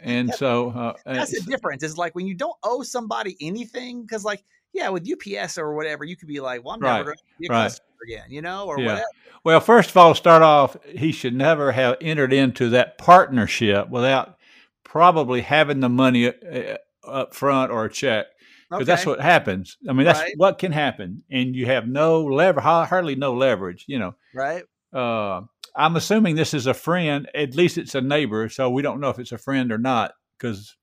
and 0.03 0.33
so, 0.33 0.69
uh, 0.69 0.93
That's 1.05 1.31
the 1.31 1.41
difference. 1.51 1.81
Is 1.83 1.97
like 1.97 2.13
when 2.13 2.27
you 2.27 2.35
don't 2.35 2.55
owe 2.63 2.83
somebody 2.83 3.35
anything, 3.41 4.03
because 4.03 4.23
like 4.23 4.43
yeah, 4.73 4.89
with 4.89 5.07
UPS 5.11 5.57
or 5.57 5.73
whatever, 5.75 6.03
you 6.05 6.15
could 6.15 6.27
be 6.27 6.39
like, 6.39 6.63
well, 6.63 6.75
I'm 6.75 6.79
Right, 6.79 6.97
never 6.99 7.05
going 7.05 7.17
to 7.17 7.23
be 7.39 7.47
a 7.47 7.49
right. 7.49 7.63
customer 7.65 7.85
again, 8.05 8.25
you 8.29 8.41
know, 8.41 8.65
or 8.67 8.79
Yeah. 8.79 8.85
whatever. 8.85 9.05
well, 9.43 9.59
first 9.59 9.89
of 9.89 9.97
all, 9.97 10.13
start 10.15 10.41
off, 10.41 10.77
he 10.85 11.11
should 11.11 11.35
never 11.35 11.71
have 11.71 11.97
entered 12.01 12.33
into 12.33 12.69
that 12.69 12.97
partnership 12.97 13.89
without 13.89 14.37
probably 14.83 15.41
having 15.41 15.79
the 15.79 15.89
money 15.89 16.27
uh, 16.27 16.77
up 17.07 17.33
front 17.33 17.71
or 17.71 17.85
a 17.85 17.89
check. 17.89 18.27
Because 18.69 18.87
that's 18.87 19.05
what 19.05 19.19
happens. 19.19 19.77
I 19.89 19.91
mean, 19.91 20.05
that's 20.05 20.19
Right. 20.21 20.33
what 20.37 20.57
can 20.57 20.71
happen, 20.71 21.23
and 21.29 21.53
you 21.55 21.65
have 21.65 21.87
no 21.89 22.23
lever, 22.23 22.61
hardly 22.61 23.15
no 23.15 23.33
leverage. 23.33 23.83
You 23.87 23.99
know, 23.99 24.15
right. 24.33 24.63
uh, 24.93 25.41
I'm 25.75 25.95
assuming 25.97 26.35
this 26.35 26.53
is 26.53 26.67
a 26.67 26.73
friend. 26.73 27.27
At 27.35 27.53
least 27.55 27.77
it's 27.77 27.95
a 27.95 28.01
neighbor, 28.01 28.47
so 28.47 28.69
we 28.69 28.81
don't 28.81 29.01
know 29.01 29.09
if 29.09 29.19
it's 29.19 29.33
a 29.33 29.37
friend 29.37 29.73
or 29.73 29.77
not. 29.77 30.13
Because 30.37 30.77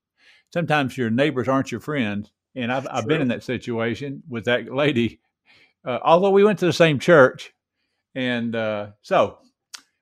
sometimes 0.52 0.98
your 0.98 1.08
neighbors 1.08 1.48
aren't 1.48 1.72
your 1.72 1.80
friends, 1.80 2.30
and 2.54 2.70
I've, 2.70 2.86
I've 2.90 3.06
been 3.06 3.22
in 3.22 3.28
that 3.28 3.42
situation 3.42 4.22
with 4.28 4.44
that 4.44 4.70
lady. 4.70 5.20
Uh, 5.84 5.98
although 6.02 6.30
we 6.30 6.44
went 6.44 6.58
to 6.58 6.66
the 6.66 6.72
same 6.72 6.98
church, 6.98 7.52
and 8.14 8.54
uh, 8.54 8.88
so, 9.02 9.38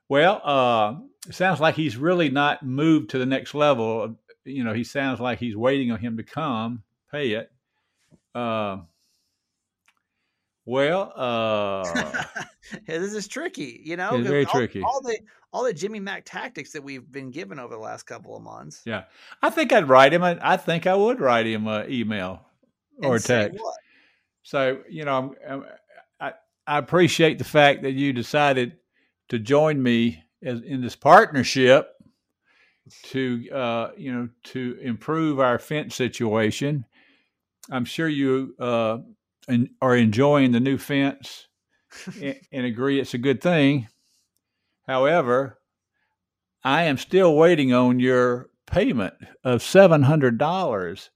well, 0.08 0.40
uh, 0.44 0.94
it 1.28 1.34
sounds 1.34 1.60
like 1.60 1.74
he's 1.74 1.96
really 1.96 2.30
not 2.30 2.64
moved 2.64 3.10
to 3.10 3.18
the 3.18 3.26
next 3.26 3.54
level 3.54 4.16
you 4.46 4.64
know, 4.64 4.72
he 4.72 4.84
sounds 4.84 5.20
like 5.20 5.38
he's 5.38 5.56
waiting 5.56 5.90
on 5.90 5.98
him 5.98 6.16
to 6.16 6.22
come 6.22 6.82
pay 7.10 7.32
it. 7.32 7.50
Uh, 8.34 8.78
well, 10.64 11.12
uh, 11.14 12.22
this 12.86 13.12
is 13.12 13.28
tricky, 13.28 13.82
you 13.84 13.96
know. 13.96 14.14
It's 14.14 14.28
very 14.28 14.46
all, 14.46 14.52
tricky. 14.52 14.82
All 14.82 15.00
the 15.02 15.18
all 15.52 15.64
the 15.64 15.72
Jimmy 15.72 16.00
Mack 16.00 16.22
tactics 16.24 16.72
that 16.72 16.82
we've 16.82 17.10
been 17.10 17.30
given 17.30 17.58
over 17.58 17.74
the 17.74 17.80
last 17.80 18.04
couple 18.04 18.36
of 18.36 18.42
months. 18.42 18.82
yeah, 18.84 19.04
I 19.42 19.50
think 19.50 19.72
I'd 19.72 19.88
write 19.88 20.12
him. 20.12 20.22
A, 20.22 20.38
I 20.40 20.56
think 20.56 20.86
I 20.86 20.94
would 20.94 21.20
write 21.20 21.46
him 21.46 21.66
an 21.66 21.90
email 21.90 22.42
or 23.02 23.10
a 23.10 23.12
And 23.14 23.22
say 23.22 23.42
text. 23.48 23.62
what? 23.62 23.76
So 24.46 24.78
you 24.88 25.04
know, 25.04 25.34
I'm, 25.46 25.64
I 26.20 26.32
I 26.68 26.78
appreciate 26.78 27.38
the 27.38 27.44
fact 27.44 27.82
that 27.82 27.94
you 27.94 28.12
decided 28.12 28.76
to 29.28 29.40
join 29.40 29.82
me 29.82 30.22
as, 30.40 30.62
in 30.62 30.80
this 30.80 30.94
partnership 30.94 31.88
to 33.06 33.44
uh, 33.52 33.90
you 33.96 34.12
know 34.12 34.28
to 34.44 34.78
improve 34.80 35.40
our 35.40 35.58
fence 35.58 35.96
situation. 35.96 36.84
I'm 37.72 37.84
sure 37.84 38.08
you 38.08 38.54
uh, 38.60 38.98
en- 39.48 39.70
are 39.82 39.96
enjoying 39.96 40.52
the 40.52 40.60
new 40.60 40.78
fence 40.78 41.48
and, 42.22 42.38
and 42.52 42.66
agree 42.66 43.00
it's 43.00 43.14
a 43.14 43.18
good 43.18 43.42
thing. 43.42 43.88
However, 44.86 45.58
I 46.62 46.84
am 46.84 46.98
still 46.98 47.34
waiting 47.34 47.72
on 47.72 47.98
your 47.98 48.50
payment 48.68 49.14
of 49.42 49.60
seven 49.60 50.04
hundred 50.04 50.38
dollars. 50.38 51.10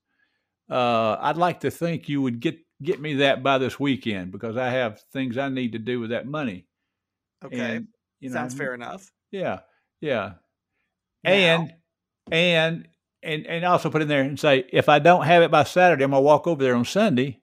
Uh, 0.69 1.17
I'd 1.21 1.37
like 1.37 1.61
to 1.61 1.71
think 1.71 2.09
you 2.09 2.23
would 2.23 2.41
get 2.41 2.59
get 2.83 3.01
me 3.01 3.15
that 3.15 3.43
by 3.43 3.59
this 3.59 3.79
weekend 3.79 4.33
because 4.33 4.57
I 4.57 4.71
have 4.71 5.01
things 5.13 5.37
I 5.39 5.49
need 5.49 5.73
to 5.73 5.79
do 5.79 6.01
with 6.01 6.11
that 6.11 6.27
money. 6.27 6.67
Okay, 7.45 7.77
And, 7.77 7.89
you 8.21 8.29
know, 8.31 8.35
sounds 8.35 8.55
fair 8.55 8.75
enough. 8.75 9.11
Yeah, 9.31 9.61
yeah, 10.01 10.35
Now- 11.25 11.31
and 11.31 11.75
and 12.31 12.89
and 13.23 13.47
and 13.47 13.65
also 13.65 13.91
put 13.91 14.03
in 14.03 14.09
there 14.09 14.23
and 14.23 14.39
say 14.39 14.65
if 14.73 14.89
I 14.89 14.99
don't 14.99 15.25
have 15.25 15.43
it 15.43 15.51
by 15.51 15.65
Saturday, 15.65 16.05
I'm 16.05 16.11
gonna 16.11 16.23
walk 16.23 16.47
over 16.47 16.63
there 16.63 16.75
on 16.77 16.85
Sunday 16.85 17.41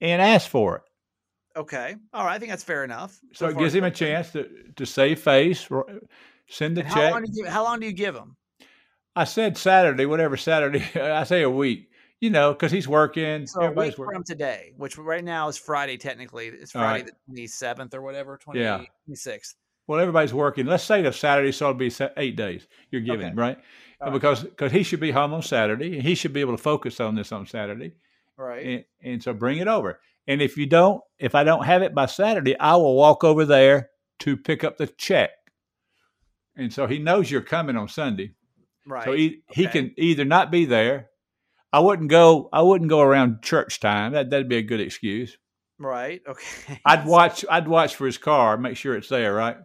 and 0.00 0.20
ask 0.22 0.48
for 0.48 0.76
it. 0.76 0.82
Okay, 1.56 1.96
all 2.12 2.24
right. 2.24 2.34
I 2.34 2.38
think 2.38 2.50
that's 2.50 2.62
fair 2.64 2.84
enough. 2.84 3.18
So, 3.32 3.48
it 3.48 3.58
gives 3.58 3.74
him 3.74 3.84
a 3.84 3.90
chance 3.90 4.30
to 4.32 4.48
to 4.76 4.86
save 4.86 5.20
face, 5.20 5.68
send 6.48 6.76
the 6.76 6.84
how 6.84 6.94
check. 6.94 7.12
long, 7.12 7.22
do 7.24 7.30
you, 7.34 7.46
how 7.46 7.64
long 7.64 7.80
do 7.80 7.86
you 7.86 7.92
give 7.92 8.14
him? 8.14 8.36
I 9.16 9.24
said 9.24 9.58
Saturday, 9.58 10.06
whatever 10.06 10.36
Saturday. 10.36 10.84
I 11.00 11.24
say 11.24 11.42
a 11.42 11.50
week. 11.50 11.90
You 12.20 12.30
know, 12.30 12.52
because 12.52 12.72
he's 12.72 12.88
working. 12.88 13.46
So 13.46 13.60
a 13.60 13.62
week 13.62 13.64
everybody's 13.70 13.98
working. 13.98 14.14
from 14.16 14.24
today, 14.24 14.72
which 14.76 14.98
right 14.98 15.22
now 15.24 15.48
is 15.48 15.56
Friday. 15.56 15.96
Technically, 15.96 16.48
it's 16.48 16.72
Friday 16.72 17.02
right. 17.02 17.06
the 17.06 17.12
twenty 17.26 17.46
seventh 17.46 17.94
or 17.94 18.02
whatever, 18.02 18.36
twenty 18.36 18.60
Yeah. 18.60 18.82
sixth. 19.14 19.54
Well, 19.86 20.00
everybody's 20.00 20.34
working. 20.34 20.66
Let's 20.66 20.84
say 20.84 21.00
the 21.00 21.12
Saturday, 21.12 21.52
so 21.52 21.70
it'll 21.70 21.78
be 21.78 21.92
eight 22.16 22.36
days. 22.36 22.66
You're 22.90 23.00
giving 23.02 23.28
Okay. 23.28 23.34
right, 23.36 23.58
All 24.00 24.08
right. 24.08 24.12
because 24.12 24.42
because 24.44 24.72
he 24.72 24.82
should 24.82 25.00
be 25.00 25.12
home 25.12 25.32
on 25.32 25.42
Saturday, 25.42 25.94
and 25.94 26.02
he 26.02 26.14
should 26.14 26.32
be 26.32 26.40
able 26.40 26.56
to 26.56 26.62
focus 26.62 26.98
on 27.00 27.14
this 27.14 27.30
on 27.32 27.46
Saturday. 27.46 27.92
Right. 28.36 28.64
and, 28.66 28.84
and 29.02 29.22
so 29.22 29.32
bring 29.32 29.58
it 29.58 29.66
over. 29.68 29.98
And 30.28 30.40
if 30.42 30.56
you 30.56 30.66
don't, 30.66 31.00
if 31.18 31.34
I 31.34 31.42
don't 31.42 31.64
have 31.64 31.82
it 31.82 31.94
by 31.94 32.06
Saturday, 32.06 32.56
I 32.58 32.76
will 32.76 32.94
walk 32.94 33.24
over 33.24 33.44
there 33.44 33.90
to 34.20 34.36
pick 34.36 34.62
up 34.62 34.76
the 34.76 34.86
check. 34.86 35.30
And 36.56 36.72
so 36.72 36.86
he 36.86 36.98
knows 36.98 37.30
you're 37.30 37.40
coming 37.40 37.76
on 37.76 37.88
Sunday. 37.88 38.32
right. 38.86 39.04
So 39.04 39.12
he, 39.12 39.42
he 39.50 39.66
can 39.68 39.92
either 39.96 40.24
not 40.24 40.50
be 40.50 40.66
there. 40.66 41.08
I 41.72 41.80
wouldn't 41.80 42.10
go. 42.10 42.48
I 42.52 42.62
wouldn't 42.62 42.88
go 42.90 43.00
around 43.00 43.42
church 43.42 43.80
time. 43.80 44.12
That 44.12 44.30
that'd 44.30 44.48
be 44.48 44.56
a 44.56 44.62
good 44.62 44.80
excuse. 44.80 45.36
right. 45.78 46.20
Okay. 46.26 46.80
I'd 46.84 47.06
watch. 47.06 47.44
I'd 47.50 47.68
watch 47.68 47.94
for 47.96 48.06
his 48.06 48.18
car, 48.18 48.56
make 48.56 48.76
sure 48.76 48.96
it's 48.96 49.08
there, 49.08 49.34
right? 49.34 49.56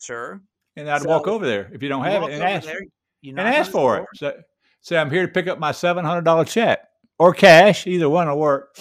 Sure. 0.00 0.40
And 0.76 0.88
I'd 0.88 1.02
So, 1.02 1.08
walk 1.08 1.26
over 1.28 1.46
there 1.46 1.70
if 1.72 1.82
you 1.82 1.88
don't 1.88 2.04
have 2.04 2.22
it 2.22 2.32
and 2.32 2.42
ask 2.42 2.66
there, 2.66 2.80
and 3.24 3.38
ask 3.40 3.70
for 3.70 3.98
it. 3.98 4.06
So, 4.14 4.40
say 4.80 4.96
I'm 4.96 5.10
here 5.10 5.26
to 5.26 5.32
pick 5.32 5.48
up 5.48 5.58
my 5.58 5.72
seven 5.72 6.04
hundred 6.04 6.24
dollar 6.24 6.44
check 6.44 6.80
or 7.18 7.34
cash. 7.34 7.86
Either 7.86 8.08
one 8.08 8.28
will 8.28 8.38
work. 8.38 8.78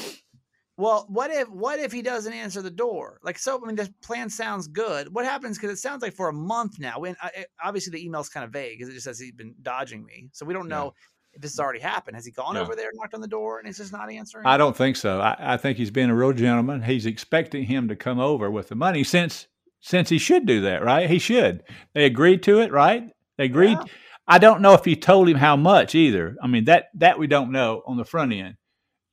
Well, 0.78 1.08
what 1.10 1.30
if 1.30 1.50
what 1.50 1.80
if 1.82 1.92
he 1.92 2.02
doesn't 2.02 2.32
answer 2.32 2.62
the 2.62 2.72
door? 2.72 3.20
Like, 3.22 3.38
so 3.38 3.62
I 3.62 3.68
mean, 3.68 3.76
the 3.76 3.94
plan 4.02 4.30
sounds 4.30 4.70
good. 4.70 5.14
What 5.14 5.26
happens? 5.26 5.58
Because 5.58 5.72
it 5.72 5.82
sounds 5.82 6.02
like 6.02 6.14
for 6.14 6.30
a 6.30 6.34
month 6.34 6.80
now. 6.80 7.00
When 7.00 7.18
I, 7.22 7.44
obviously 7.62 7.92
the 7.92 8.06
email's 8.06 8.30
kind 8.30 8.46
of 8.46 8.52
vague 8.54 8.78
because 8.78 8.88
it 8.90 8.94
just 8.94 9.04
says 9.04 9.20
he's 9.20 9.34
been 9.34 9.54
dodging 9.62 10.06
me, 10.06 10.30
so 10.32 10.46
we 10.46 10.54
don't 10.54 10.70
know 10.70 10.94
this 11.40 11.54
has 11.54 11.60
already 11.60 11.80
happened. 11.80 12.16
Has 12.16 12.26
he 12.26 12.32
gone 12.32 12.56
Yeah. 12.56 12.62
over 12.62 12.76
there, 12.76 12.90
and 12.90 12.98
knocked 13.00 13.14
on 13.14 13.22
the 13.22 13.28
door, 13.28 13.58
and 13.58 13.68
he's 13.68 13.78
just 13.78 13.92
not 13.92 14.12
answering? 14.12 14.46
I 14.46 14.58
don't 14.58 14.76
think 14.76 14.96
so. 14.96 15.20
I, 15.22 15.54
I 15.54 15.58
think 15.58 15.78
he's 15.78 15.92
being 15.92 16.10
a 16.10 16.16
real 16.16 16.34
gentleman. 16.34 16.84
He's 16.84 17.06
expecting 17.06 17.64
him 17.64 17.88
to 17.88 17.96
come 17.96 18.20
over 18.20 18.52
with 18.52 18.68
the 18.70 18.76
money 18.76 19.04
since 19.04 19.48
since 19.82 20.10
he 20.10 20.18
should 20.18 20.46
do 20.46 20.62
that, 20.62 20.84
right? 20.84 21.10
He 21.10 21.20
should. 21.20 21.64
They 21.94 22.06
agreed 22.06 22.44
to 22.44 22.60
it, 22.60 22.72
right? 22.72 23.04
They 23.38 23.46
agreed. 23.46 23.78
Yeah. 23.78 23.84
I 24.28 24.38
don't 24.38 24.62
know 24.62 24.74
if 24.74 24.84
he 24.86 24.96
told 24.96 25.30
him 25.30 25.38
how 25.38 25.56
much 25.56 25.96
either. 25.96 26.36
I 26.44 26.48
mean 26.48 26.66
that 26.66 26.88
that 26.96 27.18
we 27.18 27.28
don't 27.28 27.52
know 27.52 27.82
on 27.88 27.98
the 27.98 28.06
front 28.06 28.34
end, 28.34 28.56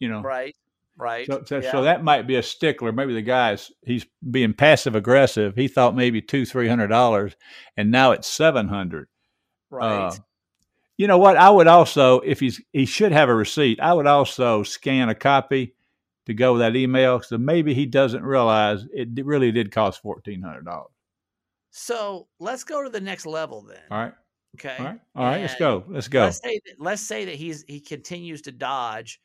you 0.01 0.09
know. 0.09 0.23
Right. 0.23 0.55
Right. 0.99 1.27
So, 1.27 1.43
so, 1.45 1.59
yeah. 1.61 1.71
so 1.73 1.83
that 1.83 2.03
might 2.03 2.27
be 2.27 2.37
a 2.37 2.43
stickler. 2.43 2.91
Maybe 2.91 3.13
the 3.15 3.23
guy's 3.23 3.71
he's 3.85 4.07
being 4.31 4.55
passive 4.55 4.97
aggressive. 4.97 5.55
He 5.55 5.69
thought 5.69 5.95
maybe 5.95 6.23
two 6.23 6.45
three 6.47 6.69
hundred 6.69 6.89
dollars, 6.89 7.37
and 7.77 7.91
now 7.91 8.13
it's 8.13 8.27
seven 8.27 8.67
hundred. 8.69 9.09
right. 9.71 10.07
Uh, 10.09 10.13
you 10.99 11.07
know 11.07 11.19
what? 11.19 11.37
I 11.37 11.51
would 11.51 11.67
also, 11.67 12.21
if 12.21 12.41
he's 12.41 12.61
he 12.73 12.87
should 12.87 13.13
have 13.13 13.29
a 13.29 13.35
receipt. 13.35 13.81
I 13.81 13.93
would 13.93 14.07
also 14.07 14.63
scan 14.63 15.09
a 15.09 15.15
copy 15.15 15.75
to 16.27 16.35
go 16.35 16.55
with 16.55 16.61
that 16.61 16.75
email, 16.77 17.21
so 17.23 17.39
maybe 17.39 17.75
he 17.75 17.87
doesn't 17.87 18.23
realize 18.25 18.85
it 18.93 19.09
really 19.25 19.53
did 19.53 19.71
cost 19.73 20.03
fourteen 20.03 20.43
hundred 20.43 20.65
dollars. 20.65 20.91
so 21.71 22.27
let's 22.41 22.65
go 22.65 22.83
to 22.83 22.89
the 22.91 23.01
next 23.01 23.27
level 23.27 23.63
then. 23.63 23.79
All 23.91 23.99
right, 23.99 24.13
Okay. 24.57 24.77
all 24.79 24.85
right, 24.87 25.01
all 25.15 25.25
right. 25.25 25.41
Let's 25.43 25.57
go. 25.57 25.85
Let's 25.89 26.09
go. 26.09 26.21
Let's 26.23 26.41
say 26.43 26.61
that, 26.67 26.75
let's 26.81 27.03
say 27.03 27.25
that 27.27 27.35
he's 27.35 27.65
he 27.69 27.81
continues 27.81 28.43
to 28.43 28.53
dodge 28.53 29.21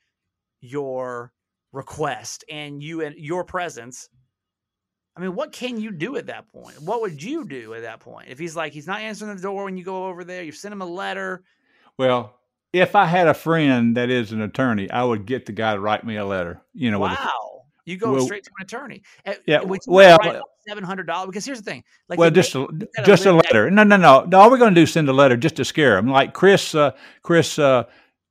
your 0.59 1.31
request 1.71 2.43
and 2.49 2.83
you 2.83 3.01
and 3.01 3.15
your 3.17 3.43
presence. 3.43 4.09
I 5.15 5.21
mean, 5.21 5.35
what 5.35 5.51
can 5.51 5.79
you 5.79 5.91
do 5.91 6.15
at 6.17 6.27
that 6.27 6.47
point? 6.49 6.81
What 6.81 7.01
would 7.01 7.21
you 7.21 7.45
do 7.45 7.73
at 7.73 7.81
that 7.81 7.99
point 7.99 8.29
if 8.29 8.39
he's 8.39 8.55
like 8.55 8.73
he's 8.73 8.87
not 8.87 9.01
answering 9.01 9.35
the 9.35 9.41
door 9.41 9.63
when 9.65 9.77
you 9.77 9.83
go 9.83 10.05
over 10.07 10.23
there? 10.23 10.43
You 10.43 10.51
send 10.51 10.73
him 10.73 10.81
a 10.81 10.85
letter. 10.85 11.43
Well, 12.01 12.33
if 12.73 12.95
I 12.95 13.05
had 13.05 13.27
a 13.27 13.33
friend 13.33 13.95
that 13.97 14.09
is 14.09 14.31
an 14.31 14.41
attorney, 14.41 14.89
I 14.89 15.03
would 15.03 15.25
get 15.25 15.45
the 15.45 15.51
guy 15.51 15.73
to 15.75 15.79
write 15.79 16.03
me 16.03 16.15
a 16.15 16.25
letter. 16.25 16.61
You 16.73 16.89
know, 16.89 16.99
with 16.99 17.11
a- 17.11 17.15
Wow, 17.15 17.63
you 17.85 17.97
go 17.97 18.13
well- 18.13 18.25
straight 18.25 18.43
to 18.45 18.49
an 18.59 18.65
attorney. 18.65 19.03
Uh, 19.25 19.33
Yeah, 19.45 19.61
well- 19.63 19.79
seven 20.67 20.83
hundred 20.83 21.05
dollars 21.07 21.27
because 21.27 21.45
here's 21.45 21.61
the 21.61 21.69
thing. 21.71 21.83
Like 22.09 22.17
well, 22.19 22.31
just 22.31 22.55
a, 22.55 22.67
just 23.05 23.25
a 23.25 23.33
that- 23.33 23.45
letter. 23.45 23.69
No, 23.69 23.83
no, 23.83 23.97
no. 23.97 24.25
No, 24.25 24.39
all 24.39 24.49
we're 24.49 24.57
going 24.57 24.73
to 24.73 24.79
do 24.79 24.83
is 24.83 24.91
send 24.93 25.07
a 25.09 25.13
letter 25.13 25.37
just 25.37 25.55
to 25.57 25.65
scare 25.65 25.97
him. 25.97 26.07
Like 26.07 26.33
Chris, 26.33 26.73
uh, 26.75 26.91
Chris 27.23 27.59
uh, 27.59 27.83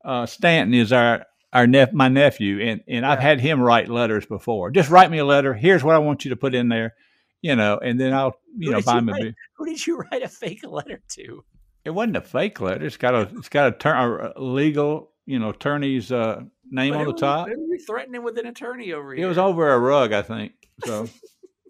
uh, 0.04 0.26
Stanton 0.26 0.74
is 0.74 0.92
our 0.92 1.26
our 1.52 1.66
nep- 1.66 1.92
my 1.92 2.08
nephew, 2.08 2.60
and 2.60 2.80
and 2.88 3.04
I've 3.06 3.18
had 3.20 3.40
him 3.40 3.60
write 3.60 3.88
letters 3.88 4.26
before. 4.26 4.70
Just 4.70 4.90
write 4.90 5.10
me 5.10 5.18
a 5.18 5.24
letter. 5.24 5.54
Here's 5.54 5.84
what 5.84 5.94
I 5.94 5.98
want 5.98 6.24
you 6.24 6.30
to 6.30 6.36
put 6.36 6.54
in 6.54 6.68
there, 6.68 6.94
you 7.42 7.54
know, 7.56 7.78
and 7.78 8.00
then 8.00 8.12
I'll 8.14 8.34
you 8.56 8.70
Who 8.70 8.76
know 8.76 8.82
buy 8.82 8.98
him 8.98 9.08
a 9.10 9.14
big. 9.14 9.34
Who 9.56 9.66
did 9.66 9.86
you 9.86 9.98
write 9.98 10.22
a 10.22 10.28
fake 10.28 10.60
letter 10.66 11.02
to? 11.16 11.44
It 11.84 11.90
wasn't 11.90 12.16
a 12.16 12.20
fake 12.20 12.60
letter. 12.60 12.84
It's 12.84 12.96
got 12.96 13.14
a 13.14 13.30
it's 13.38 13.48
got 13.48 13.68
a, 13.68 13.72
turn, 13.76 14.32
a 14.36 14.40
legal 14.40 15.12
you 15.26 15.38
know 15.38 15.50
attorney's 15.50 16.12
uh, 16.12 16.42
name 16.70 16.90
What 16.94 17.00
on 17.00 17.06
the 17.06 17.12
you- 17.12 17.16
top. 17.18 17.48
were 17.48 17.54
you 17.54 17.78
threatening 17.86 18.22
with 18.22 18.38
an 18.38 18.46
attorney 18.46 18.92
over 18.92 19.14
here? 19.14 19.24
It 19.24 19.28
was 19.28 19.38
over 19.38 19.72
a 19.72 19.78
rug, 19.78 20.12
I 20.12 20.22
think. 20.22 20.52
So 20.84 21.08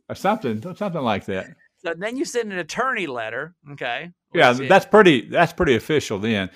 or 0.08 0.14
something 0.14 0.60
something 0.76 1.02
like 1.02 1.24
that. 1.26 1.46
So 1.84 1.94
then 1.96 2.16
you 2.16 2.24
send 2.24 2.52
an 2.52 2.58
attorney 2.58 3.06
letter. 3.06 3.54
Okay. 3.72 4.10
Yeah, 4.34 4.52
that's 4.52 4.86
pretty. 4.86 5.28
That's 5.28 5.52
pretty 5.52 5.74
official. 5.74 6.18
Then, 6.18 6.50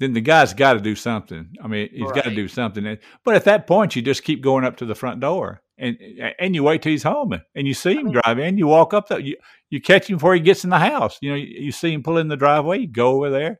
then 0.00 0.12
the 0.14 0.20
guy's 0.20 0.54
got 0.54 0.72
to 0.72 0.80
do 0.80 0.96
something. 0.96 1.52
I 1.62 1.68
mean, 1.68 1.88
he's 1.92 2.10
got 2.12 2.24
to 2.24 2.34
do 2.34 2.48
something. 2.48 2.98
But 3.24 3.34
at 3.36 3.44
that 3.44 3.66
point, 3.68 3.94
you 3.94 4.02
just 4.02 4.24
keep 4.24 4.42
going 4.42 4.64
up 4.64 4.76
to 4.78 4.86
the 4.86 4.94
front 4.96 5.20
door, 5.20 5.62
and 5.78 5.96
and 6.40 6.54
you 6.54 6.64
wait 6.64 6.82
till 6.82 6.90
he's 6.90 7.02
home, 7.04 7.34
and 7.54 7.68
you 7.68 7.74
see 7.74 7.94
him 7.94 8.06
mean- 8.06 8.14
drive 8.14 8.38
in. 8.40 8.58
You 8.58 8.66
walk 8.66 8.92
up, 8.94 9.08
the, 9.08 9.22
you 9.22 9.36
you 9.72 9.80
catch 9.80 10.08
him 10.08 10.16
before 10.16 10.34
he 10.34 10.40
gets 10.40 10.64
in 10.64 10.70
the 10.70 10.78
house. 10.78 11.16
You 11.22 11.30
know, 11.30 11.36
you, 11.36 11.46
you 11.46 11.72
see 11.72 11.94
him 11.94 12.02
pull 12.02 12.18
in 12.18 12.28
the 12.28 12.36
driveway. 12.36 12.80
You 12.80 12.86
go 12.88 13.16
over 13.16 13.30
there 13.30 13.58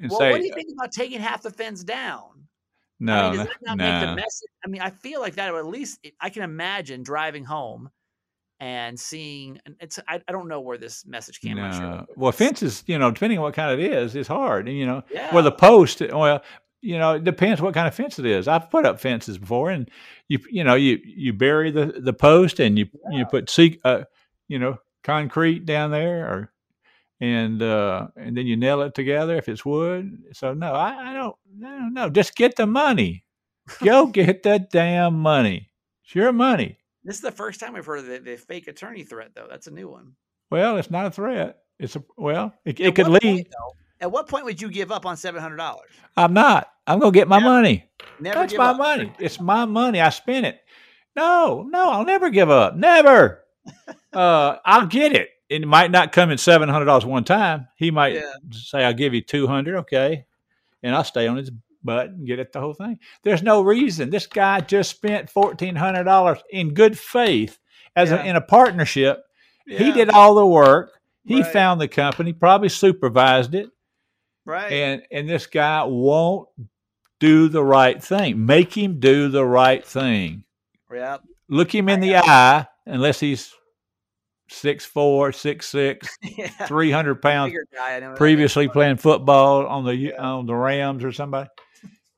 and 0.00 0.10
well, 0.10 0.18
say, 0.18 0.32
what 0.32 0.40
do 0.40 0.46
you 0.48 0.52
think 0.52 0.70
about 0.76 0.90
taking 0.90 1.20
half 1.20 1.42
the 1.42 1.50
fence 1.50 1.84
down? 1.84 2.48
"No, 2.98 3.14
I 3.14 3.30
mean, 3.30 3.38
does 3.38 3.46
that 3.46 3.56
not 3.62 3.78
make 3.78 4.00
the 4.00 4.16
message? 4.16 4.48
I 4.64 4.68
mean, 4.68 4.82
I 4.82 4.90
feel 4.90 5.20
like 5.20 5.36
that, 5.36 5.52
or 5.52 5.60
at 5.60 5.66
least 5.66 6.04
I 6.20 6.28
can 6.28 6.42
imagine 6.42 7.04
driving 7.04 7.44
home 7.44 7.88
and 8.58 8.98
seeing. 8.98 9.60
It's 9.80 10.00
I, 10.08 10.20
I 10.26 10.32
don't 10.32 10.48
know 10.48 10.60
where 10.60 10.76
this 10.76 11.06
message 11.06 11.40
came. 11.40 11.56
I'm 11.56 11.72
sure. 11.72 12.04
Well, 12.16 12.32
fences, 12.32 12.82
you 12.88 12.98
know, 12.98 13.12
depending 13.12 13.38
on 13.38 13.44
what 13.44 13.54
kind 13.54 13.80
it 13.80 13.92
is, 13.92 14.16
it's 14.16 14.28
hard. 14.28 14.66
And 14.66 14.76
you 14.76 14.86
know, 14.86 15.04
Yeah. 15.08 15.32
well, 15.32 15.44
the 15.44 15.52
post, 15.52 16.00
well, 16.00 16.42
you 16.80 16.98
know, 16.98 17.14
it 17.14 17.22
depends 17.22 17.62
what 17.62 17.74
kind 17.74 17.86
of 17.86 17.94
fence 17.94 18.18
it 18.18 18.26
is. 18.26 18.48
I've 18.48 18.70
put 18.70 18.84
up 18.84 18.98
fences 18.98 19.38
before, 19.38 19.70
and 19.70 19.88
you, 20.26 20.40
you 20.50 20.64
know, 20.64 20.74
you 20.74 20.98
you 21.04 21.32
bury 21.32 21.70
the 21.70 21.86
the 21.86 22.12
post 22.12 22.58
and 22.58 22.76
you 22.76 22.86
you 23.12 23.24
put 23.24 23.48
seek, 23.48 23.80
uh, 23.84 24.02
you 24.48 24.58
know, 24.58 24.78
concrete 25.02 25.66
down 25.66 25.90
there, 25.90 26.26
or 26.26 26.52
and 27.20 27.62
uh, 27.62 28.08
and 28.16 28.36
then 28.36 28.46
you 28.46 28.56
nail 28.56 28.82
it 28.82 28.94
together 28.94 29.36
if 29.36 29.48
it's 29.48 29.64
wood. 29.64 30.22
So 30.32 30.54
no, 30.54 30.72
I, 30.72 31.10
I 31.10 31.12
don't, 31.14 31.36
no, 31.56 31.88
no, 31.90 32.08
just 32.08 32.34
get 32.36 32.56
the 32.56 32.66
money. 32.66 33.24
Go 33.82 34.06
get 34.12 34.42
the 34.42 34.58
damn 34.58 35.14
money. 35.14 35.70
It's 36.04 36.14
your 36.14 36.32
money. 36.32 36.78
This 37.04 37.16
is 37.16 37.20
the 37.22 37.32
first 37.32 37.58
time 37.60 37.72
we've 37.74 37.84
heard 37.86 38.00
of 38.00 38.06
the, 38.06 38.18
the 38.18 38.36
fake 38.36 38.68
attorney 38.68 39.02
threat, 39.02 39.32
though. 39.34 39.46
That's 39.50 39.66
a 39.66 39.72
new 39.72 39.88
one. 39.88 40.12
Well, 40.50 40.76
it's 40.76 40.90
not 40.90 41.06
a 41.06 41.10
threat. 41.10 41.58
It's 41.78 41.96
a 41.96 42.04
well, 42.16 42.52
it, 42.64 42.78
it 42.78 42.94
could 42.94 43.08
lead. 43.08 43.22
point, 43.22 43.48
though- 43.50 43.76
At 44.00 44.12
what 44.12 44.28
point 44.28 44.44
would 44.44 44.60
you 44.60 44.70
give 44.70 44.92
up 44.92 45.06
on 45.06 45.16
seven 45.16 45.40
hundred 45.40 45.56
dollars? 45.56 45.90
I'm 46.16 46.32
not. 46.34 46.68
I'm 46.86 46.98
gonna 46.98 47.12
get 47.12 47.28
my 47.28 47.38
Never- 47.38 47.48
money. 47.50 47.84
Never 48.20 48.40
That's 48.40 48.52
give 48.52 48.58
my 48.58 48.70
up. 48.70 48.78
money. 48.78 49.12
It's 49.18 49.40
my 49.40 49.64
money. 49.64 50.00
I 50.00 50.10
spent 50.10 50.46
it. 50.46 50.60
No, 51.16 51.62
no, 51.68 51.90
I'll 51.90 52.04
never 52.04 52.30
give 52.30 52.50
up. 52.50 52.74
Never. 52.76 53.44
Uh, 54.12 54.56
I'll 54.64 54.86
get 54.86 55.12
it. 55.14 55.30
It 55.48 55.66
might 55.66 55.90
not 55.90 56.12
come 56.12 56.30
in 56.30 56.38
seven 56.38 56.68
hundred 56.68 56.86
dollars 56.86 57.04
one 57.04 57.24
time. 57.24 57.68
He 57.76 57.90
might 57.90 58.14
Yeah. 58.14 58.32
say, 58.52 58.84
"I'll 58.84 58.94
give 58.94 59.12
you 59.14 59.20
two 59.20 59.46
hundred, 59.46 59.76
okay," 59.80 60.24
and 60.82 60.94
I'll 60.94 61.04
stay 61.04 61.26
on 61.26 61.36
his 61.36 61.50
butt 61.84 62.06
and 62.08 62.26
get 62.26 62.38
it 62.38 62.52
the 62.52 62.60
whole 62.60 62.74
thing. 62.74 62.98
There's 63.22 63.42
no 63.42 63.60
reason. 63.62 64.08
This 64.10 64.26
guy 64.26 64.60
just 64.60 64.90
spent 64.90 65.28
fourteen 65.28 65.76
hundred 65.76 66.04
dollars 66.04 66.38
in 66.50 66.72
good 66.74 66.98
faith 66.98 67.58
as 67.96 68.10
Yeah. 68.10 68.22
a, 68.22 68.26
in 68.30 68.36
a 68.36 68.40
partnership. 68.40 69.22
He 69.66 69.92
did 69.92 70.10
all 70.10 70.34
the 70.34 70.46
work. 70.46 70.92
He 71.24 71.42
Right. 71.42 71.52
found 71.52 71.80
the 71.80 71.86
company, 71.88 72.32
probably 72.32 72.68
supervised 72.68 73.54
it 73.54 73.68
right. 74.46 74.72
and 74.72 75.02
and 75.12 75.28
this 75.28 75.46
guy 75.46 75.84
won't 75.84 76.48
do 77.20 77.48
the 77.48 77.62
right 77.62 78.02
thing. 78.02 78.44
Make 78.46 78.76
him 78.76 78.98
do 79.00 79.28
the 79.28 79.44
right 79.44 79.84
thing. 79.84 80.44
yeah. 80.92 81.18
Look 81.48 81.72
him 81.74 81.88
in 81.90 82.00
the 82.00 82.16
eye, 82.16 82.66
unless 82.86 83.20
he's 83.20 83.52
six 84.48 84.84
four, 84.84 85.32
six 85.32 85.68
six, 85.68 86.08
yeah. 86.22 86.48
three 86.66 86.90
hundred 86.90 87.22
pounds, 87.22 87.54
guy, 87.74 88.00
previously 88.16 88.68
playing 88.68 88.96
football 88.96 89.66
on 89.66 89.84
the 89.84 89.94
Yeah. 89.96 90.22
on 90.22 90.46
the 90.46 90.54
Rams 90.54 91.04
or 91.04 91.12
somebody. 91.12 91.48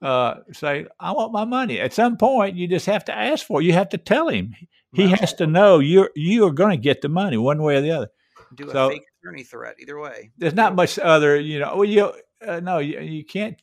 Uh, 0.02 0.40
say, 0.52 0.86
I 1.00 1.12
want 1.12 1.32
my 1.32 1.44
money. 1.46 1.80
At 1.80 1.94
some 1.94 2.16
point, 2.18 2.56
you 2.56 2.68
just 2.68 2.84
have 2.86 3.04
to 3.06 3.16
ask 3.16 3.46
for 3.46 3.60
it. 3.62 3.64
You 3.64 3.72
have 3.72 3.88
to 3.90 3.98
tell 3.98 4.28
him. 4.28 4.54
He 4.92 5.08
has 5.08 5.32
to 5.34 5.46
know 5.46 5.78
you're 5.80 6.10
you 6.14 6.46
are 6.46 6.52
going 6.52 6.70
to 6.70 6.76
get 6.76 7.00
the 7.02 7.08
money 7.08 7.36
one 7.36 7.62
way 7.62 7.76
or 7.76 7.80
the 7.80 7.90
other. 7.90 8.08
do 8.54 8.68
a 8.68 8.72
so- 8.72 8.90
fake 8.90 9.02
attorney 9.22 9.42
threat 9.42 9.74
either 9.80 9.98
way. 9.98 10.30
there's 10.38 10.54
not 10.54 10.74
much 10.76 10.98
other 10.98 11.40
you 11.40 11.58
know 11.58 11.74
well 11.76 11.84
you 11.84 12.12
uh, 12.46 12.60
no 12.60 12.78
you, 12.78 13.00
you 13.00 13.24
can't 13.24 13.60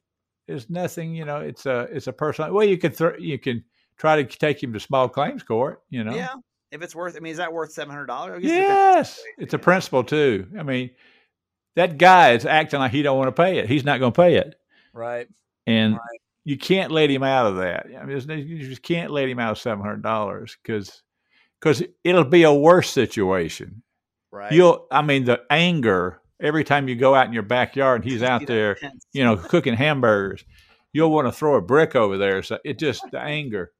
there's 0.47 0.69
nothing 0.71 1.13
you 1.15 1.23
know 1.23 1.37
it's 1.37 1.65
a 1.67 1.81
it's 1.91 2.07
a 2.07 2.11
personal 2.13 2.51
well 2.51 2.65
you 2.67 2.77
can 2.77 2.91
throw 2.91 3.15
you 3.17 3.37
can 3.39 3.63
try 3.97 4.21
to 4.21 4.37
take 4.37 4.61
him 4.61 4.73
to 4.73 4.79
small 4.79 5.07
claims 5.07 5.43
court 5.43 5.83
you 5.91 6.03
know 6.03 6.13
Yeah. 6.15 6.33
If 6.71 6.81
it's 6.81 6.95
worth, 6.95 7.15
I 7.15 7.19
mean, 7.19 7.31
is 7.31 7.37
that 7.37 7.51
worth 7.53 7.71
seven 7.73 7.91
hundred 7.93 8.05
dollars? 8.07 8.43
yes 8.43 9.21
it's 9.37 9.53
a 9.53 9.59
principle 9.59 10.03
too 10.03 10.47
i 10.57 10.63
mean 10.63 10.89
that 11.75 11.97
guy 11.97 12.31
is 12.33 12.45
acting 12.45 12.79
like 12.79 12.91
he 12.91 13.01
don't 13.01 13.17
want 13.17 13.27
to 13.33 13.41
pay 13.41 13.57
it 13.59 13.67
he's 13.69 13.83
not 13.85 13.99
going 13.99 14.11
to 14.13 14.21
pay 14.21 14.35
it 14.35 14.55
Right. 14.93 15.27
and 15.67 15.93
Right. 15.93 16.19
you 16.43 16.57
can't 16.57 16.91
let 16.91 17.09
him 17.09 17.23
out 17.23 17.45
of 17.47 17.57
that 17.57 17.87
i 17.99 18.05
mean 18.05 18.47
you 18.47 18.67
just 18.67 18.81
can't 18.83 19.11
let 19.11 19.29
him 19.29 19.39
out 19.39 19.51
of 19.51 19.57
$700 19.57 20.55
because 20.63 21.01
because 21.59 21.83
it'll 22.03 22.23
be 22.23 22.43
a 22.43 22.53
worse 22.53 22.89
situation 22.89 23.83
Right. 24.31 24.51
you'll 24.51 24.87
i 24.91 25.01
mean 25.01 25.25
the 25.25 25.41
anger 25.49 26.21
every 26.39 26.63
time 26.63 26.87
you 26.87 26.95
go 26.95 27.13
out 27.15 27.27
in 27.27 27.33
your 27.33 27.43
backyard 27.43 28.01
and 28.03 28.11
he's 28.11 28.23
out 28.23 28.47
there 28.47 28.77
you 29.13 29.23
know, 29.23 29.35
cooking 29.37 29.75
hamburgers, 29.75 30.43
you'll 30.93 31.11
want 31.11 31.27
to 31.27 31.31
throw 31.31 31.55
a 31.55 31.61
brick 31.61 31.95
over 31.95 32.17
there. 32.17 32.41
So 32.41 32.57
it 32.65 32.79
just 32.79 33.03
the 33.11 33.19
anger. 33.19 33.71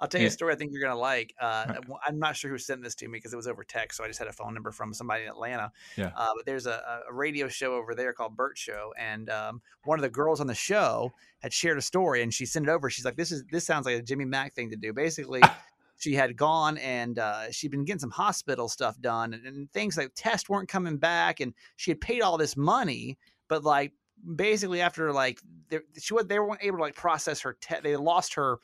I'll 0.00 0.08
tell 0.08 0.20
you 0.20 0.26
Yeah. 0.26 0.30
a 0.30 0.32
story 0.32 0.52
I 0.52 0.56
think 0.56 0.72
you're 0.72 0.82
gonna 0.82 0.98
like. 0.98 1.34
Uh, 1.40 1.74
I'm 2.06 2.18
not 2.18 2.36
sure 2.36 2.50
who 2.50 2.58
sent 2.58 2.82
this 2.82 2.94
to 2.96 3.08
me 3.08 3.18
because 3.18 3.32
it 3.32 3.36
was 3.36 3.46
over 3.46 3.64
text, 3.64 3.98
so 3.98 4.04
I 4.04 4.08
just 4.08 4.18
had 4.18 4.28
a 4.28 4.32
phone 4.32 4.54
number 4.54 4.72
from 4.72 4.92
somebody 4.92 5.22
in 5.24 5.28
Atlanta. 5.28 5.70
Yeah. 5.96 6.10
Uh, 6.16 6.30
but 6.36 6.46
there's 6.46 6.66
a, 6.66 7.02
a 7.08 7.12
radio 7.12 7.48
show 7.48 7.74
over 7.74 7.94
there 7.94 8.12
called 8.12 8.36
Bert 8.36 8.58
Show, 8.58 8.92
and 8.98 9.30
um, 9.30 9.62
one 9.84 9.98
of 9.98 10.02
the 10.02 10.10
girls 10.10 10.40
on 10.40 10.46
the 10.46 10.54
show 10.54 11.12
had 11.40 11.52
shared 11.52 11.78
a 11.78 11.82
story, 11.82 12.22
and 12.22 12.32
she 12.34 12.46
sent 12.46 12.66
it 12.66 12.70
over. 12.70 12.90
She's 12.90 13.04
like, 13.04 13.16
"This 13.16 13.30
is 13.32 13.44
this 13.50 13.64
sounds 13.64 13.86
like 13.86 13.96
a 13.96 14.02
Jimmy 14.02 14.24
Mack 14.24 14.54
thing 14.54 14.70
to 14.70 14.76
do." 14.76 14.92
Basically, 14.92 15.40
she 15.98 16.14
had 16.14 16.36
gone 16.36 16.78
and 16.78 17.18
uh, 17.18 17.50
she'd 17.52 17.70
been 17.70 17.84
getting 17.84 18.00
some 18.00 18.10
hospital 18.10 18.68
stuff 18.68 19.00
done, 19.00 19.34
and, 19.34 19.46
and 19.46 19.72
things 19.72 19.96
like 19.96 20.10
tests 20.16 20.48
weren't 20.48 20.68
coming 20.68 20.96
back, 20.96 21.40
and 21.40 21.54
she 21.76 21.90
had 21.90 22.00
paid 22.00 22.22
all 22.22 22.36
this 22.36 22.56
money, 22.56 23.18
but 23.48 23.62
like 23.62 23.92
basically 24.36 24.80
after 24.80 25.12
like 25.12 25.40
they, 25.68 25.80
she 25.98 26.14
was 26.14 26.26
they 26.26 26.38
weren't 26.38 26.62
able 26.62 26.76
to 26.78 26.82
like 26.82 26.94
process 26.94 27.40
her 27.40 27.56
te- 27.60 27.80
they 27.82 27.96
lost 27.96 28.34
her 28.34 28.58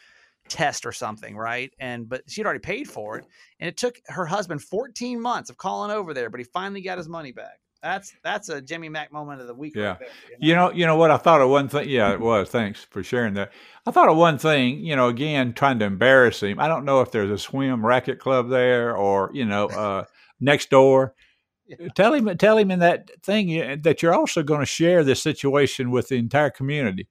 test 0.48 0.86
or 0.86 0.92
something 0.92 1.36
right 1.36 1.72
and 1.78 2.08
but 2.08 2.22
she'd 2.28 2.44
already 2.44 2.58
paid 2.60 2.88
for 2.88 3.18
it 3.18 3.24
and 3.60 3.68
it 3.68 3.76
took 3.76 4.00
her 4.08 4.24
husband 4.26 4.62
14 4.62 5.20
months 5.20 5.50
of 5.50 5.56
calling 5.56 5.90
over 5.90 6.14
there 6.14 6.30
but 6.30 6.40
he 6.40 6.44
finally 6.44 6.80
got 6.80 6.98
his 6.98 7.08
money 7.08 7.32
back 7.32 7.60
that's 7.82 8.12
that's 8.24 8.48
a 8.48 8.60
jimmy 8.60 8.88
mack 8.88 9.12
moment 9.12 9.40
of 9.40 9.46
the 9.46 9.54
week 9.54 9.74
Yeah. 9.76 9.90
right 9.90 9.98
there, 10.00 10.08
You 10.40 10.54
know, 10.56 10.72
you 10.72 10.84
know 10.86 10.96
what 10.96 11.10
I 11.12 11.16
thought 11.16 11.40
of 11.40 11.48
one 11.48 11.68
thing. 11.68 11.88
Yeah, 11.88 12.12
it 12.12 12.18
was. 12.20 12.48
Thanks 12.48 12.84
for 12.90 13.02
sharing 13.04 13.34
that. 13.34 13.52
I 13.86 13.92
thought 13.92 14.08
of 14.08 14.16
one 14.16 14.36
thing. 14.38 14.80
You 14.80 14.96
know, 14.96 15.06
again, 15.08 15.52
trying 15.52 15.78
to 15.78 15.84
embarrass 15.84 16.42
him. 16.42 16.58
I 16.58 16.66
don't 16.66 16.84
know 16.84 17.00
if 17.02 17.12
there's 17.12 17.30
a 17.30 17.38
swim 17.38 17.86
racket 17.86 18.18
club 18.18 18.48
there 18.50 18.96
or 18.96 19.30
you 19.32 19.44
know, 19.44 19.66
uh, 19.68 20.04
next 20.40 20.70
door. 20.70 21.14
Yeah. 21.68 21.88
Tell 21.94 22.14
him, 22.14 22.36
tell 22.38 22.56
him 22.56 22.70
in 22.70 22.78
that 22.78 23.10
thing 23.22 23.82
that 23.82 24.02
you're 24.02 24.14
also 24.14 24.42
going 24.42 24.60
to 24.60 24.66
share 24.66 25.04
this 25.04 25.22
situation 25.22 25.90
with 25.90 26.08
the 26.08 26.16
entire 26.16 26.48
community, 26.50 27.08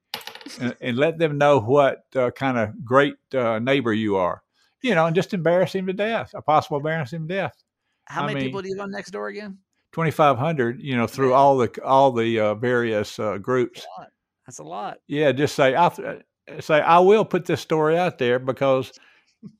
and, 0.59 0.75
and 0.81 0.97
let 0.97 1.19
them 1.19 1.37
know 1.37 1.59
what 1.59 2.05
uh, 2.15 2.31
kind 2.31 2.57
of 2.57 2.83
great 2.83 3.13
uh, 3.35 3.59
neighbor 3.59 3.93
you 3.93 4.15
are. 4.15 4.41
You 4.81 4.95
know, 4.95 5.05
and 5.05 5.15
just 5.15 5.33
embarrass 5.35 5.73
him 5.73 5.85
to 5.87 5.93
death. 5.93 6.31
A 6.33 6.41
possible 6.41 6.77
embarrass 6.77 7.13
him 7.13 7.27
to 7.27 7.33
death. 7.35 7.53
how 8.05 8.23
I 8.23 8.27
many 8.27 8.35
mean- 8.39 8.45
people 8.45 8.61
do 8.63 8.69
you 8.69 8.77
have 8.79 8.89
next 8.89 9.11
door 9.11 9.27
again 9.27 9.59
Twenty 9.91 10.11
five 10.11 10.37
hundred. 10.37 10.81
You 10.81 10.97
know, 10.97 11.07
through 11.07 11.29
Man. 11.29 11.37
all 11.37 11.57
the 11.57 11.83
all 11.83 12.11
the 12.11 12.39
uh, 12.39 12.53
various 12.55 13.19
uh, 13.19 13.37
groups. 13.37 13.85
a 13.97 14.01
lot. 14.01 14.09
that's 14.45 14.59
a 14.59 14.63
lot 14.63 14.97
Yeah, 15.07 15.31
just 15.31 15.55
say 15.55 15.75
I 15.75 15.91
say 16.59 16.81
I 16.81 16.99
will 16.99 17.25
put 17.25 17.45
this 17.45 17.61
story 17.61 17.97
out 17.97 18.17
there 18.17 18.37
because 18.39 18.91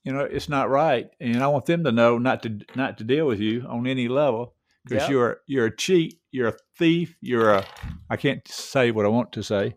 you 0.04 0.12
know 0.14 0.22
it's 0.22 0.50
not 0.50 0.70
right, 0.70 1.08
and 1.20 1.44
I 1.44 1.48
want 1.48 1.66
them 1.66 1.84
to 1.84 1.92
know 1.92 2.18
not 2.18 2.44
to 2.44 2.60
not 2.76 2.98
to 2.98 3.04
deal 3.04 3.26
with 3.28 3.40
you 3.40 3.62
on 3.70 3.86
any 3.88 4.08
level 4.08 4.54
because 4.88 5.04
Yep. 5.04 5.10
you're 5.12 5.38
you're 5.48 5.66
a 5.68 5.76
cheat, 5.76 6.20
you're 6.32 6.48
a 6.50 6.56
thief, 6.78 7.16
you're 7.22 7.52
a 7.54 7.66
I 8.10 8.18
can't 8.18 8.48
say 8.48 8.92
what 8.92 9.06
I 9.06 9.10
want 9.10 9.32
to 9.34 9.44
say. 9.44 9.76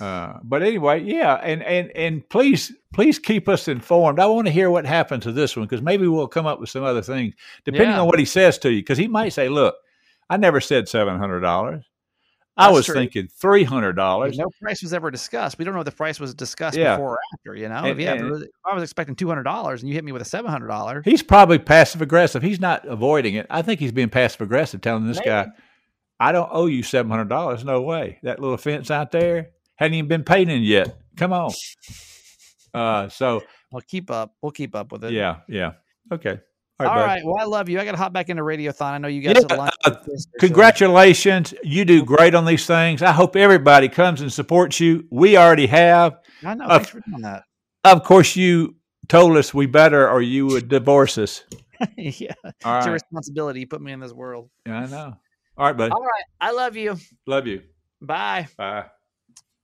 Uh, 0.00 0.38
but 0.42 0.62
anyway, 0.62 1.02
yeah, 1.02 1.34
and 1.34 1.62
and 1.62 1.90
and 1.94 2.26
please 2.30 2.72
please 2.94 3.18
keep 3.18 3.48
us 3.50 3.68
informed. 3.68 4.18
I 4.18 4.26
want 4.26 4.46
to 4.46 4.52
hear 4.52 4.70
what 4.70 4.86
happens 4.86 5.24
to 5.24 5.32
this 5.32 5.56
one 5.56 5.66
because 5.66 5.82
maybe 5.82 6.08
we'll 6.08 6.26
come 6.26 6.46
up 6.46 6.58
with 6.58 6.70
some 6.70 6.84
other 6.84 7.02
things 7.02 7.34
depending 7.66 7.90
Yeah. 7.90 8.00
on 8.00 8.06
what 8.06 8.18
he 8.18 8.24
says 8.24 8.56
to 8.58 8.70
you. 8.70 8.80
Because 8.80 8.96
he 8.96 9.08
might 9.08 9.34
say, 9.34 9.50
"Look, 9.50 9.74
I 10.30 10.38
never 10.38 10.60
said 10.60 10.88
seven 10.88 11.18
hundred 11.18 11.40
dollars. 11.40 11.84
I 12.56 12.66
That's 12.66 12.74
was 12.76 12.86
true. 12.86 12.94
thinking 12.96 13.28
three 13.28 13.64
hundred 13.64 13.92
dollars." 13.94 14.36
no 14.36 14.46
price 14.60 14.82
was 14.82 14.92
ever 14.92 15.10
discussed 15.10 15.56
we 15.58 15.64
don't 15.64 15.72
know 15.74 15.80
if 15.80 15.84
the 15.86 15.92
price 15.92 16.18
was 16.20 16.34
discussed 16.34 16.76
Yeah. 16.76 16.96
before 16.96 17.14
or 17.14 17.18
after 17.34 17.54
you 17.54 17.68
know 17.68 17.84
if, 17.84 17.92
And- 17.92 18.00
yeah, 18.00 18.14
if 18.14 18.22
was- 18.22 18.42
if 18.42 18.48
i 18.64 18.74
was 18.74 18.82
expecting 18.82 19.14
$200 19.16 19.80
and 19.80 19.88
you 19.88 19.94
hit 19.94 20.04
me 20.04 20.12
with 20.12 20.22
a 20.22 20.24
$700 20.24 21.02
He's 21.04 21.22
probably 21.22 21.58
passive 21.58 22.02
aggressive. 22.02 22.42
He's 22.42 22.60
not 22.60 22.84
avoiding 22.86 23.34
it. 23.34 23.46
I 23.50 23.62
think 23.62 23.80
he's 23.80 23.92
being 23.92 24.08
passive 24.10 24.40
aggressive, 24.42 24.80
telling 24.80 25.06
this 25.06 25.20
guy, 25.20 25.48
"I 26.18 26.32
don't 26.32 26.48
owe 26.52 26.66
you 26.66 26.82
seven 26.82 27.10
hundred 27.10 27.28
dollars. 27.28 27.64
No 27.64 27.80
way. 27.82 28.18
That 28.24 28.40
little 28.40 28.56
fence 28.58 28.90
out 28.90 29.10
there 29.12 29.50
hadn't 29.76 29.94
even 29.94 30.08
been 30.08 30.24
painted 30.24 30.62
yet. 30.62 30.94
Come 31.16 31.32
on." 31.32 31.50
Uh, 32.72 33.08
so 33.08 33.42
we'll 33.72 33.82
keep 33.82 34.12
up 34.12 34.32
we'll 34.42 34.52
keep 34.52 34.76
up 34.76 34.92
with 34.92 35.02
it 35.02 35.12
yeah, 35.12 35.38
yeah, 35.48 35.72
okay. 36.12 36.38
All 36.88 36.94
bud. 36.94 37.04
right 37.04 37.24
well 37.24 37.36
i 37.38 37.44
love 37.44 37.68
you 37.68 37.78
i 37.80 37.84
gotta 37.84 37.96
hop 37.96 38.12
back 38.12 38.28
into 38.28 38.42
radiothon 38.42 38.92
i 38.92 38.98
know 38.98 39.08
you 39.08 39.20
guys 39.20 39.44
Yeah, 39.48 39.68
uh, 39.84 39.94
Congratulations. 40.38 41.54
You 41.62 41.84
do 41.84 42.04
great 42.04 42.34
on 42.34 42.44
these 42.44 42.66
things. 42.66 43.02
I 43.02 43.12
hope 43.12 43.36
everybody 43.36 43.88
comes 43.88 44.20
and 44.20 44.32
supports 44.32 44.80
you. 44.80 45.06
We 45.10 45.36
already 45.36 45.66
have. 45.66 46.18
I 46.44 46.54
know. 46.54 46.68
Thanks 46.68 46.90
for 46.90 47.00
doing 47.00 47.22
that. 47.22 47.44
Of 47.84 48.04
course, 48.04 48.36
you 48.36 48.76
told 49.08 49.36
us 49.36 49.54
we 49.54 49.66
better 49.66 50.08
or 50.08 50.22
you 50.22 50.46
would 50.46 50.68
divorce 50.68 51.18
us. 51.18 51.44
yeah, 51.96 52.32
All 52.44 52.50
it's 52.50 52.64
your 52.64 52.74
right. 52.74 52.92
responsibility. 52.92 53.60
You 53.60 53.66
put 53.66 53.80
me 53.80 53.92
in 53.92 54.00
this 54.00 54.12
world. 54.12 54.50
Yeah, 54.66 54.80
I 54.80 54.86
know. 54.86 55.16
All 55.56 55.66
right, 55.66 55.76
buddy. 55.76 55.92
All 55.92 56.02
right, 56.02 56.24
I 56.40 56.52
love 56.52 56.76
you. 56.76 56.96
Love 57.26 57.46
you. 57.46 57.62
Bye. 58.00 58.48
Bye. 58.56 58.86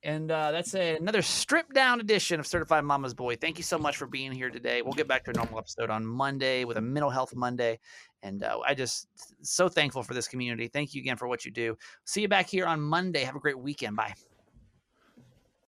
And 0.07 0.31
uh, 0.31 0.53
that's 0.53 0.77
a, 0.77 0.95
another 0.95 1.21
stripped 1.21 1.75
down 1.75 1.99
edition 1.99 2.39
of 2.39 2.47
Certified 2.47 2.85
Mama's 2.85 3.13
Boy. 3.13 3.35
Thank 3.35 3.59
you 3.59 3.65
so 3.65 3.77
much 3.77 3.97
for 3.97 4.07
being 4.07 4.31
here 4.31 4.51
today. 4.51 4.81
We'll 4.81 4.93
get 4.93 5.09
back 5.09 5.25
to 5.25 5.33
a 5.33 5.35
normal 5.35 5.59
episode 5.59 5.91
on 5.91 6.07
Monday 6.07 6.65
with 6.65 6.77
a 6.77 6.81
mental 6.81 7.11
health 7.11 7.35
Monday. 7.35 7.81
And 8.23 8.45
uh, 8.45 8.61
I 8.65 8.75
just 8.75 9.09
so 9.43 9.69
thankful 9.69 10.05
for 10.05 10.15
this 10.15 10.29
community. 10.29 10.69
Thank 10.69 10.95
you 10.95 11.01
again 11.01 11.17
for 11.17 11.27
what 11.27 11.45
you 11.45 11.51
do. 11.51 11.77
See 12.05 12.23
you 12.23 12.29
back 12.29 12.49
here 12.49 12.67
on 12.67 12.81
Monday. 12.81 13.25
Have 13.25 13.35
a 13.35 13.41
great 13.41 13.59
weekend. 13.59 13.97
Bye. 13.97 14.15